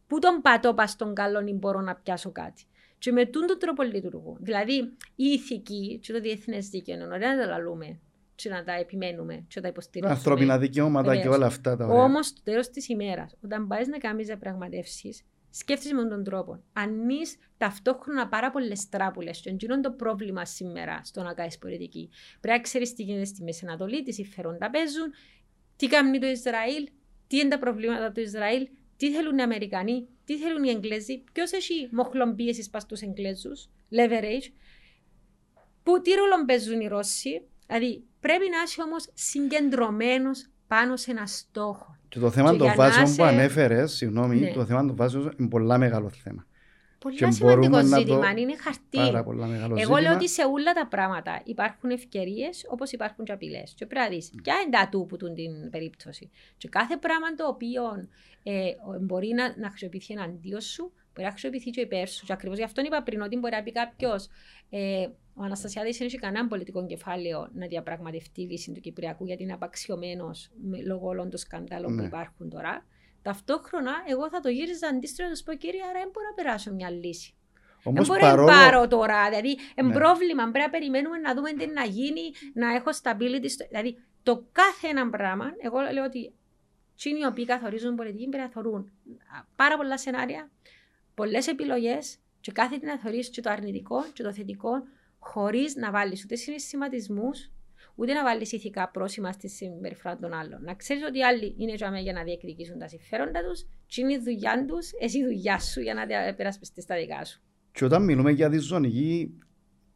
πού 0.07 0.19
τον 0.19 0.41
πατώ 0.41 0.73
πας 0.73 0.91
στον 0.91 1.15
καλό 1.15 1.41
ή 1.47 1.53
μπορώ 1.53 1.81
να 1.81 1.95
πιάσω 1.95 2.31
κάτι. 2.31 2.63
Και 2.99 3.11
με 3.11 3.25
τούν 3.25 3.47
τον 3.47 3.59
τρόπο 3.59 3.83
λειτουργούν. 3.83 4.37
Δηλαδή 4.39 4.73
η 5.15 5.25
ηθική 5.25 5.99
και 6.03 6.13
το 6.13 6.19
διεθνές 6.19 6.69
δίκαιο 6.69 6.95
είναι 6.95 7.05
ωραία 7.05 7.35
να 7.35 7.41
τα 7.41 7.47
λαλούμε 7.47 7.99
και 8.35 8.49
να 8.49 8.63
τα 8.63 8.73
επιμένουμε 8.73 9.35
και 9.35 9.53
να 9.55 9.61
τα 9.61 9.67
υποστηρίζουμε. 9.67 10.17
Ανθρώπινα 10.17 10.57
δικαιώματα 10.57 11.11
και 11.11 11.17
Βεβαίως. 11.17 11.35
όλα 11.35 11.45
αυτά 11.45 11.75
τα 11.75 11.85
ωραία. 11.85 12.03
Όμως, 12.03 12.27
στο 12.27 12.41
τέλος 12.43 12.69
της 12.69 12.87
ημέρας, 12.87 13.35
όταν 13.43 13.67
πάεις 13.67 13.87
να 13.87 13.97
κάνεις 13.97 14.25
διαπραγματεύσεις, 14.25 15.23
σκέφτεσαι 15.49 15.93
με 15.93 16.07
τον 16.07 16.23
τρόπο. 16.23 16.63
Αν 16.73 17.09
είσαι 17.09 17.35
ταυτόχρονα 17.57 18.27
πάρα 18.27 18.51
πολλές 18.51 18.89
τράπουλες, 18.89 19.39
και 19.39 19.49
εκείνο 19.49 19.73
είναι 19.73 19.83
το 19.83 19.91
πρόβλημα 19.91 20.45
σήμερα 20.45 21.01
στο 21.03 21.23
να 21.23 21.33
κάνεις 21.33 21.57
πολιτική. 21.57 22.09
Πρέπει 22.41 22.57
να 22.57 22.63
ξέρεις 22.63 22.93
τι 22.93 23.03
γίνεται 23.03 23.25
στη 23.25 23.43
Μέση 23.43 23.65
Ανατολή, 23.67 24.03
τι 24.03 24.13
συμφέροντα 24.13 24.69
παίζουν, 24.69 25.13
τι 25.75 25.87
κάνει 25.87 26.19
το 26.19 26.27
Ισραήλ, 26.27 26.89
τι 27.27 27.37
είναι 27.37 27.49
τα 27.49 27.59
προβλήματα 27.59 28.11
του 28.11 28.19
Ισραήλ, 28.19 28.67
τι 28.99 29.11
θέλουν 29.11 29.37
οι 29.37 29.41
Αμερικανοί, 29.41 30.07
τι 30.25 30.37
θέλουν 30.37 30.63
οι 30.63 30.69
Εγγλέζοι, 30.69 31.23
ποιος 31.33 31.51
έχει 31.51 31.89
μοχλом 31.91 32.35
πίεσης 32.35 32.69
πας 32.69 32.81
στους 32.81 33.01
Εγγλέζους, 33.01 33.69
leverage, 33.91 34.51
που 35.83 36.01
τι 36.01 36.11
ρόλο 36.11 36.45
παίζουν 36.45 36.79
οι 36.79 36.87
Ρώσοι. 36.87 37.41
Δηλαδή 37.67 38.03
πρέπει 38.19 38.49
να 38.49 38.61
είσαι 38.65 38.81
όμως 38.81 39.09
συγκεντρωμένος 39.13 40.49
πάνω 40.67 40.95
σε 40.97 41.11
ένα 41.11 41.25
στόχο. 41.25 41.97
Και 42.09 42.19
το 42.19 42.31
θέμα 42.31 42.51
Και 42.51 42.57
των 42.57 42.67
για 42.67 42.75
να 42.75 42.83
βάσεων 42.83 43.05
που 43.05 43.11
είσαι- 43.11 43.23
ανέφερες, 43.23 43.91
συγγνώμη, 43.91 44.35
Ναι. 44.39 44.51
το 44.53 44.65
θέμα 44.65 44.85
των 44.85 44.95
βάσεων 44.95 45.33
είναι 45.39 45.49
πολλά 45.49 45.77
μεγάλο 45.77 46.09
θέμα. 46.09 46.45
Πολύ 46.99 47.15
Και 47.15 47.31
σημαντικό 47.31 47.67
μπορούμε 47.67 47.81
να 47.81 47.89
το- 47.89 47.97
ζήτημα, 47.99 48.31
είναι 48.31 48.55
χαρτί. 48.57 48.97
Πάρα 48.97 49.23
πολλά 49.23 49.45
μεγάλο 49.45 49.71
Εγώ 49.73 49.77
ζήτημα. 49.79 50.01
λέω 50.01 50.13
ότι 50.13 50.29
σε 50.29 50.43
όλα 50.43 50.73
τα 50.73 50.87
πράγματα 50.87 51.41
υπάρχουν 51.43 51.89
ευκαιρίες 51.89 52.65
όπως 52.69 52.91
υπάρχουν 52.91 53.25
και 53.25 53.31
απειλές. 53.31 53.73
Και 53.77 53.85
πρέπει 53.85 54.03
να 54.09 54.15
δεις 54.15 54.31
ποια 54.43 54.53
είναι 54.61 54.69
τα 54.71 54.79
ατού 54.79 55.05
που 55.05 55.17
τούν 55.17 55.33
την 55.33 55.69
περίπτωση. 55.69 56.29
Και 56.57 56.67
κάθε 56.67 56.97
πράγμα 56.97 57.35
το 57.35 57.47
οποίο 57.47 57.83
ε, 58.43 58.71
μπορεί 59.01 59.27
να, 59.27 59.55
να 59.57 59.69
χρησιμοποιηθεί 59.69 60.13
εναντίον 60.13 60.61
σου, 60.61 60.91
μπορεί 61.13 61.23
να 61.25 61.29
χρησιμοποιηθεί 61.29 61.69
και 61.69 61.81
υπέρ 61.81 62.07
σου. 62.09 62.25
Και 62.25 62.33
ακριβώς 62.33 62.57
γι' 62.57 62.63
αυτό 62.63 62.81
είπα 62.81 63.03
πριν 63.03 63.21
ότι 63.21 63.37
μπορεί 63.37 63.55
να 63.55 63.63
πει 63.63 63.71
κάποιος. 63.71 64.27
Ε, 64.69 65.07
ο 65.33 65.43
Αναστασιάδης 65.43 65.97
δεν 65.97 66.07
έχει 66.07 66.17
κανένα 66.17 66.47
πολιτικό 66.47 66.85
κεφάλαιο 66.85 67.49
να 67.53 67.67
διαπραγματευτεί 67.67 68.41
η 68.41 68.45
λύση 68.45 68.71
του 68.71 68.79
Κυπριακού 68.79 69.25
γιατί 69.25 69.43
είναι 69.43 69.53
απαξιωμένος 69.53 70.49
λόγω 70.85 71.07
όλων 71.07 71.29
των 71.29 71.39
σκανδάλων 71.39 71.95
που 71.95 72.01
Ναι. 72.01 72.07
υπάρχουν 72.07 72.49
τώρα. 72.49 72.85
Ταυτόχρονα, 73.21 73.91
εγώ 74.07 74.29
θα 74.29 74.39
το 74.39 74.49
γύριζα 74.49 74.87
αντίστοιχα 74.87 75.29
να 75.29 75.35
του 75.35 75.43
πω: 75.43 75.53
Κύριε, 75.53 75.81
άρα 75.83 75.99
δεν 75.99 76.09
μπορώ 76.13 76.27
να 76.27 76.33
περάσω 76.43 76.73
μια 76.73 76.89
λύση. 76.89 77.33
Δεν 77.83 77.93
Όμως 77.93 78.07
μπορώ 78.07 78.19
να 78.21 78.27
παρόλο... 78.27 78.47
πάρω 78.47 78.87
τώρα. 78.87 79.29
Δηλαδή, 79.29 79.57
είναι 79.75 79.87
Ναι. 79.87 79.93
πρόβλημα. 79.93 80.43
Πρέπει 80.43 80.59
να 80.65 80.69
περιμένουμε 80.69 81.17
να 81.17 81.33
δούμε 81.35 81.51
τι 81.53 81.65
να 81.67 81.83
γίνει, 81.83 82.21
να 82.53 82.73
έχω 82.73 82.89
stability. 83.03 83.49
Στο... 83.49 83.65
Δηλαδή, 83.69 83.97
το 84.23 84.45
κάθε 84.51 84.87
ένα 84.87 85.09
πράγμα, 85.09 85.45
εγώ 85.61 85.79
λέω 85.93 86.03
ότι 86.03 86.33
εκείνοι 86.93 87.19
οι 87.19 87.25
οποίοι 87.25 87.45
καθορίζουν 87.45 87.95
πολιτική 87.95 88.27
πρέπει 88.29 88.43
να 88.43 88.49
θεωρούν 88.49 88.91
α, 89.37 89.43
πάρα 89.55 89.77
πολλά 89.77 89.97
σενάρια, 89.97 90.49
πολλές 91.15 91.47
επιλογές 91.47 92.17
και 92.41 92.51
κάθε 92.51 92.77
τι 92.77 92.85
να 92.85 92.97
θεωρείς 92.97 93.29
και 93.29 93.41
το 93.41 93.49
αρνητικό 93.49 94.05
και 94.13 94.23
το 94.23 94.33
θετικό, 94.33 94.71
χωρίς 95.19 95.75
να 95.75 95.91
βάλεις 95.91 96.23
ούτε 96.23 96.35
συναισθηματισμούς, 96.35 97.49
ούτε 97.99 98.13
να 98.13 98.23
βάλεις 98.23 98.51
ηθικά 98.51 98.89
πρόσημα 98.89 99.31
στη 99.31 99.49
συμπεριφορά 99.49 100.17
των 100.17 100.33
άλλων. 100.33 100.63
Να 100.63 100.75
ξέρεις 100.75 101.03
ότι 101.03 101.17
οι 101.17 101.23
άλλοι 101.23 101.55
είναι 101.57 101.73
για 101.73 101.89
μένα 101.89 102.01
για 102.01 102.13
να 102.13 102.23
διεκδικήσουν 102.23 102.77
τα 102.79 102.87
συμφέροντα 102.87 103.39
τους, 103.43 103.65
και 103.85 104.01
είναι 104.01 104.13
η 104.13 104.19
δουλειά 104.23 104.65
τους, 104.67 104.89
εσύ 105.01 105.17
η 105.19 105.23
δουλειά 105.23 105.59
σου 105.59 105.81
για 105.81 105.93
να 105.93 106.05
δια- 106.05 106.35
περασπιστείς 106.35 106.85
τα 106.85 106.95
δικά 106.95 107.25
σου. 107.25 107.41
Και 107.71 107.85
όταν 107.85 108.03
μιλούμε 108.03 108.31
για 108.31 108.49
διζωνική, 108.49 109.39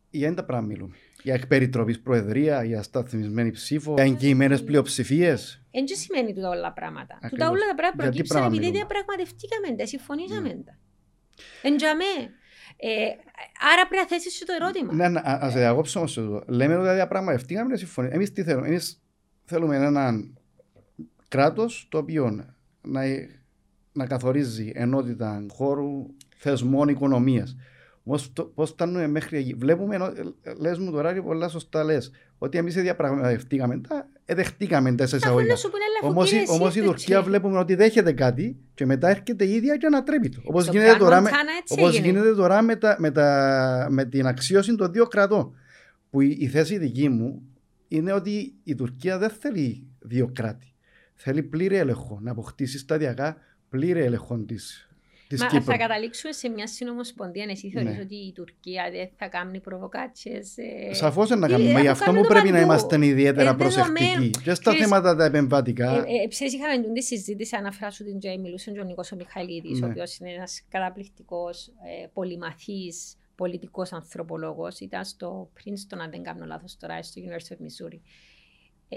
για 0.09 0.27
είναι 0.27 0.35
τα 0.35 0.45
πράγματα 0.45 0.73
μιλούμε. 0.73 0.95
Για 1.23 1.33
εκπεριτροπής 1.33 2.01
προεδρία, 2.01 2.63
για 2.63 2.81
σταθμισμένη 2.83 3.51
ψήφο, 3.51 3.93
για 3.93 4.03
εγγυημένες 4.03 4.63
πλειοψηφίες. 4.63 5.61
Δεν 5.71 5.85
τι 5.85 5.95
σημαίνει 5.97 6.33
τούτα 6.33 6.49
όλα 6.49 6.61
τα 6.61 6.73
πράγματα. 6.73 7.13
Ακριβώς. 7.21 7.29
Τούτα 7.31 7.49
όλα 7.49 7.67
τα 7.67 7.75
πράγματα 7.75 8.03
Γιατί 8.03 8.15
προκύψαν 8.15 8.37
πράγμα 8.37 8.55
επειδή 8.55 8.71
μιλούμε; 8.71 8.85
διαπραγματευτήκαμε 8.85 9.75
τα, 9.77 9.85
συμφωνήσαμε 9.85 10.49
τα. 10.65 10.77
Εν 11.61 11.77
τζαμέ. 11.77 12.15
Ε, 12.77 12.89
άρα 13.71 13.87
πρέπει 13.87 13.95
να 14.01 14.07
θέσεις 14.07 14.33
σου 14.33 14.45
το 14.45 14.53
ερώτημα. 14.61 14.93
Ναι, 14.93 15.09
να, 15.09 15.19
α- 15.19 15.37
ας 15.41 15.53
διακόψω 15.53 15.99
όμως 15.99 16.17
εδώ. 16.17 16.43
Λέμε 16.47 16.75
ότι 16.75 16.93
διαπραγματευτήκαμε 16.93 17.69
να 17.69 17.77
συμφωνήσουμε. 17.77 18.15
Εμείς 18.17 18.33
τι 18.33 18.43
θέλουμε. 18.43 18.67
Εμείς 18.67 19.01
θέλουμε 19.45 19.75
έναν 19.75 20.37
κράτος 21.27 21.87
το 21.89 21.97
οποίο 21.97 22.29
να, 22.81 23.01
να 23.91 24.05
καθορίζει 24.07 24.71
ενότητα 24.75 25.45
χώρου, 25.49 26.05
θεσμών, 26.37 26.87
οικονομίας. 26.87 27.55
Όμως 28.05 28.33
το- 28.33 28.43
πώς 28.43 28.69
φτάνουμε 28.69 29.07
μέχρι 29.07 29.37
εκεί. 29.37 29.53
Βλέπουμε, 29.53 29.95
ενώ- 29.95 30.13
ε, 30.41 30.53
λες 30.59 30.77
μου 30.77 30.91
τώρα 30.91 31.13
και 31.13 31.21
πολλά 31.21 31.47
σωστά 31.47 31.83
λες, 31.83 32.11
ότι 32.37 32.57
εμείς 32.57 32.73
διαπραγματευτήκαμε 32.75 33.81
τα, 33.87 34.07
ε, 34.25 34.33
δεχτήκαμε 34.35 34.95
τα 34.95 35.05
σε 35.07 35.15
Αφού 35.15 35.25
εισαγωγικά. 35.25 35.51
να 35.53 35.59
σου 35.59 35.69
πούνε 35.69 35.83
αλλά 35.83 36.11
Όμως, 36.11 36.23
αφού 36.25 36.35
η- 36.35 36.39
κύριε, 36.39 36.53
όμως 36.55 36.67
εσύ 36.69 36.77
η 36.77 36.81
είστε 36.81 36.93
Τουρκία 36.95 37.17
έτσι. 37.17 37.29
βλέπουμε 37.29 37.57
ότι 37.59 37.75
δέχεται 37.75 38.11
κάτι 38.11 38.57
και 38.73 38.85
μετά 38.85 39.09
έρχεται 39.09 39.45
η 39.45 39.53
ίδια 39.53 39.77
και 39.77 39.85
ανατρέπει 39.85 40.29
το. 40.29 40.41
Όπως 40.43 40.63
Στο 40.63 40.71
γίνεται 40.71 40.93
Plan 40.95 40.97
τώρα 40.99 41.21
με, 41.21 41.29
Montana 41.29 41.59
έτσι 41.61 41.73
όπως 41.73 41.89
έγινε. 41.97 42.07
γίνεται 42.07 42.35
τώρα 42.35 42.61
με, 42.61 42.75
τα, 42.75 42.95
με, 42.99 43.11
τα, 43.11 43.87
με 43.89 44.05
την 44.05 44.25
αξίωση 44.27 44.75
των 44.75 44.91
δύο 44.91 45.05
κρατών. 45.07 45.55
Που 46.09 46.21
η, 46.21 46.37
η 46.39 46.47
θέση 46.47 46.77
δική 46.77 47.09
μου 47.09 47.41
είναι 47.87 48.13
ότι 48.13 48.53
η 48.63 48.75
Τουρκία 48.75 49.17
δεν 49.17 49.29
θέλει 49.29 49.87
δύο 49.99 50.29
κράτη. 50.33 50.73
Θέλει 51.15 51.43
πλήρη 51.43 51.75
έλεγχο, 51.75 52.19
να 52.21 52.31
αποκτήσει 52.31 52.77
σταδιακά 52.77 53.37
πλήρη 53.69 53.99
έλεγχο 54.01 54.37
της, 54.37 54.89
της 55.33 55.41
Μα 55.41 55.47
Κύπρου. 55.47 55.63
θα 55.71 55.77
καταλήξουμε 55.77 56.33
σε 56.33 56.49
μια 56.49 56.67
συνομοσπονδία. 56.67 57.45
Εσύ 57.49 57.69
θεωρείς 57.69 57.95
Ναι. 57.95 58.01
ότι 58.01 58.15
η 58.15 58.31
Τουρκία 58.35 58.83
δεν 58.91 59.09
θα 59.17 59.27
κάνει 59.27 59.59
προβοκάτσες. 59.59 60.53
Ε, 60.89 60.93
Σαφώς 60.93 61.29
δεν 61.29 61.39
να 61.39 61.45
ε, 61.45 61.49
κάνουμε. 61.49 61.71
αφού 61.71 61.81
Γι' 61.81 61.87
αυτό 61.87 62.05
κάνουν 62.05 62.19
μου 62.19 62.27
το 62.27 62.33
πρέπει 62.33 62.47
να 62.47 62.53
παντού. 62.53 62.65
είμαστε 62.65 63.05
ιδιαίτερα 63.05 63.49
Ε, 63.49 63.53
δεδομένου. 63.53 63.93
προσεκτικοί. 63.93 64.29
Και 64.43 64.53
στα 64.53 64.71
Ξέρεις, 64.71 64.79
θέματα 64.89 65.15
τα 65.15 65.25
επεμβατικά; 65.25 65.91
Ε, 65.97 66.23
ε, 66.23 66.27
ξέρεις, 66.27 66.53
είχαμε 66.53 66.75
τούτη 66.83 66.93
τη 66.93 67.03
συζήτηση, 67.03 67.55
αναφέρα 67.55 67.91
σου 67.91 68.03
την 68.03 68.19
Τζέι, 68.19 68.37
μιλούσε 68.37 68.71
ο 68.79 68.83
Νίκος 68.83 69.11
ο 69.11 69.15
Μιχαηλίδης, 69.15 69.79
Ναι. 69.79 69.85
ο 69.85 69.89
οποίος 69.89 70.17
είναι 70.17 70.29
ένας 70.31 70.61
καταπληκτικός, 70.69 71.67
ε, 71.67 72.07
πολυμαθής, 72.13 73.15
πολιτικός 73.35 73.91
ανθρωπολόγος. 73.93 74.79
Ήταν 74.79 75.05
στο 75.05 75.49
Princeton, 75.57 75.97
αν 76.03 76.09
δεν 76.11 76.23
κάνω 76.23 76.45
λάθος 76.45 76.77
τώρα, 76.77 77.03
στο 77.03 77.21
University 77.25 77.53
of 77.53 77.57
Missouri. 77.65 77.99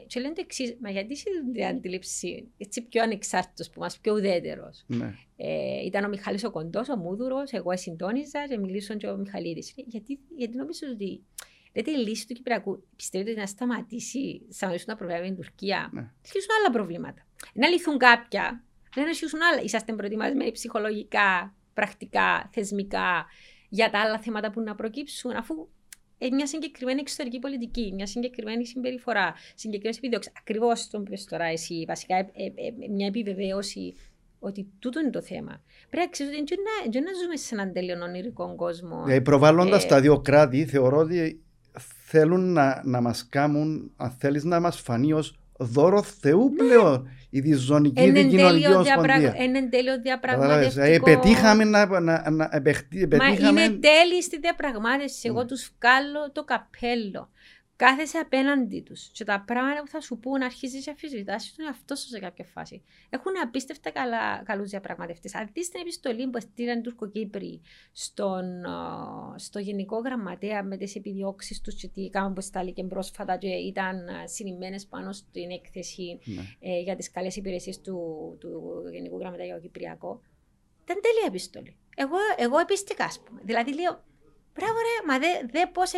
Ε, 0.02 0.04
και 0.06 0.20
λένε 0.20 0.35
το 0.35 0.40
εξής, 0.44 0.76
μα 0.80 0.90
γιατί 0.90 1.12
είσαι 1.12 1.24
την 1.52 1.64
αντίληψη 1.64 2.48
έτσι 2.59 2.82
πιο 2.82 3.02
ανεξάρτητος 3.02 3.70
που 3.70 3.80
μας, 3.80 3.98
πιο 3.98 4.14
ουδέτερος. 4.14 4.85
ναι. 4.87 5.14
Ε, 5.37 5.85
ήταν 5.85 6.04
ο 6.04 6.09
Μιχάλης 6.09 6.44
ο 6.44 6.50
Κοντός, 6.50 6.88
ο 6.88 6.96
Μούδουρος, 6.96 7.52
εγώ 7.52 7.76
συντόνιζα 7.76 8.46
και 8.48 8.59
μιλήσαν 8.59 8.98
και 8.98 9.06
ο 9.06 9.16
Μιχαλίδης. 9.16 9.74
Λέει, 9.76 9.87
Γιατί, 9.88 10.18
γιατί 10.37 10.56
νομίζω 10.56 10.80
ότι 10.92 11.24
λέτε, 11.74 11.90
η 11.90 11.94
λύση 11.94 12.26
του 12.26 12.35
Κυπριακού 12.35 12.85
πιστεύετε 12.96 13.30
ότι 13.30 13.40
να 13.40 13.46
σταματήσει, 13.46 14.42
σταματήσουν 14.50 14.88
τα 14.88 14.96
προβλήματα 14.96 15.28
με 15.28 15.35
την 15.35 15.42
Τουρκία; 15.44 15.90
Ναι. 15.92 16.00
Θα 16.00 16.30
λύσουν 16.35 16.50
άλλα 16.61 16.70
προβλήματα. 16.76 17.26
Να 17.52 17.68
λυθούν 17.68 17.98
κάποια, 17.98 18.64
δεν 18.94 19.04
να 19.04 19.11
λύσουν 19.11 19.40
άλλα. 19.52 19.62
Είσαστε 19.62 19.92
προετοιμασμένοι 19.92 20.52
ψυχολογικά, 20.52 21.54
πρακτικά, 21.74 22.50
θεσμικά 22.52 23.26
για 23.68 23.90
τα 23.90 24.00
άλλα 24.00 24.18
θέματα 24.18 24.50
που 24.50 24.61
να 24.61 24.74
προκύψουν, 24.74 25.30
αφού 25.30 25.54
ε, 25.54 25.76
μια 26.33 26.46
συγκεκριμένη 26.46 27.00
εξωτερική 27.00 27.38
πολιτική, 27.38 27.92
μια 27.94 28.07
συγκεκριμένη 28.07 28.66
συμπεριφορά, 28.66 29.35
συγκεκριμένε 29.55 29.96
επιδόξει. 29.98 30.31
Ακριβώ 30.38 30.72
το 30.90 30.98
που 30.98 31.05
είπες 31.07 31.24
τώρα 31.24 31.44
εσύ, 31.44 31.85
βασικά 31.87 32.16
ε, 32.16 32.26
ε, 32.35 32.44
ε, 32.85 32.88
μια 32.94 33.07
επιβεβαίωση 33.07 33.94
ότι 34.38 34.66
τούτο 34.79 35.00
είναι 35.00 35.11
το 35.11 35.22
θέμα. 35.22 35.62
Πρέπει 35.90 36.05
να 36.05 36.11
ξέρει 36.11 36.31
ότι 36.31 36.44
δεν 36.44 36.59
να, 36.59 36.90
δεν 36.92 37.02
να 37.02 37.11
ζούμε 37.22 37.37
σε 37.37 37.55
έναν 37.55 37.72
τέλειο 37.72 38.02
ονειρικό 38.02 38.55
κόσμο. 38.57 39.02
Δηλαδή, 39.05 39.22
προβάλλοντα 39.22 39.76
Ε, 39.76 39.87
τα 39.87 40.00
δύο 40.00 40.20
κράτη, 40.20 40.66
θεωρώ 40.66 40.98
ότι 40.98 41.40
θέλουν 42.07 42.52
να, 42.52 42.83
να 42.85 43.00
μα 43.00 43.14
κάνουν, 43.29 43.92
αν 43.96 44.11
θέλει, 44.11 44.40
να 44.44 44.61
μα 44.61 44.70
φανεί 44.70 45.12
ω 45.12 45.24
δώρο 45.59 46.03
Θεού 46.03 46.53
πλέον 46.57 47.09
η 47.31 47.40
διζωνική 47.40 48.03
Εν 48.03 48.07
εν 48.09 48.14
δικοινωνική 48.14 48.62
τέλειο 48.62 48.75
ομοσπονδία. 48.77 49.19
διαπραγμα- 49.19 49.42
εν 49.42 49.55
εν 49.55 49.71
τέλειο 49.71 49.92
Κατάλαβες, 50.21 50.75
δηλαδή, 50.75 50.90
διαπραγματευτικό. 50.90 51.05
πετύχαμε 51.05 51.64
να, 51.64 52.01
να, 52.01 52.31
να 52.31 52.49
επεχτεί- 52.53 53.01
Μα 53.01 53.07
πετύχαμε. 53.27 53.61
είναι 53.62 53.69
τέλειοι 53.79 54.23
στη 54.23 54.38
διαπραγμάτευση. 54.38 55.29
Εγώ 55.29 55.38
Ναι. 55.40 55.47
τους 55.47 55.71
βγάλω 55.79 56.31
το 56.33 56.45
καπέλο. 56.45 57.29
Κάθεσαι 57.77 58.19
απέναντί 58.19 58.81
τους. 58.81 59.09
Και 59.12 59.25
τα 59.25 59.43
πράγματα 59.47 59.81
που 59.81 59.89
θα 59.89 60.01
σου 60.01 60.19
πούν 60.19 60.43
αρχίζεις 60.43 60.87
να 60.87 60.93
αμφισβητάσει 60.93 61.57
τον 61.57 61.67
εαυτό 61.67 61.95
σου 61.95 62.09
σε 62.09 62.19
κάποια 62.19 62.45
φάση. 62.45 62.83
Έχουν 63.09 63.33
απίστευτα 63.43 63.91
καλούς 64.45 64.71
διαπραγματευτές. 64.71 65.35
Αν 65.35 65.49
δεις 65.53 65.69
την 65.69 65.81
επιστολή 65.81 66.29
που 66.29 66.41
στείλαν 66.41 66.79
οι 66.79 66.83
Τουρκοκύπροι 66.83 67.61
στον, 67.93 68.65
α, 68.65 69.35
στο 69.39 69.59
Γενικό 69.59 69.99
Γραμματέα 69.99 70.62
με 70.62 70.77
τις 70.77 70.95
επιδιώξεις 70.97 71.61
τους 71.61 71.75
και 71.75 71.89
τι 71.89 72.05
έκαναν 72.05 72.33
που 72.33 72.41
στάληκε 72.41 72.85
πρόσφατα 72.85 73.37
και 73.37 73.49
ήταν 73.49 74.07
συνημένες 74.25 74.87
πάνω 74.87 75.12
στην 75.12 75.51
έκθεση 75.51 76.19
Ναι. 76.25 76.43
ε, 76.61 76.81
για 76.81 76.97
τις 76.97 77.11
καλές 77.11 77.37
υπηρεσίες 77.37 77.81
του, 77.81 77.97
του 78.41 78.83
Γενικού 78.93 79.19
Γραμματέα 79.19 79.47
για 79.47 79.55
το 79.55 79.61
Κυπριακό. 79.61 80.21
Ήταν 80.83 80.99
τέλεια 81.03 81.25
επιστολή. 81.27 81.77
Εγώ, 81.97 82.17
εγώ 82.37 82.59
επίστηκα, 82.59 83.05
ας 83.05 83.21
πούμε. 83.21 83.41
Δηλαδή 83.45 83.75
λέω, 83.75 84.05
μπράβο 84.55 84.73
ρε, 84.73 85.07
μα 85.07 85.19
δε, 85.19 85.47
δε 85.51 85.67
πώς 85.67 85.93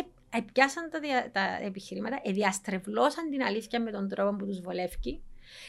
πιάσαν 0.53 0.89
τα, 0.89 0.99
δια- 0.99 1.29
τα 1.31 1.57
επιχειρήματα, 1.61 2.19
ε, 2.23 2.31
διαστρεβλώσαν 2.31 3.29
την 3.29 3.43
αλήθεια 3.43 3.81
με 3.81 3.91
τον 3.91 4.07
τρόπο 4.07 4.35
που 4.35 4.45
τους 4.45 4.61
βολεύει. 4.61 5.23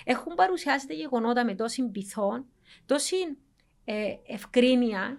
Έχουν 0.05 0.35
παρουσιάσει 0.35 0.87
τα 0.87 0.95
γεγονότα 0.95 1.45
με 1.45 1.55
τόση 1.55 1.83
πειθόν, 1.83 2.47
τόση 2.87 3.17
ε, 3.85 4.15
ευκρίνεια, 4.27 5.19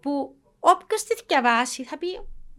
που 0.00 0.36
όποιος 0.58 1.02
τη 1.02 1.14
διαβάσει 1.26 1.84
θα 1.84 1.98
πει, 1.98 2.08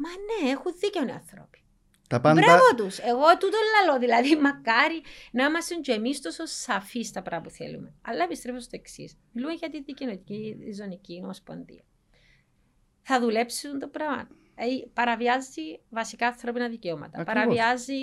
Μα 0.01 0.09
ναι, 0.09 0.49
έχουν 0.51 0.73
δίκιο 0.79 1.07
οι 1.07 1.11
άνθρωποι. 1.11 1.63
Τα 2.09 2.21
πάντα. 2.21 2.41
Μπράβο 2.41 2.75
τους. 2.75 2.97
Εγώ 2.99 3.37
τούτο 3.37 3.57
λαλώ. 3.75 3.99
Δηλαδή, 3.99 4.35
μακάρι 4.35 5.01
να 5.31 5.45
είμαστε 5.45 5.75
και 5.75 5.91
εμείς 5.91 6.21
τόσο 6.21 6.45
σαφείς 6.45 7.07
στα 7.07 7.21
πράγματα 7.21 7.49
που 7.49 7.55
θέλουμε. 7.55 7.93
Αλλά 8.01 8.23
επιστρέφω 8.23 8.59
στο 8.59 8.75
εξής. 8.75 9.17
Μιλούμε 9.31 9.53
για 9.53 9.69
τη 9.69 9.81
δικαιωτική 9.81 10.57
ζωνική 10.73 11.19
ομοσπονδία. 11.23 11.83
Θα 13.01 13.19
δουλέψουν 13.19 13.79
το 13.79 13.87
πράγμα. 13.87 14.27
Δηλαδή, 14.59 14.89
παραβιάζει 14.93 15.79
βασικά 15.89 16.27
ανθρώπινα 16.27 16.69
δικαιώματα. 16.69 17.19
Ακριβώς. 17.21 17.33
Παραβιάζει 17.33 17.93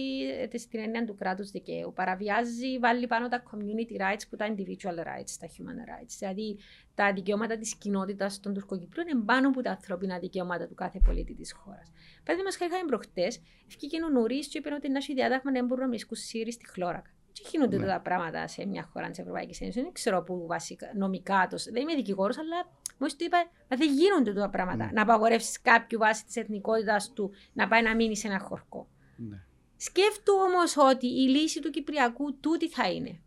ε, 0.40 0.46
τη- 0.46 0.68
την 0.68 0.80
έννοια 0.80 1.04
του 1.04 1.14
κράτους 1.14 1.50
δικαίου. 1.50 1.92
Παραβιάζει, 1.94 2.78
βάλει 2.78 3.06
πάνω 3.06 3.28
τα 3.28 3.42
community 3.50 4.00
rights 4.00 4.20
που 4.30 4.36
τα 4.36 4.46
individual 4.54 4.98
rights, 4.98 5.32
τα 5.40 5.46
human 5.46 5.78
rights. 5.90 6.14
Δηλαδή, 6.18 6.58
τα 6.94 7.12
δικαιώματα 7.12 7.58
της 7.58 7.76
κοινότητας 7.76 8.40
των 8.40 8.54
Τουρκοκυπρίων 8.54 9.06
είναι 9.08 9.22
πάνω 9.24 9.48
από 9.48 9.62
τα 9.62 9.70
ανθρώπινα 9.70 10.18
δικαιώματα 10.18 10.66
του 10.66 10.74
κάθε 10.74 11.00
πολίτη 11.04 11.34
της 11.34 11.52
χώρας. 11.52 11.92
Παραδείγματο 12.24 12.56
χάρη, 12.58 12.70
είχαμε 12.72 12.88
προχτές, 12.88 13.40
βγήκε 13.68 14.02
ο 14.04 14.08
Νουρί 14.08 14.38
και 14.38 14.58
είπε 14.58 14.74
ότι 14.74 14.88
να 14.90 14.98
έχει 14.98 15.14
διάταγμα 15.14 15.50
να 15.50 15.64
μπορούν 15.64 15.84
να 15.84 15.88
μισκούν 15.90 16.16
Σύριοι 16.16 16.52
στη 16.52 16.68
χλώρακα. 16.68 17.10
Και 17.36 17.48
γίνονται 17.50 17.78
Ναι. 17.78 17.86
τα 17.86 18.00
πράγματα 18.00 18.46
σε 18.46 18.66
μια 18.66 18.88
χώρα 18.92 19.10
της 19.10 19.18
Ευρωπαϊκής 19.18 19.60
Ένωσης. 19.60 19.82
Δεν 19.82 19.92
ξέρω 19.92 20.22
πού 20.22 20.46
βασικά 20.46 20.86
νομικά 20.96 21.46
το. 21.50 21.56
Δεν 21.72 21.82
είμαι 21.82 21.94
δικηγόρος, 21.94 22.38
αλλά 22.38 22.68
μόλι 22.98 23.12
του 23.12 23.24
είπα 23.24 23.50
να 23.68 23.76
δεν 23.76 23.92
γίνονται 23.92 24.32
τα 24.32 24.50
πράγματα. 24.50 24.84
Ναι. 24.84 24.90
Να 24.92 25.02
απαγορεύσεις 25.02 25.60
κάποιου 25.62 25.98
βάσει 25.98 26.24
της 26.24 26.36
εθνικότητας 26.36 27.12
του 27.12 27.30
να 27.52 27.68
πάει 27.68 27.82
να 27.82 27.94
μείνει 27.94 28.16
σε 28.16 28.26
ένα 28.26 28.38
χορκό. 28.38 28.88
Ναι. 29.16 29.36
Σκέφτου 29.76 30.32
όμως 30.48 30.76
ότι 30.76 31.06
η 31.06 31.28
λύση 31.28 31.60
του 31.60 31.70
Κυπριακού 31.70 32.36
τούτη 32.40 32.68
θα 32.68 32.90
είναι. 32.90 33.20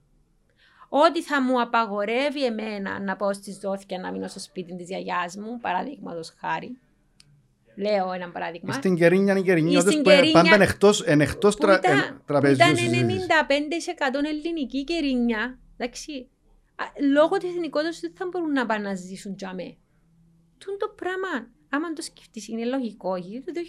Ότι 0.90 1.24
θα 1.24 1.42
μου 1.42 1.62
απαγορεύει 1.62 2.46
εμένα 2.46 3.00
να 3.00 3.16
πάω 3.16 3.34
στη 3.34 3.52
Ζώθια 3.62 4.00
να 4.00 4.12
μείνω 4.12 4.28
στο 4.28 4.40
σπίτι 4.40 4.76
της 4.76 4.88
γιαγιάς 4.88 5.36
μου, 5.36 5.60
παραδείγματος 5.60 6.34
χάρη. 6.40 6.78
Λέω 7.80 8.12
ένα 8.14 8.30
παράδειγμα. 8.32 8.74
Στην 8.74 8.96
Κερίνια 8.96 9.32
είναι 9.32 9.40
οι 9.42 9.44
Κερινιώτες 9.44 9.92
στην 9.92 10.04
που 10.04 10.10
είναι 10.10 10.20
Κερίνια- 10.20 10.42
πάντα 10.44 10.64
εκτός, 10.64 11.02
εν 11.02 11.22
εκτός 11.22 11.56
που 11.56 11.62
τρα, 11.66 11.78
ήταν, 11.84 11.98
εν, 11.98 12.16
που 12.18 12.24
τραπεζίου 12.26 12.56
ήταν 12.56 12.76
συζήτησης. 12.78 13.26
95% 13.26 14.24
ελληνική 14.28 14.84
κερίνια. 14.84 15.60
Εντάξει. 15.78 16.30
Α, 16.76 16.84
Λόγω 17.14 17.38
της 17.38 17.50
εθνικότητας 17.50 18.00
δεν 18.00 18.12
θα 18.16 18.28
μπορούν 18.32 18.52
να 18.52 18.66
πάνε 18.66 18.88
να 18.88 18.96
ζήσουν 18.96 19.36
τζαμέ. 19.36 19.78
Τούν 20.58 20.78
το 20.78 20.94
πράγμα, 20.96 21.48
άμα 21.70 21.94
το 21.94 22.02
σκεφτείς, 22.02 22.48
είναι 22.48 22.66
λογικό. 22.66 23.16
Γιατί 23.16 23.54
το 23.54 23.60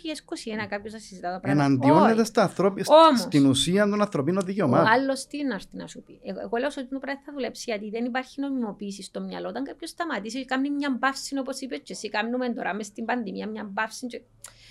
2021 0.64 0.66
κάποιος 0.68 0.92
θα 0.92 0.98
συζητά 0.98 1.32
τα 1.32 1.40
πράγματα. 1.40 1.64
Εναντιώνεται 1.64 2.20
Όχι. 2.20 2.24
στα 2.24 2.42
ανθρώπι, 2.42 2.84
Όμως. 2.86 3.20
στην 3.20 3.46
ουσία 3.46 3.88
των 3.88 4.00
ανθρωπίνων 4.00 4.42
Ο 4.42 4.46
δικαιωμάτων. 4.46 4.86
άλλος 4.86 5.26
τι 5.26 5.44
να 5.44 5.54
έρθει 5.54 5.76
να 5.76 5.86
σου 5.86 6.02
πει. 6.02 6.20
Εγώ, 6.22 6.40
εγώ 6.40 6.56
λέω 6.56 6.68
ότι 6.78 6.86
το 6.88 6.98
πράγμα 6.98 7.20
θα 7.26 7.32
δουλέψει 7.32 7.64
γιατί 7.66 7.90
δεν 7.90 8.04
υπάρχει 8.04 8.40
νομιμοποίηση 8.40 9.02
στο 9.02 9.20
μυαλό. 9.20 9.48
Όταν 9.48 9.64
κάποιος 9.64 9.90
σταματήσει 9.90 10.38
και 10.38 10.44
κάνει 10.44 10.70
μια 10.70 10.96
μπαύση, 10.98 11.38
όπως 11.38 11.60
είπες, 11.60 11.80
και 11.82 11.92
εσύ 11.92 12.08
κάνουμε 12.08 12.52
τώρα 12.52 12.74
μες 12.74 12.86
στην 12.86 13.04
πανδημία 13.04 13.48
μια 13.48 13.64
μπαύση. 13.72 14.06
Και... 14.06 14.20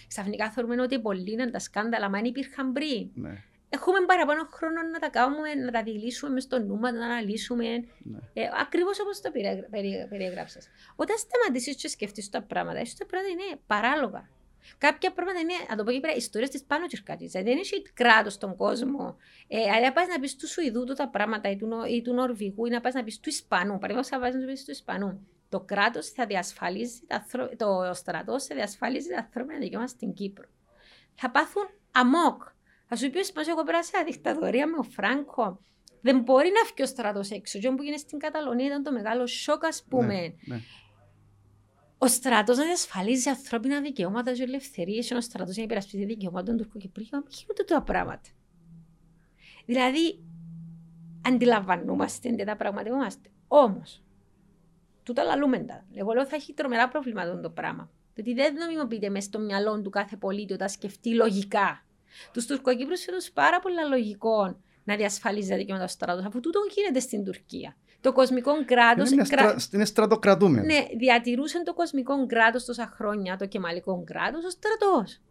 Ξαφνικά 0.07 0.49
θεωρούμε 0.51 0.81
ότι 0.81 0.99
πολλοί 0.99 1.31
είναι 1.31 1.49
τα 1.49 1.59
σκάνδαλα, 1.59 2.09
μα 2.09 2.17
αν 2.17 2.25
υπήρχαν 2.25 2.71
πριν. 2.71 3.09
Ναι, 3.13 3.43
Έχουμε 3.69 3.99
παραπάνω 4.05 4.47
χρόνο 4.51 4.81
να 4.81 4.99
τα 4.99 5.09
κάνουμε, 5.09 5.53
να 5.53 5.71
τα 5.71 5.83
δηλήσουμε 5.83 6.31
μες 6.31 6.43
στο 6.43 6.59
νου, 6.59 6.75
να 6.79 6.91
τα 6.93 7.05
αναλύσουμε. 7.05 7.67
ναι. 7.67 8.17
Ε, 8.33 8.49
Ακριβώς 8.61 8.99
όπως 8.99 9.21
το 9.21 9.31
περι- 9.31 9.69
περι- 9.69 10.07
περιέγραψα. 10.09 10.59
Όταν 10.95 11.15
σταματήσεις 11.17 11.75
και 11.75 11.87
σκεφτεί 11.87 12.29
τα 12.29 12.41
πράγματα, 12.41 12.79
ίσως 12.79 12.95
τα 12.95 13.05
πράγματα 13.05 13.31
είναι 13.33 13.59
παράλογα. 13.67 14.29
Κάποια 14.77 15.11
πράγματα 15.13 15.39
είναι, 15.39 15.53
να 15.69 15.75
το 15.75 15.83
πω 15.83 15.91
και 15.91 15.99
πέρα, 15.99 16.15
ιστορίες 16.15 16.49
της 16.49 16.63
πάνω 16.63 16.85
της 16.85 17.03
κάτι. 17.03 17.25
Δηλαδή, 17.27 17.49
δεν 17.49 17.57
έχει 17.59 17.81
κράτος 17.93 18.33
στον 18.33 18.55
κόσμο. 18.55 19.17
Ε, 19.47 19.71
αλλά 19.71 19.93
πας 19.93 20.07
να 20.07 20.19
πεις 20.19 20.35
του 20.35 20.47
Σουηδού 20.47 20.83
του 20.83 20.93
τα 20.93 21.09
πράγματα 21.09 21.49
ή 21.49 21.55
του, 21.55 21.67
Νο- 21.67 21.85
ή 21.85 22.01
του 22.01 22.13
Νορβηγού 22.13 22.65
ή 22.65 22.69
να 22.69 22.81
πας 22.81 22.93
να 22.93 23.03
πεις 23.03 23.19
του 23.19 23.29
Ισπανού. 23.29 23.73
Παραδείγματος, 23.73 24.07
θα 24.07 24.19
πα 24.19 24.37
να 24.37 24.45
πεις 24.45 24.65
του 24.65 24.71
Ισπανού. 24.71 25.27
Το 25.49 25.59
κράτος 25.59 26.09
θα 26.09 26.25
διασφαλίζει, 26.25 27.01
τα, 27.07 27.15
ανθρω- 27.15 27.55
το 27.57 27.91
στρατό 27.93 28.39
θα 28.39 28.55
διασφαλίζει 28.55 29.07
τα 29.09 29.17
ανθρώπινα 29.17 29.59
δικαιώματα 29.59 29.91
στην 29.91 30.13
Κύπρο. 30.13 30.45
Θα 31.15 31.31
πάθουν 31.31 31.69
αμόκ. 31.91 32.41
Θα 32.91 32.95
σου 32.95 33.09
πει 33.09 33.17
ο 33.17 33.19
Ισπανός, 33.19 33.49
εγώ 33.49 33.63
πέρασα 33.63 34.03
δικτατορία 34.03 34.67
με 34.67 34.77
ο 34.77 34.83
Φράγκο. 34.83 35.59
Δεν 36.01 36.19
μπορεί 36.19 36.47
να 36.47 36.71
βγει 36.71 36.83
ο 36.83 36.85
στρατός 36.85 37.29
έξω. 37.29 37.59
Και 37.59 37.67
όπου 37.67 37.81
έγινε 37.81 37.97
στην 37.97 38.19
Καταλωνία 38.19 38.65
ήταν 38.65 38.83
το 38.83 38.91
μεγάλο 38.91 39.27
σοκ, 39.27 39.65
ας 39.65 39.83
πούμε. 39.89 40.13
Ναι, 40.13 40.33
ναι. 40.45 40.61
Ο 41.97 42.07
στρατός 42.07 42.57
να 42.57 42.63
διασφαλίζει 42.63 43.29
ανθρώπινα 43.29 43.81
δικαιώματα 43.81 44.31
και 44.33 44.43
ελευθερίες, 44.43 45.07
και 45.07 45.15
ο 45.15 45.21
στρατός 45.21 45.57
να 45.57 45.63
υπερασπίζει 45.63 46.05
δικαιώματα 46.05 46.45
των 46.45 46.57
Τουρκοκυπρίων. 46.57 47.25
Γίνονται 47.27 47.63
τα 47.63 47.81
πράγματα. 47.81 48.29
Δηλαδή, 49.65 50.23
αντιλαμβανόμαστε, 51.21 52.33
δεν 52.35 52.45
τα 52.45 52.55
πραγματευόμαστε. 52.55 53.29
Όμως, 53.47 54.03
τούτα 55.03 55.23
λαλούμε 55.23 55.59
τα. 55.59 55.85
Εγώ 55.93 56.13
λέω 56.13 56.25
θα 56.25 56.35
έχει 56.35 56.53
τρομερά 56.53 56.87
προβλήματα 56.87 57.39
το 57.39 57.49
πράγμα. 57.49 57.89
Διότι 58.13 58.33
δεν 58.33 58.53
νομιμοποιείται 58.53 59.09
μέσα 59.09 59.27
στο 59.27 59.39
μυαλό 59.39 59.81
του 59.81 59.89
κάθε 59.89 60.15
πολίτη 60.15 60.53
όταν 60.53 60.69
σκεφτεί 60.69 61.15
λογικά. 61.15 61.83
Τους 62.33 62.45
Τουρκοκύπρους 62.45 63.03
φαίνεται 63.03 63.25
πάρα 63.33 63.59
πολύ 63.59 63.87
λογικό 63.89 64.59
να 64.83 64.95
διασφαλίζει 64.95 65.49
τα 65.49 65.55
δικαιώματα 65.55 65.87
του 65.87 65.93
στρατού, 65.93 66.27
αφού 66.27 66.39
τούτο 66.39 66.59
γίνεται 66.75 66.99
στην 66.99 67.23
Τουρκία. 67.23 67.77
Το 68.01 68.13
κοσμικό 68.13 68.65
κράτος. 68.65 69.11
Είναι, 69.11 69.23
στρα, 69.23 69.55
είναι 69.73 69.85
στρατοκρατούμενος. 69.85 70.65
Ναι, 70.65 70.85
διατηρούσε 70.97 71.63
το 71.63 71.73
κοσμικό 71.73 72.25
κράτος 72.25 72.65
τόσα 72.65 72.93
χρόνια, 72.95 73.37
το 73.37 73.45
κεμαλικό 73.45 74.03
κράτος, 74.05 74.45
ο 74.45 74.49
στρατός. 74.49 75.21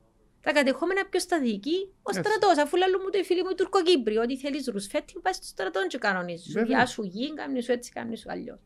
Τα 0.40 0.52
κατεχόμενα 0.52 1.06
πιο 1.06 1.20
στα 1.20 1.40
δική, 1.40 1.92
ο 2.02 2.10
Έτσι. 2.10 2.20
στρατός. 2.20 2.58
Αφού 2.64 2.76
λέω 2.76 2.88
μου 2.88 3.10
το 3.10 3.24
φίλοι 3.24 3.42
μου 3.42 3.48
οι 3.50 3.54
Τουρκοκύπροι, 3.54 4.16
ότι 4.16 4.38
θέλεις 4.38 4.66
ρουσφέτη, 4.66 5.18
πας 5.22 5.36
στο 5.36 5.46
στρατό 5.46 5.86
και 5.86 5.98
κανονίζεις. 5.98 6.52
Βέβαια. 6.52 6.76
Γεια 6.76 6.86
σου 6.86 7.02
γη, 7.02 7.34
κάνει 7.34 7.62
σου 7.62 7.72
έτσι, 7.72 7.90
κάνει 7.92 8.16
σου 8.16 8.30
αλλιώς. 8.30 8.58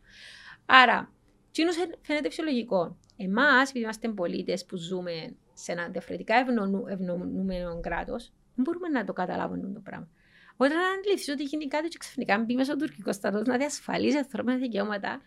Άρα, 0.66 1.12
τσίνος 1.50 1.76
φαίνεται 2.02 2.28
φυσιολογικό. 2.28 2.98
Εμάς, 3.16 3.68
επειδή 3.68 3.84
είμαστε 3.84 4.08
πολίτες 4.08 4.64
που 4.64 4.76
ζούμε 4.76 5.36
σε 5.62 5.72
ένα 5.72 5.88
διαφορετικά 5.88 6.34
ευνονου- 6.34 6.88
ευνοούμενο 6.88 7.80
κράτος, 7.80 8.32
δεν 8.54 8.64
μπορούμε 8.64 8.88
να 8.88 9.04
το 9.04 9.12
καταλάβουμε 9.12 9.70
το 9.74 9.80
πράγμα. 9.80 10.08
Όταν 10.56 10.78
αντιληφθεί 10.98 11.30
ότι 11.30 11.42
γίνει 11.42 11.66
κάτι 11.66 11.88
και 11.88 11.96
ξαφνικά 11.98 12.38
μπει 12.38 12.54
μέσα 12.54 12.70
στο 12.70 12.80
τουρκικό 12.80 13.12
στρατό 13.12 13.42
να 13.50 13.56
διασφαλίζει 13.56 14.16
ανθρώπινα 14.16 14.56
δικαιώματα, 14.56 15.20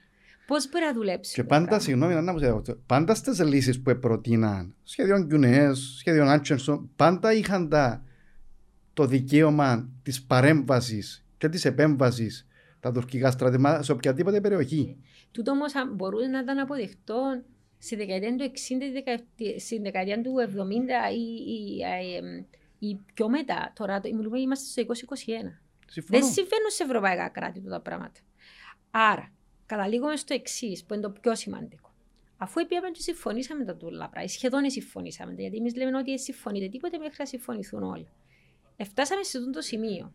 πώς 0.47 0.69
μπορεί 0.69 0.85
να 0.85 0.93
δουλέψει. 0.93 1.33
Και 1.33 1.41
το 1.41 1.47
πάντα, 1.47 1.65
πράγμα; 1.65 1.83
συγγνώμη, 1.83 2.13
να 2.13 2.31
μου 2.31 2.39
διακόψω, 2.39 2.77
πάντα 2.85 3.15
στις 3.15 3.43
λύσεις 3.43 3.81
που 3.81 3.99
προτείναν, 3.99 4.75
σχέδιον 4.83 5.25
Γκουνές, 5.25 5.95
σχέδιον 5.99 6.27
Άτσενσον, 6.27 6.89
πάντα 6.95 7.33
είχαν 7.33 7.69
τα, 7.69 8.03
το 8.93 9.05
δικαίωμα 9.05 9.89
της 10.03 10.23
παρέμβασης 10.23 11.25
και 11.37 11.49
της 11.49 11.65
επέμβασης 11.65 12.47
τα 12.79 12.91
τουρκικά 12.91 13.31
στρατεύματα 13.31 13.83
σε 13.83 13.91
οποιαδήποτε 13.91 14.41
περιοχή. 14.41 14.97
Τούτο 15.31 15.51
όμως 15.51 15.73
μπορούν 15.95 16.29
να 16.29 16.39
ήταν 16.39 16.59
αποδεικτό 16.59 17.43
στη 17.77 17.95
δεκαετία 17.95 18.35
του 18.35 18.43
60, 18.43 18.55
στη 18.85 18.91
δεκα- 18.91 19.25
στη 19.59 19.79
δεκαετία 19.79 20.21
του 20.21 20.33
70 20.39 21.11
ή, 21.11 21.21
ή, 21.53 21.81
ε, 21.81 22.17
εμ, 22.17 22.43
ή 22.79 22.95
πιο 23.13 23.29
μετά. 23.29 23.71
Τώρα 23.75 23.99
το- 23.99 24.13
μιλούμε, 24.13 24.39
είμαστε 24.39 24.65
στο 24.65 24.81
2021. 24.81 25.61
Συμφωνώ. 25.87 26.19
Δεν 26.19 26.29
συμβαίνουν 26.31 26.69
σε 26.69 26.83
ευρωπαϊκά 26.83 27.29
κράτη 27.29 27.59
τούτα 27.61 27.81
πράγματα. 27.81 28.19
Άρα, 28.91 29.33
καταλήγουμε 29.65 30.15
στο 30.15 30.33
εξής, 30.33 30.83
που 30.85 30.93
είναι 30.93 31.03
το 31.03 31.09
πιο 31.21 31.35
σημαντικό. 31.35 31.93
Αφού 32.37 32.65
πήγαμε 32.65 32.89
και 32.89 33.01
συμφωνήσαμε 33.01 33.65
τα 33.65 33.75
τούλα 33.75 34.09
πράγματα, 34.09 34.27
σχεδόν 34.27 34.69
συμφωνήσαμε, 34.69 35.35
τα, 35.35 35.41
γιατί 35.41 35.57
εμείς 35.57 35.75
λέμε 35.75 35.97
ότι 35.97 36.09
δεν 36.09 36.17
συμφωνείτε 36.19 36.67
τίποτε 36.67 36.97
μέχρι 36.97 37.15
να 37.17 37.25
συμφωνηθούν 37.25 37.83
όλα. 37.83 38.07
Εφτάσαμε 38.75 39.23
σε 39.23 39.37
αυτό 39.37 39.49
το 39.49 39.61
σημείο, 39.61 40.13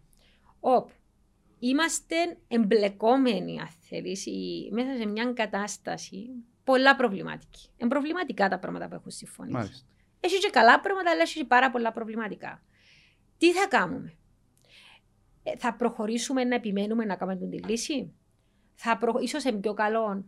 όπου 0.60 0.92
είμαστε 1.58 2.14
εμπλεκόμενοι, 2.48 3.60
αν 3.60 3.68
θέλεις, 3.88 4.26
ή 4.26 4.68
μέσα 4.72 4.96
σε 4.96 5.06
μια 5.06 5.32
κατάσταση 5.32 6.30
πολλά 6.70 6.96
προβληματική. 6.96 7.68
Είναι 7.76 7.88
προβληματικά 7.88 8.48
τα 8.48 8.58
πράγματα 8.58 8.88
που 8.88 8.94
έχουν 8.94 9.10
συμφωνήσει. 9.10 9.56
Μάλιστα. 9.56 9.86
Έχει 10.20 10.38
και 10.38 10.50
καλά 10.50 10.80
πράγματα, 10.80 11.10
αλλά 11.10 11.22
έχει 11.22 11.38
και 11.38 11.44
πάρα 11.44 11.70
πολλά 11.70 11.92
προβληματικά. 11.92 12.62
Τι 13.38 13.52
θα 13.52 13.68
κάνουμε, 13.68 14.14
ε, 15.42 15.56
θα 15.56 15.74
προχωρήσουμε 15.74 16.44
να 16.44 16.54
επιμένουμε 16.54 17.04
να 17.04 17.16
κάνουμε 17.16 17.36
την 17.36 17.68
λύση; 17.68 18.12
Θα 18.74 18.98
προ... 18.98 19.14
Ίσως 19.20 19.44
είναι 19.44 19.58
πιο 19.58 19.74
καλό 19.74 20.24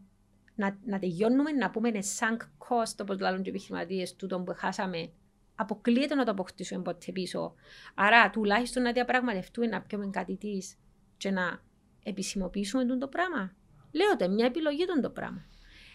να, 0.55 0.79
να 0.85 0.99
τελειώνουμε, 0.99 1.53
να 1.53 1.71
πούμε 1.71 1.89
είναι 1.89 2.03
sunk 2.19 2.41
cost, 2.69 2.97
όπως 3.01 3.19
λένε 3.21 3.37
και 3.37 3.43
οι 3.45 3.49
επιχειρηματίες 3.49 4.17
τούτο 4.17 4.41
που 4.41 4.53
χάσαμε. 4.57 5.13
Αποκλείεται 5.55 6.15
να 6.15 6.25
το 6.25 6.31
αποκτήσουμε 6.31 6.83
ποτέ 6.83 7.13
πίσω. 7.13 7.55
Άρα 7.95 8.31
τουλάχιστον 8.31 8.83
να 8.83 8.93
διαπραγματευτούμε, 8.93 9.67
να 9.67 9.83
πιούμε 9.83 10.11
κάτι 10.11 10.37
της 10.37 10.79
και 11.17 11.31
να 11.31 11.63
επισημοποιήσουμε 12.03 12.85
τον 12.85 12.99
το 12.99 13.09
πράγμα. 13.09 13.55
Λέω 13.93 14.17
το, 14.17 14.31
μια 14.31 14.47
επιλογή 14.47 14.85
τον 14.85 15.01
το 15.01 15.11
πράγμα. 15.11 15.45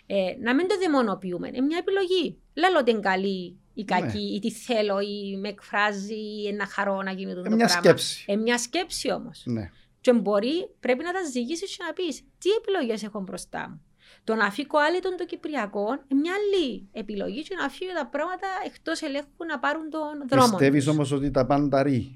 Ε, 0.10 0.36
να 0.42 0.56
μην 0.56 0.68
το 0.68 0.78
δαιμονοποιούμε, 0.78 1.48
είναι 1.48 1.62
μια 1.62 1.78
επιλογή. 1.78 2.38
Λέω 2.54 2.80
ότι 2.80 2.92
είναι 2.92 3.00
καλή 3.00 3.58
ή 3.74 3.84
κακή, 3.84 4.34
ή 4.36 4.40
τι 4.40 4.52
θέλω, 4.52 5.00
ή 5.00 5.38
με 5.38 5.48
εκφράζει, 5.50 6.14
ή 6.48 6.54
να 6.58 6.66
χαρώ 6.66 7.02
να 7.02 7.12
γίνει 7.12 7.34
το 7.34 7.40
Ε, 7.40 7.50
μια 7.50 7.56
πράγμα. 7.56 7.68
σκέψη. 7.68 8.26
Ε, 8.28 8.36
μια 8.36 8.58
σκέψη 8.58 9.12
όμως. 9.12 9.42
Ναι. 9.46 9.70
Και 10.02 10.14
μπορεί, 10.14 10.70
πρέπει 10.80 11.04
να 11.04 11.12
τα 11.14 11.20
ζυγίσεις 11.32 11.78
και 11.78 11.84
να 11.88 11.94
πεις 11.94 12.22
τι 12.38 12.50
επιλογές 12.50 13.04
έχω 13.04 13.20
μπροστά 13.20 13.70
μου; 13.70 13.82
Το 14.24 14.36
να 14.36 14.52
φύγω 14.52 14.78
άλλη 14.88 15.00
των 15.00 15.16
το 15.18 15.26
Κυπριακό 15.26 15.86
είναι 16.08 16.20
μια 16.22 16.32
άλλη 16.34 16.88
επιλογή 16.92 17.42
και 17.42 17.56
να 17.62 17.70
φύγω 17.70 17.94
τα 17.94 18.06
πράγματα 18.08 18.48
εκτός 18.66 19.02
ελέγχου 19.02 19.46
να 19.48 19.60
πάρουν 19.60 19.90
τον 19.90 20.28
δρόμο. 20.30 20.50
Πιστεύεις 20.50 20.84
τους. 20.86 20.94
όμως 20.94 21.12
ότι 21.12 21.32
τα 21.32 21.46
πάντα 21.46 21.84
ρί. 21.84 22.16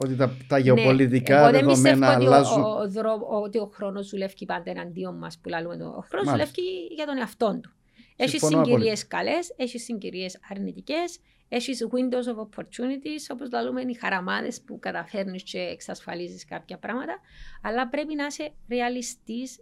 Ότι 0.00 0.16
τα, 0.16 0.36
τα 0.48 0.56
Ναι, 0.56 0.62
γεωπολιτικά 0.62 1.38
εγώ 1.38 1.50
δεν 1.50 1.66
πιστεύω 1.66 1.82
δεδομένα 1.82 2.16
ότι 2.16 2.24
αλλάζουν. 2.24 2.62
Ο, 2.62 2.68
ο, 2.68 2.88
δρό- 2.90 3.26
ότι 3.28 3.58
ο 3.58 3.70
χρόνος 3.74 4.08
δουλεύει 4.08 4.46
πάντα 4.46 4.70
εναντίον 4.70 5.18
μας 5.18 5.38
που 5.38 5.48
λέμε. 5.48 5.66
Ο 5.68 6.04
χρόνος 6.08 6.26
Μάλιστα. 6.26 6.52
δουλεύει 6.54 6.94
για 6.94 7.06
τον 7.06 7.16
εαυτό 7.18 7.60
του. 7.62 7.72
Έχεις 8.16 8.40
Συμφωνώ 8.40 8.64
συγκυρίες 8.64 9.06
καλές, 9.06 9.52
έχεις 9.56 9.84
συγκυρίες 9.84 10.40
αρνητικές, 10.50 11.18
έχεις 11.48 11.86
windows 11.90 12.34
of 12.34 12.40
opportunities, 12.46 13.22
όπως 13.32 13.48
λέμε 13.64 13.80
οι 13.80 13.94
χαραμάδες 13.94 14.60
που 14.62 14.78
καταφέρνεις 14.78 15.42
και 15.42 15.58
εξασφαλίζεις 15.58 16.44
κάποια 16.44 16.78
πράγματα. 16.78 17.20
Αλλά 17.62 17.88
πρέπει 17.88 18.14
να 18.14 18.26
είσαι 18.26 18.50
ρεαλιστής, 18.68 19.60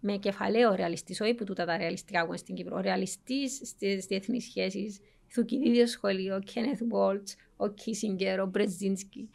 με 0.00 0.16
κεφαλαίο 0.16 0.74
ρεαλιστής, 0.74 1.20
όχι 1.20 1.34
που 1.34 1.44
τούτα 1.44 1.64
τα 1.64 1.76
ρεαλιστικά 1.76 2.20
που 2.20 2.26
είναι 2.26 2.36
στην 2.36 2.54
Κύπρο. 2.54 2.80
Ρεαλιστής 2.80 3.60
στις 3.64 4.06
διεθνείς 4.06 4.44
σχέσεις, 4.44 5.00
Θουκυδίδιο 5.32 5.86
σχολείο, 5.86 6.36
ο 6.36 6.38
Κένεθ 6.38 6.80
Βόλτ, 6.88 7.28
ο 7.56 7.68
Κίσιγκερ, 7.68 8.40
ο 8.40 8.46
Μπρεζίνσκι. 8.46 9.28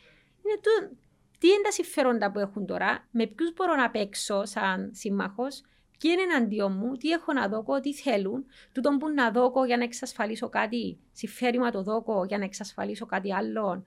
Είναι 0.46 0.60
το, 0.62 0.96
τι 1.40 1.48
είναι 1.48 1.62
τα 1.64 1.72
συμφέροντα 1.72 2.32
που 2.32 2.40
έχουν 2.40 2.66
τώρα, 2.66 3.08
με 3.12 3.28
ποιους 3.28 3.54
μπορώ 3.54 3.76
να 3.76 3.92
παίξω 3.92 4.46
σαν 4.46 4.92
σύμμαχος, 4.94 5.62
ποιοι 6.00 6.12
είναι 6.14 6.34
εναντίον 6.34 6.72
μου, 6.78 6.92
τι 6.94 7.10
έχω 7.10 7.34
να 7.34 7.48
δώκω, 7.48 7.80
τι 7.80 7.94
θέλουν, 7.94 8.46
τούτον 8.72 8.98
που 8.98 9.10
να 9.10 9.32
δώκω 9.32 9.66
για 9.66 9.78
να 9.78 9.84
εξασφαλίσω 9.84 10.50
κάτι, 10.50 11.00
συμφέρει 11.12 11.60
μα 11.60 11.72
το 11.72 11.84
δώκω 11.84 12.26
για 12.26 12.38
να 12.38 12.44
εξασφαλίσω 12.44 13.06
κάτι 13.06 13.34
άλλο, 13.34 13.86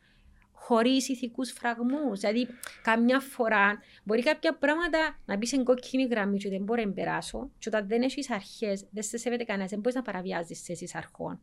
χωρίς 0.53 1.09
ηθικούς 1.09 1.53
φραγμούς. 1.53 2.21
Δηλαδή, 2.21 2.49
καμιά 2.83 3.21
φορά 3.21 3.79
μπορεί 4.05 4.23
κάποια 4.23 4.59
πράγματα 4.59 5.19
να 5.25 5.37
μπει 5.37 5.47
σε 5.47 5.63
κόκκινη 5.63 6.05
γραμμή 6.05 6.39
και 6.39 6.49
δεν 6.49 6.63
μπορεί 6.63 6.87
να 6.87 6.93
περάσω, 6.93 7.51
και 7.59 7.69
όταν 7.69 7.89
δεν 7.89 8.03
έχεις 8.03 8.31
αρχές, 8.31 8.87
δεν 8.91 9.03
σε 9.03 9.17
σέβεται 9.17 9.45
κανένας, 9.45 9.71
δεν 9.71 9.79
μπορείς 9.79 9.95
να 9.95 10.03
παραβιάζεις 10.03 10.61
θέσει 10.61 10.91
αρχών. 10.93 11.41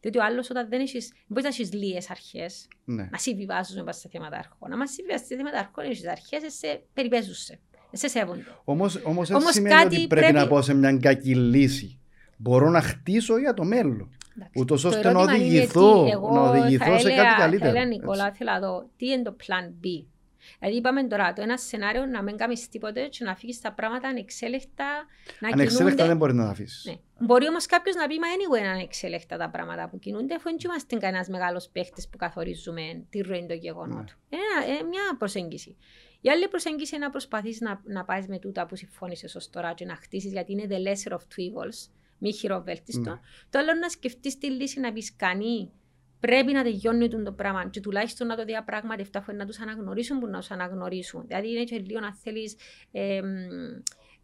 Διότι 0.00 0.18
ο 0.18 0.24
άλλος, 0.24 0.50
όταν 0.50 0.68
δεν 0.68 0.80
έχει, 0.80 0.98
μπορείς 1.26 1.42
να 1.44 1.48
έχεις 1.48 1.72
λίγες 1.72 2.10
αρχές, 2.10 2.68
Ναι. 2.84 3.08
να 3.10 3.18
συμβιβάζουν 3.18 3.82
μέσα 3.84 3.98
σε 4.00 4.08
θέματα 4.12 4.36
αρχών. 4.36 4.72
Αν 4.72 4.86
συμβιβάζει 4.88 5.24
σε 5.24 5.36
θέματα 5.36 5.58
αρχών, 5.58 5.84
έχεις 5.84 6.06
αρχές, 6.08 6.54
σε 6.58 6.82
περιπέζουσε. 6.94 7.58
Σε 7.92 8.08
σέβονται. 8.08 8.44
Όμως, 8.64 9.00
όμως 9.04 9.30
Όμως 9.30 9.44
δεν 9.44 9.52
σημαίνει 9.52 9.74
κάτι 9.74 9.86
ότι 9.96 10.06
πρέπει, 10.06 10.08
πρέπει- 10.24 10.32
να 10.40 10.46
πω 10.48 10.62
σε 10.62 10.74
μια 10.74 10.96
κακή 10.98 11.34
λύση. 11.34 11.98
Μπορώ 12.36 12.70
να 12.70 12.80
χτίσω 12.80 13.38
για 13.38 13.54
το 13.54 13.64
μέλλον. 13.64 14.10
Εντάξει. 14.36 14.52
Ούτως 14.60 14.82
Το 14.82 14.88
ώστε 14.88 15.02
να 15.02 15.08
ερώτημα 15.08 15.36
είναι 15.36 15.44
οδηγηθώ, 15.46 16.04
τι. 16.04 16.10
Εγώ 16.10 16.30
να 16.30 16.40
οδηγηθώ 16.40 16.84
θα 16.84 16.98
σε 16.98 17.06
έλεγα- 17.08 17.22
κάτι 17.22 17.40
καλύτερο. 17.40 17.70
Θα 17.72 17.78
έλεγα, 17.78 17.86
έτσι. 17.86 17.98
Νικόλα, 17.98 18.32
θέλω 18.32 18.50
να 18.50 18.60
δω 18.60 18.88
τι 18.96 19.06
είναι 19.06 19.22
το 19.22 19.36
plan 19.46 19.70
B. 19.84 20.04
Δηλαδή, 20.58 20.76
είπαμε 20.78 21.04
τώρα 21.06 21.32
το 21.32 21.42
ένα 21.42 21.56
σενάριο 21.58 22.06
να 22.06 22.22
μην 22.22 22.36
κάνεις 22.36 22.68
τίποτε 22.68 23.06
και 23.06 23.24
να 23.24 23.34
φύγεις 23.36 23.60
τα 23.60 23.72
πράγματα 23.72 24.08
ανεξέλεκτα, 24.08 24.84
να 25.40 25.48
Ανεξέλεκτα 25.48 25.84
κινούνται. 25.84 26.06
δεν 26.06 26.16
μπορεί 26.16 26.34
να 26.34 26.44
τα 26.44 26.50
αφήσεις. 26.50 26.84
Ναι. 26.84 26.94
Μπορεί 27.26 27.48
όμως 27.48 27.66
κάποιος 27.66 27.94
να 27.96 28.06
πει, 28.06 28.18
Μα 28.18 28.26
anyway, 28.26 28.58
είναι 28.58 28.68
ανεξέλεκτα 28.68 29.36
τα 29.36 29.50
πράγματα 29.50 29.88
που 29.88 29.98
κινούνται, 29.98 30.34
αφού 30.34 30.44
δεν 30.44 30.56
είμαστε 30.64 30.96
κανένας 30.96 31.28
μεγάλος 31.28 31.68
παίχτης 31.68 32.08
που 32.08 32.16
καθορίζουμε 32.16 33.04
τη 33.10 33.20
ροή 33.20 33.46
των 33.48 33.56
γεγονότων. 33.56 34.04
Ναι. 34.28 34.38
Είναι 34.38 34.66
ένα- 34.72 34.78
ε, 34.78 34.82
μια 34.82 35.02
προσέγγιση. 35.18 35.76
Η 36.20 36.30
άλλη 36.30 36.48
προσέγγιση 36.48 36.94
είναι 36.96 37.04
να 37.04 37.10
προσπαθήσει 37.10 37.62
να, 37.64 37.80
να 37.84 38.04
πάεις 38.04 38.26
με 38.26 38.38
τούτα 38.38 38.66
που 38.66 38.76
συμφώνησες 38.76 39.34
ως 39.34 39.50
τώρα 39.50 39.72
και 39.74 39.84
να 39.84 39.94
χτίσεις, 39.96 40.32
γιατί 40.32 40.52
είναι 40.52 40.66
the 40.68 40.74
lesser 40.88 41.12
of 41.12 41.18
two 41.20 41.42
evils, 41.50 41.88
μη 42.18 42.32
χειροβέλτιστο. 42.32 43.10
Ναι. 43.10 43.20
Το 43.50 43.58
άλλο 43.58 43.74
να 43.74 43.88
σκεφτείς 43.88 44.38
τη 44.38 44.50
λύση 44.50 44.80
να 44.80 44.92
πεις 44.92 45.16
κανεί 45.16 45.70
πρέπει 46.20 46.52
να 46.52 46.62
τελειώνει 46.62 47.08
το 47.08 47.32
πράγμα 47.32 47.68
και 47.68 47.80
τουλάχιστον 47.80 48.26
να 48.26 48.36
το 48.36 48.44
διαπραγματευτεί 48.44 49.18
αφού 49.18 49.34
να 49.34 49.46
τους 49.46 49.60
αναγνωρίσουν 49.60 50.18
που 50.18 50.26
να 50.26 50.38
τους 50.38 50.50
αναγνωρίσουν. 50.50 51.24
Δηλαδή 51.26 51.50
είναι 51.50 51.64
και 51.64 51.78
λίγο 51.78 52.00
να 52.00 52.14
θέλεις 52.14 52.56
ε, 52.92 53.20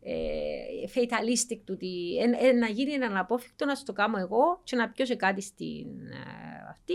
ε, 0.04 0.88
fatalistic 0.94 1.60
του 1.64 1.72
ότι 1.72 2.16
ε, 2.16 2.48
ε, 2.48 2.52
να 2.52 2.66
γίνει 2.66 2.92
ένα 2.92 3.06
αναπόφευκτο 3.06 3.64
να 3.64 3.74
στο 3.74 3.92
κάνω 3.92 4.18
εγώ 4.18 4.60
και 4.64 4.76
να 4.76 4.90
πιω 4.90 5.06
σε 5.06 5.14
κάτι 5.14 5.40
στην 5.40 5.86
ε, 6.10 6.70
αυτή. 6.70 6.94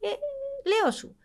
Ε, 0.00 0.08
λέω 0.68 0.90
σου. 0.90 1.16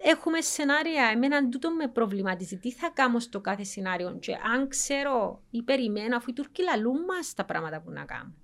Έχουμε 0.00 0.40
σενάρια, 0.40 1.10
εμένα 1.12 1.48
τούτο 1.48 1.70
με 1.70 1.88
προβληματίζει. 1.88 2.58
Τι 2.58 2.72
θα 2.72 2.90
κάνω 2.94 3.18
στο 3.18 3.40
κάθε 3.40 3.64
σενάριο; 3.64 4.18
Και 4.18 4.34
αν 4.54 4.68
ξέρω 4.68 5.42
ή 5.50 5.62
περιμένω 5.62 6.16
αφού 6.16 6.30
οι 6.30 6.32
Τούρκοι 6.32 6.62
λαλούν 6.62 7.04
μας 7.04 7.34
τα 7.34 7.44
πράγματα 7.44 7.80
που 7.80 7.90
να 7.90 8.04
κάνουμε. 8.04 8.34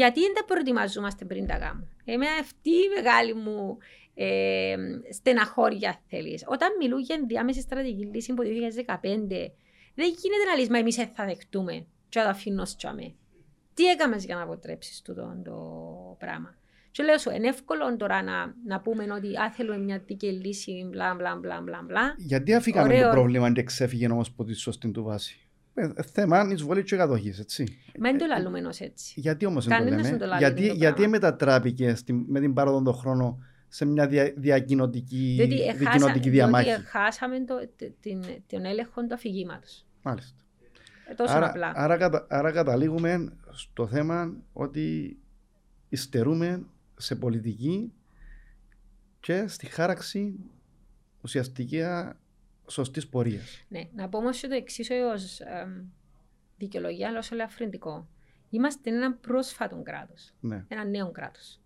Γιατί 0.00 0.20
δεν 0.20 0.34
τα 0.34 0.44
προετοιμαζόμαστε 0.44 1.24
πριν 1.24 1.46
τα 1.46 1.56
κάνουμε. 1.56 1.86
Εμένα 2.04 2.32
αυτή 2.40 2.70
η 2.70 2.88
μεγάλη 2.96 3.34
μου 3.34 3.78
ε, 4.14 4.74
στεναχώρια 5.12 6.00
θέλεις. 6.08 6.44
Όταν 6.46 6.68
μιλούν 6.80 7.00
για 7.00 7.16
ενδιάμεση 7.20 7.60
στρατηγική 7.60 8.04
λύση 8.14 8.30
από 8.30 8.42
το 8.42 8.48
2015, 8.48 8.50
δεν 9.94 10.08
γίνεται 10.20 10.44
να 10.50 10.56
λες, 10.58 10.68
μα 10.68 10.78
εμείς 10.78 10.96
δεν 10.96 11.08
θα 11.14 11.24
δεχτούμε 11.24 11.86
και 12.08 12.18
θα 12.18 12.24
το 12.24 12.30
αφήνω 12.30 12.64
στιαμε. 12.64 13.14
Τι 13.74 13.84
έκαμες 13.86 14.24
για 14.24 14.34
να 14.34 14.42
αποτρέψεις 14.42 15.02
τούτο 15.02 15.40
το 15.44 15.56
πράγμα; 16.18 16.54
Και 16.90 17.02
λέω 17.02 17.18
σου, 17.18 17.30
είναι 17.30 17.48
εύκολο 17.48 17.96
τώρα 17.96 18.22
να, 18.22 18.54
να 18.66 18.80
πούμε 18.80 19.06
ότι 19.12 19.36
α, 19.36 19.50
θέλουμε 19.50 19.78
μια 19.78 20.02
δίκαιη 20.06 20.30
λύση, 20.30 20.88
μπλα 20.90 21.14
μπλα 21.14 21.36
μπλα 21.36 21.60
μπλα 21.60 21.82
μπλα. 21.86 22.14
Γιατί 22.16 22.54
αφήκαμε 22.54 22.94
Ωραίο. 22.94 23.08
το 23.08 23.10
πρόβλημα 23.10 23.52
και 23.52 23.62
ξέφυγε 23.62 24.10
όμως 24.10 24.28
από 24.28 24.44
τη 24.44 24.54
σωστή 24.54 24.90
του 24.90 25.02
βάση; 25.02 25.43
Ε, 25.74 25.90
ε, 25.94 26.02
θέμα 26.02 26.48
εισβολή 26.52 26.82
και 26.82 26.96
κατοχής, 26.96 27.38
έτσι. 27.38 27.78
Μα 27.98 28.10
δεν 28.10 28.18
το 28.18 28.26
λαλούμε 28.26 28.60
ως 28.66 28.80
έτσι. 28.80 29.20
Γιατί 29.20 29.46
όμως 29.46 29.64
δεν 29.66 29.78
το 29.78 29.84
Κανένας 29.84 30.04
λέμε. 30.04 30.16
δεν 30.18 30.28
το 30.28 30.34
λαλεί 30.34 30.44
γιατί, 30.44 30.68
το 30.68 30.74
γιατί 30.74 30.94
πράγμα. 30.94 31.10
μετατράπηκε 31.10 31.94
στη, 31.94 32.12
με 32.12 32.40
την 32.40 32.52
πάροδο 32.54 32.82
των 32.82 32.94
χρόνων 32.94 33.44
σε 33.68 33.84
μια 33.84 34.06
δια, 34.06 34.32
διακοινωτική, 34.36 35.34
Διότι, 35.36 35.62
εχάσα, 35.62 35.78
δικοινοτική 35.78 36.18
διότι 36.18 36.30
διαμάχη. 36.30 36.70
χάσαμε 36.70 37.44
το, 37.44 37.54
τε- 37.76 37.92
την, 38.00 38.22
τον 38.46 38.64
έλεγχο 38.64 39.06
του 39.06 39.14
αφηγήματος. 39.14 39.86
Μάλιστα. 40.02 40.36
τόσο 41.16 41.34
Άρα, 41.36 41.48
απλά. 41.48 41.72
άρα, 41.74 41.96
κατα- 41.96 42.26
άρα 42.28 42.50
καταλήγουμε 42.52 43.32
στο 43.50 43.86
θέμα 43.86 44.34
ότι 44.52 45.16
υστερούμε 45.88 46.62
σε 46.96 47.14
πολιτική 47.16 47.92
και 49.20 49.44
στη 49.48 49.66
χάραξη 49.66 50.34
ουσιαστική 51.20 51.82
σωστής 52.68 53.08
πορείας. 53.08 53.64
Ναι, 53.68 53.82
να 53.94 54.08
πω 54.08 54.18
όμως 54.18 54.40
το 54.40 54.54
εξής 54.54 54.90
ως 55.12 55.40
δικαιολογία, 56.58 57.08
αλλά 57.08 57.18
όσο 57.18 57.34
ελαφρυντικό. 57.34 58.08
Είμαστε 58.50 58.90
ένα 58.90 59.12
πρόσφατο 59.14 59.82
κράτος. 59.82 60.32
Ναι. 60.40 60.64
Ένα 60.68 60.84
νέο 60.84 61.10
κράτος. 61.10 61.60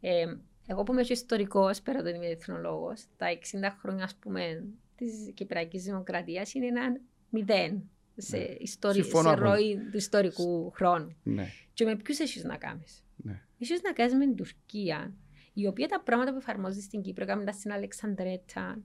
Ε, 0.00 0.24
εγώ 0.66 0.82
που 0.82 0.92
είμαι 0.92 1.02
και 1.02 1.12
ιστορικός, 1.12 1.80
πέρα 1.82 1.98
από 1.98 2.08
ότι 2.08 2.16
είμαι 2.16 2.26
εθνολόγος, 2.26 3.04
τα 3.16 3.26
60 3.30 3.70
χρόνια 3.80 4.04
ας 4.04 4.14
πούμε, 4.14 4.64
της 4.96 5.12
Κυπριακής 5.34 5.82
Δημοκρατίας 5.84 6.54
είναι 6.54 6.66
ένα 6.66 7.00
μηδέν 7.30 7.82
σε, 8.16 8.36
Ναι. 8.36 8.42
ιστορι... 8.58 9.02
Συμφωνώ 9.02 9.28
σε 9.28 9.34
απόλυτα. 9.34 9.54
ροή 9.56 9.78
του 9.90 9.96
ιστορικού 9.96 10.70
χρόνου. 10.70 11.16
ναι. 11.22 11.46
Και 11.72 11.84
με 11.84 11.96
ποιους 11.96 12.18
έχεις 12.18 12.44
να 12.44 12.56
κάνεις; 12.56 13.04
ναι. 13.16 13.42
Έχεις 13.58 13.82
να 13.82 13.92
κάνεις 13.92 14.14
με 14.14 14.24
την 14.24 14.34
Τουρκία, 14.36 15.14
η 15.52 15.66
οποία 15.66 15.88
τα 15.88 16.00
πράγματα 16.00 16.30
που 16.32 16.36
εφαρμόζεις 16.38 16.84
στην 16.84 17.02
Κύπρο, 17.02 17.24
έκαμε 17.24 17.44
τα 17.44 17.52
στην 17.52 17.72
Αλεξανδρέτα, 17.72 18.78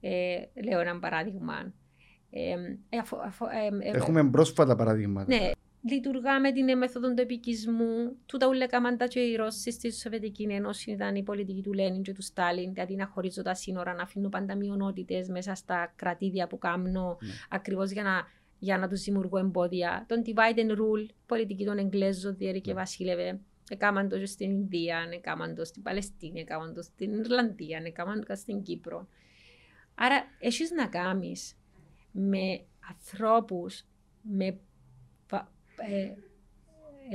ε, 0.00 0.36
λέω 0.64 0.80
ένα 0.80 0.98
παράδειγμα. 0.98 1.72
Ε, 2.30 2.50
ε, 2.88 2.98
αφο- 2.98 3.20
αφο- 3.24 3.48
ε, 3.82 3.88
ε, 3.88 3.96
Έχουμε 3.96 4.30
πρόσφατα 4.30 4.76
παραδείγματα. 4.76 5.36
ναι, 5.36 5.50
λειτουργά 5.90 6.40
με 6.40 6.52
την 6.52 6.78
μέθοδο 6.78 7.14
του 7.14 7.22
επικισμού. 7.22 8.16
Τούτα 8.26 8.48
ούλα 8.48 8.64
έκαναν 8.64 8.96
τα 8.96 9.06
και 9.06 9.20
οι 9.20 9.36
Ρώσοι 9.36 9.70
στη 9.72 9.92
Σοβιετική 9.92 10.42
Ένωση 10.50 10.90
ήταν 10.90 11.14
η 11.14 11.22
πολιτική 11.22 11.62
του 11.62 11.72
Λένιν 11.72 12.02
και 12.02 12.12
του 12.12 12.22
Στάλιν, 12.22 12.72
δηλαδή 12.72 12.94
να 12.94 13.06
χωρίζω 13.06 13.42
τα 13.42 13.54
σύνορα, 13.54 13.94
να 13.94 14.02
αφήνω 14.02 14.28
πάντα 14.28 14.56
μειονότητες 14.56 15.28
μέσα 15.28 15.54
στα 15.54 15.92
κρατήδια 15.96 16.46
που 16.46 16.58
κάνω, 16.58 17.18
Ναι. 17.20 17.28
ακριβώς 17.48 17.90
για 17.90 18.02
να, 18.02 18.22
για 18.58 18.78
να 18.78 18.88
τους 18.88 19.02
δημιουργώ 19.02 19.38
εμπόδια. 19.38 20.04
Τον 20.08 20.22
divide 20.26 20.58
and 20.58 20.70
rule, 20.70 21.06
πολιτική 21.26 21.64
των 21.64 21.78
Εγγλέζων, 21.78 22.36
διέρη 22.36 22.60
και 22.60 22.72
Ναι. 22.72 22.78
βασίλευε. 22.78 23.40
Έκαναν 23.70 24.08
το 24.08 24.18
και 24.18 24.26
στην 24.26 24.50
Ινδία, 24.50 24.98
έκαναν 25.12 25.54
το 25.54 25.64
στην 25.64 25.82
Παλαιστίνη, 25.82 26.40
έκαναν 26.40 26.74
το 26.74 26.82
στην 26.82 27.12
Ιρλανδία, 27.14 27.80
έκαναν 27.84 28.24
το 28.28 28.34
στην 28.34 28.62
Κύπρο. 28.62 29.08
Άρα, 29.98 30.24
έχεις 30.38 30.70
να 30.70 30.86
κάνεις 30.86 31.54
με 32.10 32.60
ανθρώπους 32.88 33.84
με, 34.22 34.58
βα- 35.30 35.52
ε, 35.88 36.02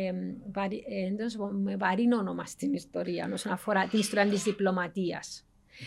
ε, 0.08 0.14
βαρύ- 0.52 0.84
ε, 0.88 1.08
δεν 1.16 1.18
θα 1.18 1.30
σου 1.30 1.38
πω, 1.38 1.46
με 1.46 1.78
βαρύ 1.78 2.14
όνομα 2.14 2.46
στην 2.46 2.74
ιστορία 2.74 3.30
όσον 3.34 3.52
αφορά 3.52 3.88
την 3.88 4.00
ιστορία 4.00 4.30
της 4.32 4.44
διπλωματίας. 4.44 5.46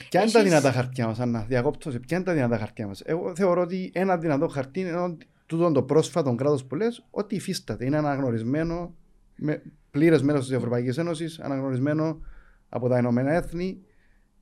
Ποια 0.08 0.22
είναι 0.22 0.30
τα 0.30 0.38
Έχεις- 0.38 0.50
δυνατά 0.50 0.72
χαρτιά 0.72 1.06
μας, 1.06 1.18
Ανna, 1.20 1.44
διακόπτω 1.48 1.90
σε, 1.90 1.98
ποια 1.98 2.16
είναι 2.16 2.26
τα 2.26 2.32
δυνατά 2.32 2.58
χαρτιά 2.58 2.86
μας; 2.86 3.00
Εγώ 3.04 3.34
θεωρώ 3.34 3.62
ότι 3.62 3.90
ένα 3.94 4.18
δυνατό 4.18 4.48
χαρτί 4.48 4.80
είναι 4.80 4.96
ότι 4.96 5.26
τούτο 5.46 5.72
το 5.72 5.82
πρόσφατο 5.82 6.34
κράτος 6.34 6.64
που 6.64 6.74
λες, 6.74 7.06
ότι 7.10 7.34
υφίσταται. 7.34 7.84
Είναι 7.84 7.96
αναγνωρισμένο, 7.96 8.94
με 9.36 9.62
πλήρες 9.90 10.22
μέλο 10.22 10.38
της 10.38 10.50
Ευρωπαϊκής 10.50 10.98
Ένωσης, 10.98 11.40
αναγνωρισμένο 11.40 12.20
από 12.68 12.88
τα 12.88 12.98
Ηνωμένα 12.98 13.32
Έθνη, 13.32 13.80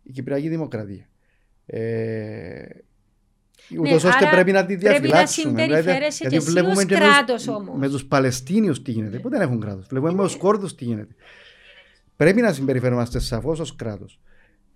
η 0.03 0.11
Κυπριακή 0.13 0.49
Δημοκρατία. 0.49 1.09
Ε, 1.67 2.65
ούτως 3.79 4.05
ώστε 4.05 4.09
άρα 4.09 4.31
πρέπει 4.31 4.53
να 4.53 4.67
τη 4.67 4.77
πρέπει 4.77 4.85
να 4.85 4.91
διαφυλάξουμε. 4.99 5.63
συμπεριφέρεσαι 5.63 6.19
γιατί 6.21 6.37
και 6.37 6.37
εσύ 6.37 6.51
βλέπουμε 6.51 6.73
ως 6.73 6.85
και 6.85 6.95
με 6.95 7.01
κράτος 7.01 7.43
τους- 7.45 7.55
όμως. 7.55 7.79
Με 7.79 7.89
τους 7.89 8.05
Παλαιστίνιους 8.05 8.83
τι 8.83 8.91
γίνεται, 8.91 9.19
που 9.19 9.29
δεν 9.29 9.41
έχουν 9.41 9.61
κράτος. 9.61 9.87
Βλέπουμε 9.87 10.13
με 10.13 10.23
τους 10.23 10.37
Κόρδους 10.37 10.75
τι 10.75 10.85
γίνεται. 10.85 11.15
Πρέπει 12.17 12.41
να 12.41 12.53
συμπεριφερόμαστε 12.53 13.19
σαφώς 13.19 13.61
ως 13.61 13.77
κράτος. 13.77 14.21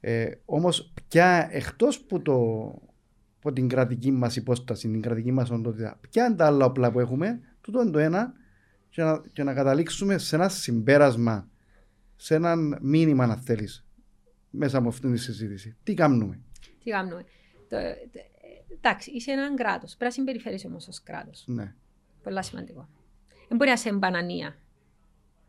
Ε, 0.00 0.30
Όμως, 0.44 0.92
πια 1.08 1.48
εκτός 1.50 2.00
που 2.00 2.22
το, 2.22 2.34
από 3.38 3.52
την 3.52 3.68
κρατική 3.68 4.10
μας 4.10 4.36
υπόσταση, 4.36 4.88
την 4.90 5.00
κρατική 5.00 5.32
μας 5.32 5.50
οντότητα, 5.50 5.98
ποια 6.10 6.24
είναι 6.26 6.34
τα 6.36 6.46
άλλα 6.46 6.64
όπλα 6.64 6.90
που 6.90 7.00
έχουμε, 7.00 7.40
τούτο 7.60 7.82
είναι 7.82 7.90
το 7.90 7.98
ένα, 7.98 8.32
και 8.90 9.02
να, 9.02 9.22
και 9.32 9.42
να 9.42 9.54
καταλήξουμε 9.54 10.18
σε 10.18 10.36
ένα 10.36 10.48
συμπέρασμα, 10.48 11.48
σε 12.16 12.34
έναν 12.34 12.78
μήνυμα, 12.80 13.24
αν 13.24 13.36
θέλεις, 13.38 13.84
μέσα 14.50 14.78
από 14.78 14.88
αυτήν 14.88 15.12
τη 15.12 15.18
συζήτηση. 15.18 15.76
Τι 15.82 15.94
κάνουμε; 15.94 16.40
Τι 16.88 16.94
κάνουμε. 16.94 17.24
Το, 17.68 17.76
το- 18.12 18.18
ε, 18.18 18.74
εντάξει, 18.74 19.10
είσαι 19.10 19.30
έναν 19.32 19.56
κράτος. 19.56 19.90
Πρέπει 19.96 20.04
να 20.04 20.10
συμπεριφέρεις 20.10 20.64
όμως 20.64 20.88
ως 20.88 21.02
κράτος. 21.02 21.44
Ναι. 21.46 21.74
Πολύ 22.22 22.44
σημαντικό. 22.44 22.88
Δεν 23.48 23.56
μπορεί 23.56 23.68
να 23.68 23.74
είσαι 23.74 23.92
μπανανία. 23.92 24.56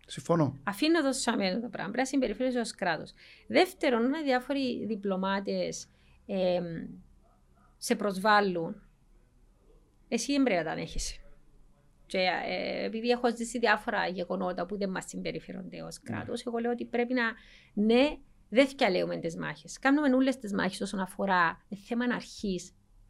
Συμφωνώ. 0.05 0.57
Αφήνω 0.63 1.03
το 1.03 1.11
σαν 1.11 1.37
το 1.37 1.43
πράγμα. 1.43 1.69
Πρέπει 1.69 1.97
να 1.97 2.05
συμπεριφέρεις 2.05 2.55
ως 2.55 2.75
κράτος. 2.75 3.13
Δεύτερον, 3.47 4.05
όταν 4.05 4.23
διάφοροι 4.23 4.85
διπλωμάτες 4.85 5.87
σε 7.77 7.95
προσβάλλουν, 7.95 8.81
εσύ 10.07 10.31
δεν 10.31 10.43
πρέπει 10.43 10.57
να 10.59 10.65
τα 10.65 10.71
ανέχεσαι. 10.71 11.15
Και 12.05 12.17
ε, 12.47 12.85
επειδή 12.85 13.09
έχω 13.09 13.35
ζήσει 13.35 13.59
διάφορα 13.59 14.07
γεγονότα 14.07 14.65
που 14.65 14.77
δεν 14.77 14.89
μας 14.89 15.05
συμπεριφέρονται 15.07 15.81
ως 15.81 15.99
κράτος, 15.99 16.45
εγώ 16.45 16.57
λέω 16.57 16.71
ότι 16.71 16.85
πρέπει 16.85 17.13
να. 17.13 17.23
Ναι, 17.73 18.17
δεν 18.49 18.67
θυκαλέουμε 18.67 19.17
τις 19.17 19.35
μάχες. 19.37 19.79
Κάνουμε 19.79 20.15
όλες 20.15 20.37
τις 20.37 20.53
μάχες 20.53 20.81
όσον 20.81 20.99
αφορά 20.99 21.65
θέμα 21.87 22.05
αρχή. 22.15 22.59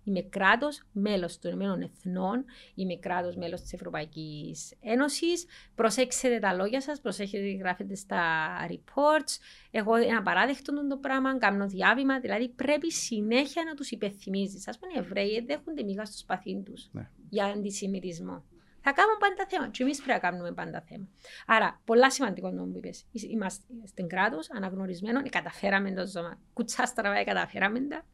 Είμαι 0.04 0.22
κράτος 0.22 0.84
μέλος 0.92 1.40
των 1.40 1.52
Ηνωμένων 1.52 1.82
Εθνών, 1.82 2.46
είμαι 2.76 2.96
κράτος 2.96 3.36
μέλος 3.36 3.62
της 3.62 3.74
Ευρωπαϊκής 3.74 4.74
Ένωσης. 4.82 5.46
Προσέξτε 5.76 6.40
τα 6.40 6.54
λόγια 6.54 6.82
σας, 6.82 7.02
προσέξτε 7.02 7.40
τι 7.40 7.56
γράφετε 7.56 7.96
στα 7.96 8.48
reports. 8.70 9.38
Εγώ 9.72 9.96
ένα 9.96 10.22
παράδειγμα 10.22 10.88
το 10.88 10.98
πράγμα, 10.98 11.38
κάνω 11.38 11.68
διάβημα. 11.68 12.20
Δηλαδή 12.20 12.50
πρέπει 12.50 12.92
συνέχεια 12.92 13.64
να 13.64 13.74
τους 13.74 13.92
υπενθυμίζεις. 13.92 14.68
Α 14.68 14.72
πούμε, 14.80 14.92
οι 14.96 14.98
Εβραίοι 14.98 15.44
δέχονται 15.48 15.84
μίγα 15.84 16.06
στο 16.06 16.18
σπαθί 16.18 16.62
τους 16.66 16.90
Ναι. 16.92 17.10
για 17.30 17.46
αντισημιτισμό. 17.46 18.44
Θα 18.82 18.92
κάνουμε 18.94 19.18
πάντα 19.20 19.46
θέμα. 19.50 19.70
Και 19.70 19.84
εμείς 19.84 19.98
πρέπει 19.98 20.12
να 20.12 20.30
κάνουμε 20.30 20.52
πάντα 20.52 20.82
θέμα. 20.82 21.08
Άρα, 21.46 21.82
πολλά 21.86 22.12
σημαντικό 22.12 22.50
να 22.50 22.66
μου 22.66 22.74
είπες. 22.78 23.06
Είμαστε 23.12 23.64
στην 23.86 24.08
κράτος, 24.08 24.52
αναγνωρισμένος, 24.52 25.24
ε, 25.26 25.30
καταφέραμε 25.30 25.92
το 25.92 26.08
ζώμα. 26.08 26.40
Κουτσά 26.54 26.86
στραβά, 26.86 27.18
ε, 27.18 27.24
καταφέραμε 27.24 27.80
τα. 27.80 28.06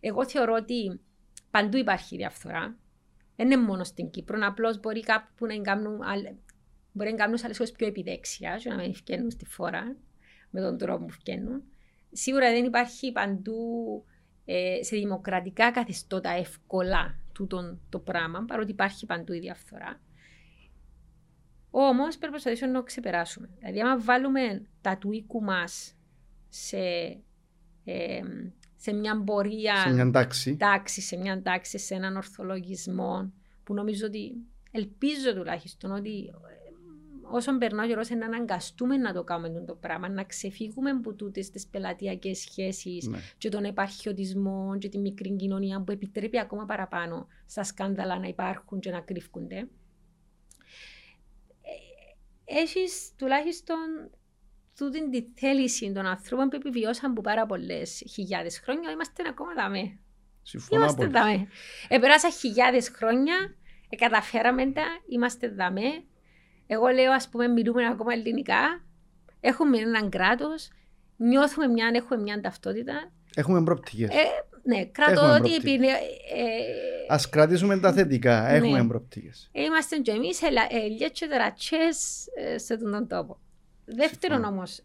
Εγώ 0.00 0.26
θεωρώ 0.26 0.54
ότι 0.54 1.00
παντού 1.50 1.76
υπάρχει 1.76 2.16
διαφθορά. 2.16 2.76
Δεν 3.36 3.46
είναι 3.50 3.56
μόνο 3.62 3.84
στην 3.84 4.10
Κύπρο. 4.10 4.38
Απλώς 4.42 4.80
μπορεί 4.80 5.00
κάπου 5.00 5.46
να 5.46 5.56
κάνουν, 5.56 6.02
άλλ- 6.02 6.34
μπορεί 6.92 7.10
να 7.10 7.16
κάνουν 7.16 7.38
άλλες 7.44 7.72
πιο 7.72 7.86
επιδέξια, 7.86 8.56
και 8.56 8.68
να 8.68 8.76
μην 8.76 8.94
φτιάχνουν 8.94 9.30
στη 9.30 9.44
φορά 9.44 9.96
με 10.50 10.60
τον 10.60 10.78
τρόπο 10.78 11.04
που 11.04 11.12
φτιάχνουν. 11.12 11.62
Σίγουρα 12.12 12.50
δεν 12.50 12.64
υπάρχει 12.64 13.12
παντού 13.12 13.56
ε, 14.44 14.82
σε 14.82 14.96
δημοκρατικά 14.96 15.70
καθεστώτα 15.70 16.30
εύκολα 16.30 17.14
τούτον 17.32 17.80
το 17.88 17.98
πράγμα, 17.98 18.44
παρότι 18.44 18.70
υπάρχει 18.70 19.06
παντού 19.06 19.32
η 19.32 19.38
διαφθορά. 19.38 20.00
Όμως 21.70 22.06
πρέπει 22.08 22.24
να 22.24 22.30
προσπαθήσουμε 22.30 22.70
να 22.72 22.78
το 22.78 22.84
ξεπεράσουμε. 22.84 23.48
Δηλαδή, 23.58 23.80
άμα 23.80 23.98
βάλουμε 24.00 24.62
τα 24.80 24.98
του 24.98 25.12
οίκου 25.12 25.42
μας 25.42 25.94
σε, 26.48 26.78
ε, 27.84 28.20
σε 28.76 28.92
μια 28.92 29.22
πορεία 29.24 29.76
Σε 29.76 29.92
μια 29.92 30.10
τάξη. 30.10 30.56
τάξη, 30.56 31.00
σε 31.00 31.16
μια 31.16 31.42
τάξη, 31.42 31.78
σε 31.78 31.94
έναν 31.94 32.16
ορθολογισμό, 32.16 33.32
που 33.64 33.74
νομίζω 33.74 34.06
ότι 34.06 34.32
ελπίζω 34.70 35.34
τουλάχιστον 35.34 35.90
ότι 35.90 36.30
ε, 37.32 37.36
όσο 37.36 37.58
περνά 37.58 37.84
ο 37.84 37.86
καιρός 37.86 38.10
να 38.10 38.26
αναγκαστούμε 38.26 38.96
να 38.96 39.12
το 39.12 39.24
κάνουμε 39.24 39.64
το 39.66 39.74
πράγμα, 39.74 40.08
να 40.08 40.24
ξεφύγουμε 40.24 40.90
από 40.90 41.12
τούτες 41.14 41.50
τις 41.50 41.66
πελατειακές 41.66 42.38
σχέσεις 42.38 43.06
Ναι. 43.06 43.18
και 43.38 43.48
τον 43.48 43.64
επαρχιωτισμό 43.64 44.76
και 44.78 44.88
τη 44.88 44.98
μικρή 44.98 45.36
κοινωνία 45.36 45.80
που 45.82 45.92
επιτρέπει 45.92 46.38
ακόμα 46.38 46.64
παραπάνω 46.64 47.26
στα 47.46 47.64
σκάνδαλα 47.64 48.18
να 48.18 48.26
υπάρχουν 48.26 48.80
και 48.80 48.90
να 48.90 49.00
κρύφκονται. 49.00 49.56
Ε, 49.56 49.66
Έχεις 52.44 53.12
τουλάχιστον 53.16 53.76
τούτη 54.76 55.10
τη 55.10 55.24
θέληση 55.40 55.92
των 55.92 56.06
ανθρώπων 56.06 56.48
που 56.48 56.56
επιβιώσαν 56.56 57.12
που 57.12 57.20
πάρα 57.20 57.46
πολλές 57.46 58.02
χιλιάδες 58.10 58.58
χρόνια. 58.58 58.90
Είμαστε 58.90 59.22
ακόμα 59.28 59.54
δαμέ; 59.54 59.98
Συμφωνώ 60.42 60.80
Είμαστε 60.82 61.04
απόλυτα. 61.04 61.24
δαμέ. 61.24 61.48
Επέρασα 61.88 62.30
χιλιάδες 62.30 62.88
χρόνια, 62.88 63.34
ε, 63.88 63.96
καταφέραμε 63.96 64.72
τα, 64.72 64.84
είμαστε 65.08 65.48
δαμέ. 65.48 66.04
Εγώ 66.72 66.86
λέω, 66.86 67.12
ας 67.12 67.28
πούμε, 67.28 67.48
μιλούμε 67.48 67.86
ακόμα 67.86 68.12
ελληνικά. 68.12 68.84
Έχουμε 69.40 69.78
έναν 69.78 70.10
κράτος. 70.10 70.68
Νιώθουμε 71.16 71.66
μια, 71.66 71.90
έχουμε 71.94 72.22
μια 72.22 72.40
ταυτότητα. 72.40 73.12
Έχουμε 73.34 73.62
προοπτικές. 73.62 74.08
Ε, 74.10 74.24
ναι, 74.62 74.84
κρατώ 74.84 75.12
Έχουμε 75.12 75.32
ότι 75.32 75.48
προοπτικές. 75.48 75.74
επί, 75.74 75.86
ε, 75.86 76.64
Ας 77.08 77.28
κρατήσουμε 77.28 77.78
τα 77.78 77.92
θετικά. 77.92 78.40
Ναι. 78.40 78.56
Έχουμε 78.56 78.86
προοπτικές. 78.86 79.50
Είμαστε 79.52 79.96
και 79.96 80.10
εμείς 80.10 80.42
ελιέ 80.70 81.08
και 81.08 81.26
τερατσές 81.26 82.26
ε, 82.36 82.58
σε 82.58 82.74
αυτόν 82.74 82.90
τον 82.90 83.08
τόπο. 83.08 83.38
Δεύτερον 83.84 84.36
Συμφωνώ. 84.36 84.56
όμως, 84.56 84.80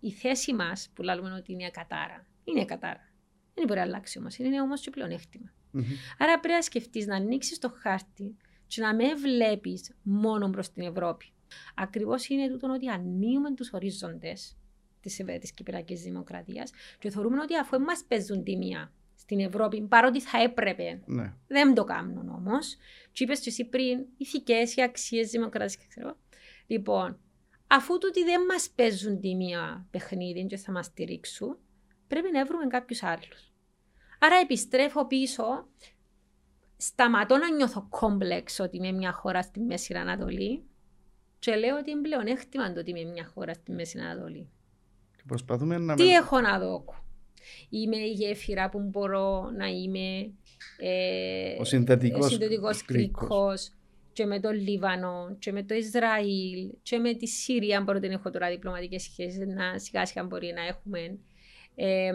η 0.00 0.10
θέση 0.10 0.54
μας 0.54 0.90
που 0.94 1.02
λέμε 1.02 1.32
ότι 1.38 1.52
είναι 1.52 1.70
κατάρα, 1.70 2.26
είναι 2.44 2.64
κατάρα. 2.64 3.08
Δεν 3.54 3.66
μπορεί 3.66 3.78
να 3.78 3.84
αλλάξει 3.84 4.18
όμως, 4.18 4.36
είναι 4.36 4.60
όμως 4.60 4.80
και 4.80 4.90
πλεονέκτημα. 4.90 5.52
Μμμ. 5.70 5.84
Άρα 6.18 6.38
πρέπει 6.38 6.54
να 6.54 6.62
σκεφτείς 6.62 7.06
να 7.06 7.16
ανοίξεις 7.16 7.58
το 7.58 7.72
χάρτη 7.82 8.36
και 8.68 8.80
να 8.80 8.94
με 8.94 9.14
βλέπεις 9.14 9.94
μόνο 10.02 10.50
προς 10.50 10.72
την 10.72 10.82
Ευρώπη. 10.82 11.32
Ακριβώς 11.74 12.28
είναι 12.28 12.48
τούτο 12.48 12.72
ότι 12.72 12.88
ανοίγουμε 12.88 13.54
τους 13.54 13.72
ορίζοντες 13.72 14.56
της 15.00 15.22
της 15.40 15.52
Κυπριακής 15.52 16.02
Δημοκρατίας 16.02 16.70
και 16.98 17.10
θεωρούμε 17.10 17.40
ότι 17.40 17.56
αφού 17.56 17.78
μα 17.78 17.92
παίζουν 18.08 18.42
τη 18.44 18.56
μία 18.56 18.92
στην 19.14 19.40
Ευρώπη, 19.40 19.80
παρότι 19.82 20.20
θα 20.20 20.42
έπρεπε 20.42 21.02
Ναι. 21.06 21.34
δεν 21.46 21.74
το 21.74 21.84
κάνουν 21.84 22.28
όμως. 22.28 22.76
Του 23.12 23.22
είπες 23.22 23.46
εσύ 23.46 23.64
πριν, 23.64 24.06
ηθικές 24.16 24.76
οι 24.76 24.82
αξίες 24.82 25.30
δημοκρατία, 25.30 25.84
ξέρω. 25.88 26.16
Λοιπόν, 26.66 27.18
αφού 27.66 27.98
τούτοι 27.98 28.24
δεν 28.24 28.44
μας 28.44 28.70
παίζουν 28.74 29.20
τη 29.20 29.34
μία 29.34 29.86
παιχνίδι 29.90 30.46
και 30.46 30.56
θα 30.56 30.72
μας 30.72 30.86
στηρίξουν, 30.86 31.58
πρέπει 32.08 32.30
να 32.32 32.44
βρούμε 32.44 32.66
κάποιους 32.66 33.02
άλλους. 33.02 33.52
Άρα 34.18 34.36
επιστρέφω 34.36 35.06
πίσω, 35.06 35.68
σταματώ 36.80 37.36
να 37.36 37.50
νιώθω 37.56 37.86
κόμπλεξ 37.88 38.58
ότι 38.60 38.76
είμαι 38.76 38.92
μια 38.92 39.12
χώρα 39.12 39.42
στη 39.42 39.60
Μέση 39.60 39.94
Ανατολή 39.94 40.62
και 41.38 41.54
λέω 41.54 41.76
ότι 41.78 41.90
είναι 41.90 42.00
πλεονέκτημα 42.00 42.72
το 42.72 42.80
ότι 42.80 42.90
είμαι 42.90 43.10
μια 43.10 43.30
χώρα 43.34 43.54
στη 43.54 43.72
Μέση 43.72 43.98
Ανατολή. 43.98 44.48
Και 45.16 45.22
προσπαθούμε 45.26 45.78
να... 45.78 45.94
Τι 45.94 46.04
με- 46.04 46.10
έχω 46.12 46.40
να 46.40 46.58
δω. 46.58 46.84
Είμαι 47.68 47.96
η 47.96 48.10
γέφυρα 48.12 48.68
που 48.68 48.80
μπορώ 48.80 49.50
να 49.56 49.66
είμαι 49.66 50.30
ε, 50.78 51.56
Ο 51.60 51.64
συνδετικός 51.64 52.26
συνδετικός 52.26 52.84
κρίκος. 52.84 53.18
κρίκος 53.28 53.72
και 54.12 54.26
με 54.26 54.40
το 54.40 54.50
Λίβανο 54.50 55.36
και 55.38 55.52
με 55.52 55.62
το 55.62 55.74
Ισραήλ 55.74 56.70
και 56.82 56.98
με 56.98 57.14
τη 57.14 57.26
Συρία 57.26 57.80
μπορώ 57.80 57.98
να 57.98 58.06
έχω 58.12 58.30
τώρα 58.30 58.48
διπλωματικές 58.48 59.02
σχέσεις 59.02 59.46
να 59.46 59.78
σιγά 59.78 60.06
σιγά 60.06 60.24
μπορεί 60.24 60.52
να 60.56 60.66
έχουμε 60.66 61.18
ε, 61.74 62.12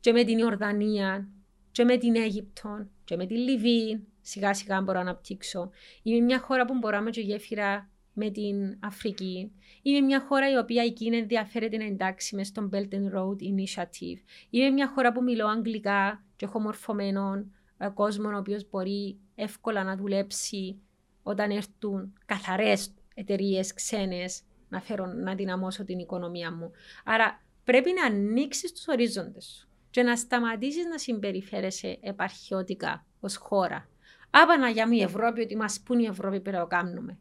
και 0.00 0.12
με 0.12 0.24
την 0.24 0.38
Ιορδανία 0.38 1.28
και 1.70 1.84
με 1.84 1.96
την 1.96 2.16
Αίγυπτο 2.16 2.86
και 3.08 3.16
με 3.16 3.26
τη 3.26 3.34
Λιβύη 3.34 4.06
σιγά 4.20 4.54
σιγά 4.54 4.80
μπορώ 4.80 4.98
να 4.98 5.04
αναπτύξω. 5.10 5.70
Είμαι 6.02 6.24
μια 6.24 6.40
χώρα 6.40 6.64
που 6.64 6.78
μπορώ 6.78 6.96
να 6.96 7.02
είμαι 7.02 7.10
και 7.10 7.20
γέφυρα 7.20 7.90
με 8.12 8.30
την 8.30 8.78
Αφρική. 8.80 9.52
Είμαι 9.82 10.00
μια 10.00 10.20
χώρα 10.20 10.50
η 10.50 10.56
οποία 10.56 10.82
εκείνη 10.82 11.16
ενδιαφέρεται 11.16 11.76
να 11.76 11.84
εντάξει 11.84 12.36
μες 12.36 12.46
στον 12.46 12.70
Belt 12.72 12.94
and 12.94 13.16
Road 13.16 13.36
Initiative. 13.36 14.18
Είμαι 14.50 14.70
μια 14.70 14.88
χώρα 14.88 15.12
που 15.12 15.22
μιλώ 15.22 15.46
αγγλικά 15.46 16.24
και 16.36 16.44
έχω 16.44 16.60
μορφωμένο 16.60 17.46
ε, 17.78 17.88
κόσμο 17.94 18.28
ο 18.28 18.36
οποίος 18.36 18.68
μπορεί 18.70 19.18
εύκολα 19.34 19.84
να 19.84 19.96
δουλέψει 19.96 20.80
όταν 21.22 21.50
έρθουν 21.50 22.12
καθαρές 22.26 22.94
εταιρείες 23.14 23.74
ξένες 23.74 24.42
να, 24.68 24.80
φέρω, 24.80 25.06
να 25.06 25.34
δυναμώσω 25.34 25.84
την 25.84 25.98
οικονομία 25.98 26.52
μου. 26.52 26.70
Άρα 27.04 27.42
πρέπει 27.64 27.90
να 27.92 28.06
ανοίξεις 28.06 28.72
τους 28.72 28.88
ορίζοντες 28.88 29.44
σου 29.44 29.67
και 29.90 30.02
να 30.02 30.16
σταματήσεις 30.16 30.84
να 30.84 30.98
συμπεριφέρεσαι 30.98 31.98
επαρχιώτικα 32.00 33.06
ως 33.20 33.36
χώρα. 33.36 33.88
Άπανα 34.30 34.68
για 34.68 34.88
μια 34.88 35.04
Ευρώπη 35.04 35.40
ότι 35.40 35.56
μας 35.56 35.80
πούν 35.84 35.98
η 35.98 36.06
Ευρώπη 36.06 36.40
πρέπει 36.40 36.56
να 36.56 36.62
το 36.62 36.68
κάνουμε. 36.68 37.18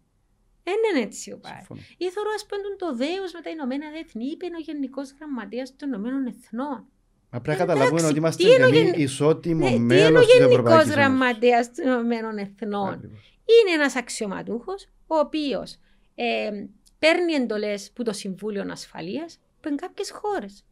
Δεν 0.63 0.75
είναι 0.93 1.03
έτσι 1.05 1.31
ο 1.31 1.37
πάει. 1.37 1.53
Συμφωνώ. 1.55 1.79
Ή 1.97 2.09
θεωρώ 2.09 2.29
ας 2.35 2.45
πούμε 2.45 2.61
το 2.77 2.95
δέος 2.95 3.33
με 3.33 3.41
τα 3.41 3.49
Ηνωμένα 3.49 3.85
Έθνη, 3.99 4.25
είπε 4.25 4.45
ο 4.45 4.59
Γενικός 4.59 5.13
Γραμματέας 5.19 5.75
των 5.75 5.87
Ηνωμένων 5.87 6.25
Εθνών. 6.25 6.85
Μα 7.31 7.41
πρέπει 7.41 7.57
να 7.57 7.63
Εντάξει, 7.63 7.65
καταλαβούμε 7.65 8.07
ότι 8.07 8.17
είμαστε 8.17 8.43
τι 8.43 8.49
είναι 8.53 8.65
ο 8.65 8.69
και 8.69 8.77
εμείς 8.77 8.89
γεν- 8.89 8.99
ισότιμο 8.99 9.63
Ναι, 9.63 9.69
τι 9.69 9.75
είναι 9.75 9.83
ο 9.83 9.85
μέλος 9.85 10.25
της 10.25 10.33
Γενικός 10.33 10.51
Ευρωπαϊκής 10.51 10.83
Ένωσης. 10.83 10.95
Γραμματέας 10.95 11.71
των 11.75 11.85
Ηνωμένων 11.85 12.37
Εθνών; 12.37 12.89
Ακριβώς. 12.93 13.39
Είναι 13.45 13.75
ένας 13.81 13.95
αξιωματούχος 13.95 14.87
ο 15.07 15.15
οποίος 15.17 15.77
ε, 16.15 16.49
παίρνει 16.99 17.33
εντολές 17.33 17.91
που 17.91 18.03
το 18.03 18.13
Συμβούλιο 18.13 18.65
Ασφαλείας 18.71 19.39
που 19.61 19.67
είναι 19.67 19.77
κάποιες 19.77 20.11
χώρες. 20.11 20.65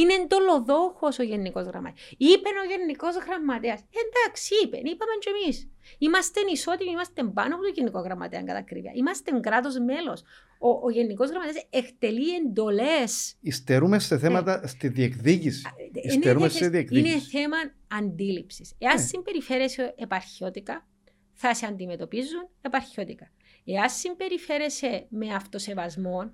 Είναι 0.00 0.14
εντολοδόχος 0.14 1.18
ο 1.18 1.22
Γενικός 1.22 1.64
Γραμματέας. 1.64 2.10
Είπε 2.16 2.48
ο 2.64 2.68
Γενικός 2.70 3.14
Γραμματέας. 3.26 3.80
Εντάξει, 4.02 4.54
είπε, 4.64 4.76
είπαμε 4.76 5.14
κι 5.20 5.28
εμείς. 5.34 5.68
Είμαστε 5.98 6.40
ισότιμοι, 6.52 6.90
είμαστε 6.90 7.22
πάνω 7.24 7.54
από 7.54 7.64
το 7.64 7.70
Γενικό 7.74 8.00
Γραμματέα 8.00 8.42
κατά 8.42 8.58
ακρίβεια. 8.58 8.92
Είμαστε 8.94 9.40
κράτος 9.40 9.78
μέλος. 9.78 10.22
Ο, 10.58 10.68
ο 10.86 10.90
Γενικός 10.90 11.28
Γραμματέας 11.30 11.66
εκτελεί 11.70 12.34
εντολές. 12.34 13.36
Υστερούμε 13.40 13.98
σε 13.98 14.18
θέματα 14.18 14.66
στη 14.66 14.88
διεκδίκηση. 14.88 15.62
Είναι, 15.94 16.14
Υστερούμε 16.14 16.48
θε- 16.48 16.56
σε 16.62 16.68
διεκδίκηση. 16.68 17.12
είναι 17.12 17.20
θέμα 17.20 17.56
αντίληψης. 17.88 18.74
Εάν 18.78 18.94
Ναι. 18.94 19.00
συμπεριφέρεσαι 19.00 19.94
επαρχιώτικα, 19.98 20.86
θα 21.32 21.54
σε 21.54 21.66
αντιμετωπίζουν 21.66 22.48
επαρχιώτικα. 22.60 23.30
Εάν 23.64 23.90
συμπεριφέρεσαι 23.90 25.06
με 25.08 25.34
αυτοσεβασμό, 25.34 26.30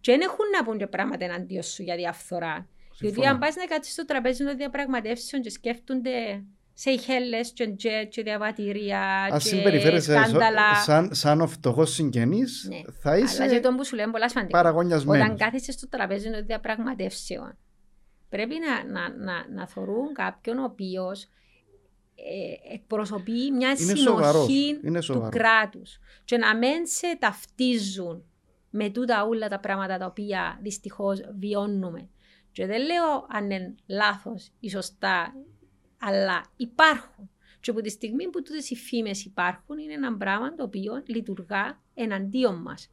και 0.00 0.12
δεν 0.12 0.20
έχουν 0.20 0.44
να 0.56 0.64
πούν 0.64 0.78
και 0.78 0.86
πράγματα 0.86 1.24
εναντίον 1.24 1.62
σου 1.62 1.82
για 1.82 1.96
διαφθορά. 1.96 2.68
Διότι 3.00 3.14
Συμφωνώ. 3.14 3.28
αν 3.34 3.38
πας 3.38 3.54
να 3.56 3.64
κάτσεις 3.66 3.92
στο 3.92 4.04
τραπέζι 4.04 4.44
των 4.44 4.56
διαπραγματεύσεων 4.56 5.42
και 5.42 5.50
σκέφτονται 5.50 6.44
σε 6.74 6.90
ηχέλες 6.90 7.52
και 7.52 7.68
τζετ 7.68 8.08
και 8.08 8.22
διαβατήρια 8.22 9.00
Αν 9.22 9.30
και 9.38 9.38
συμπεριφέρεσαι 9.48 10.12
σο- 10.14 10.20
σκάνδαλα. 10.24 10.74
σαν, 10.74 11.14
σαν 11.14 11.40
ο 11.40 11.46
φτωχός 11.46 11.92
συγγενής, 11.92 12.66
Ναι. 12.68 12.80
θα 13.02 13.10
Αλλά 13.10 13.24
είσαι 13.24 13.48
και 13.48 13.60
το 13.60 13.74
που 13.74 13.84
σου 13.84 13.94
λέω 13.94 14.04
είναι 14.04 14.12
πολλά 14.12 14.28
σημαντικό. 14.28 14.58
παραγωνιασμένος. 14.58 15.24
Όταν 15.24 15.36
κάθεσαι 15.36 15.72
στο 15.72 15.88
τραπέζι 15.88 16.30
των 16.30 16.46
διαπραγματεύσεων, 16.46 17.56
πρέπει 18.28 18.54
να, 18.66 18.92
να, 18.92 19.14
να, 19.16 19.48
να 19.54 19.66
θωρούν 19.68 20.12
κάποιον 20.14 20.58
ο 20.58 20.64
οποίος 20.64 21.22
ε, 22.14 22.74
εκπροσωπεί 22.74 23.50
μια 23.56 23.74
Είναι 23.80 23.94
σοβαρός. 23.94 24.44
συνοχή 24.44 24.80
Είναι 24.84 24.98
του 24.98 25.04
σοβαρός. 25.04 25.30
κράτους. 25.40 25.98
Και 26.24 26.36
να 26.36 26.56
μην 26.56 26.86
σε 26.86 27.16
ταυτίζουν 27.18 28.24
με 28.70 28.88
τούτα 28.90 29.24
όλα 29.24 29.48
τα 29.48 29.58
πράγματα 29.60 29.98
τα 29.98 30.06
οποία 30.06 30.58
δυστυχώς 30.62 31.20
βιώνουμε. 31.38 32.08
Και 32.52 32.66
δεν 32.66 32.80
λέω 32.82 33.26
αν 33.28 33.50
είναι 33.50 33.74
λάθος 33.86 34.50
ή 34.60 34.70
σωστά, 34.70 35.34
αλλά 36.00 36.44
υπάρχουν. 36.56 37.30
Και 37.60 37.70
από 37.70 37.80
τη 37.80 37.88
στιγμή 37.90 38.28
που 38.30 38.42
τούτες 38.42 38.70
οι 38.70 38.76
φήμες 38.76 39.24
υπάρχουν, 39.24 39.78
είναι 39.78 39.92
ένα 39.92 40.16
πράγμα 40.16 40.54
το 40.54 40.62
οποίο 40.62 41.02
λειτουργά 41.06 41.80
εναντίον 41.94 42.54
μας. 42.62 42.90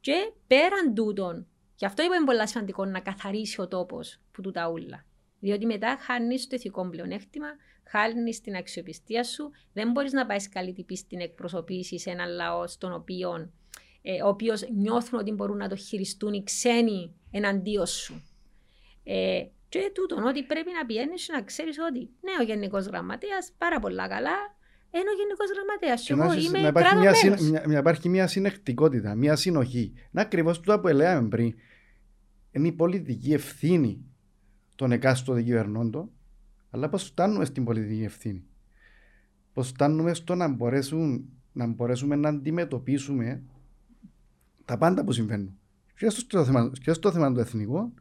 Και 0.00 0.32
πέραν 0.46 0.94
τούτων, 0.94 1.46
γι' 1.76 1.84
αυτό 1.84 2.02
είπαμε 2.02 2.24
πολύ 2.24 2.48
σημαντικό 2.48 2.84
να 2.84 3.00
καθαρίσει 3.00 3.60
ο 3.60 3.68
τόπος 3.68 4.20
που 4.32 4.40
του 4.40 4.50
τα 4.50 4.68
ούλα. 4.68 5.04
Διότι 5.40 5.66
μετά 5.66 5.96
χάνεις 6.00 6.46
το 6.46 6.56
ηθικό 6.56 6.88
πλεονέκτημα, 6.88 7.48
χάνεις 7.84 8.40
την 8.40 8.56
αξιοπιστία 8.56 9.24
σου, 9.24 9.50
δεν 9.72 9.90
μπορείς 9.90 10.12
να 10.12 10.26
πάεις 10.26 10.48
καλή 10.48 10.72
τυπή 10.72 10.96
στην 10.96 11.20
εκπροσωπήσει 11.20 11.98
σε 11.98 12.10
ένα 12.10 12.26
λαό 12.26 12.66
στον 12.66 12.92
οποίο, 12.92 13.50
ε, 14.02 14.22
ο 14.22 14.28
οποίος 14.28 14.68
νιώθουν 14.74 15.18
ότι 15.18 15.32
μπορούν 15.32 15.56
να 15.56 15.68
το 15.68 15.76
χειριστούν 15.76 16.32
οι 16.32 16.42
ξένοι 16.42 17.14
εναντίον 17.30 17.86
σου. 17.86 18.22
Ε, 19.12 19.46
και 19.68 19.90
τούτον, 19.94 20.26
ότι 20.26 20.42
πρέπει 20.42 20.70
να 20.80 20.86
πηγαίνεις 20.86 21.28
να 21.32 21.42
ξέρεις 21.42 21.76
ότι 21.90 21.98
ναι, 21.98 22.32
ο 22.40 22.42
Γενικός 22.42 22.86
Γραμματέας 22.86 23.52
πάρα 23.58 23.78
πολλά 23.80 24.08
καλά, 24.08 24.36
ενώ 24.90 25.10
ο 25.10 25.16
Γενικός 25.20 25.48
Γραμματέας. 25.54 26.10
Εγώ 26.10 26.46
είμαι 26.46 26.60
να 26.60 26.68
υπάρχει 26.68 26.96
μια, 26.96 27.64
μια, 27.66 27.78
υπάρχει 27.78 28.08
μια 28.08 28.26
συνεχτικότητα, 28.26 29.14
μια 29.14 29.36
συνοχή. 29.36 29.92
Να 30.10 30.22
ακριβώς 30.22 30.60
το 30.60 30.80
που 30.80 30.88
έλεγαμε 30.88 31.28
πριν. 31.28 31.54
Είναι 32.52 32.68
η 32.68 32.72
πολιτική 32.72 33.32
ευθύνη 33.32 34.04
των 34.76 34.92
εκάστοτε 34.92 35.42
κυβερνώντων, 35.42 36.10
αλλά 36.70 36.88
πώς 36.88 37.04
φτάνουμε 37.04 37.44
στην 37.44 37.64
πολιτική 37.64 38.02
ευθύνη. 38.02 38.44
Πώς 39.52 39.68
φτάνουμε 39.68 40.14
στο 40.14 40.34
να, 40.34 40.48
μπορέσουν, 40.48 41.28
να 41.52 41.66
μπορέσουμε 41.66 42.16
να 42.16 42.28
αντιμετωπίσουμε 42.28 43.42
τα 44.64 44.78
πάντα 44.78 45.04
που 45.04 45.12
συμβαίνουν. 45.12 45.58
Και 45.96 46.08
στο 46.10 46.44
θέμα, 46.44 46.72
και 46.82 46.92
στο 46.92 47.12
θέμα 47.12 47.32
του 47.32 47.40
εθνικού, 47.40 47.94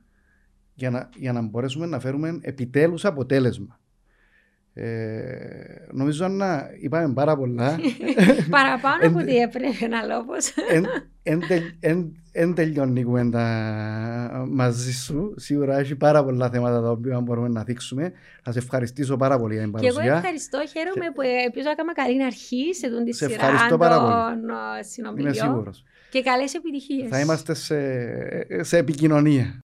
για 0.79 0.89
να, 0.89 1.09
για 1.15 1.33
να 1.33 1.41
μπορέσουμε 1.41 1.85
να 1.85 1.99
φέρουμε 1.99 2.39
επιτέλους 2.41 3.05
αποτέλεσμα. 3.05 3.79
Ε, 4.73 5.87
νομίζω 5.91 6.27
να 6.27 6.69
είπαμε 6.79 7.13
πάρα 7.13 7.37
πολλά. 7.37 7.79
Παραπάνω 8.49 9.07
από 9.07 9.25
τι 9.25 9.37
έπρεπε 9.37 9.87
να 9.87 10.03
λόγω. 10.03 10.33
Εν 12.31 12.53
τελειώνει 12.53 12.99
η 12.99 13.03
κουβέντα 13.03 13.43
μαζί 14.49 14.93
σου. 14.93 15.33
Σίγουρα 15.37 15.77
έχει 15.77 15.95
πάρα 15.95 16.23
πολλά 16.23 16.49
θέματα 16.49 16.81
τα 16.81 16.89
οποία 16.89 17.19
μπορούμε 17.19 17.47
να 17.47 17.63
δείξουμε. 17.63 18.11
Θα 18.43 18.51
σε 18.51 18.59
ευχαριστήσω 18.59 19.17
πάρα 19.17 19.39
πολύ 19.39 19.53
για 19.53 19.63
την 19.63 19.71
παρουσία. 19.71 20.01
Και 20.01 20.07
εγώ 20.07 20.17
ευχαριστώ. 20.17 20.59
Χαίρομαι 20.67 21.11
που 21.13 21.21
ελπίζω 21.21 21.67
να 21.67 21.75
κάνουμε 21.75 21.93
καλή 21.93 22.23
αρχή 22.23 22.73
σε 22.73 22.89
τον 22.89 23.03
τη 23.03 23.13
σειρά 23.13 23.67
των 23.69 23.79
συνομιλιών. 24.81 25.33
Είμαι 25.33 25.45
σίγουρος. 25.45 25.83
Και 26.09 26.21
καλές 26.21 26.53
επιτυχίες. 26.53 27.09
Θα 27.09 27.19
είμαστε 27.19 27.53
σε, 27.53 27.77
σε 28.63 28.77
επικοινωνία. 28.77 29.63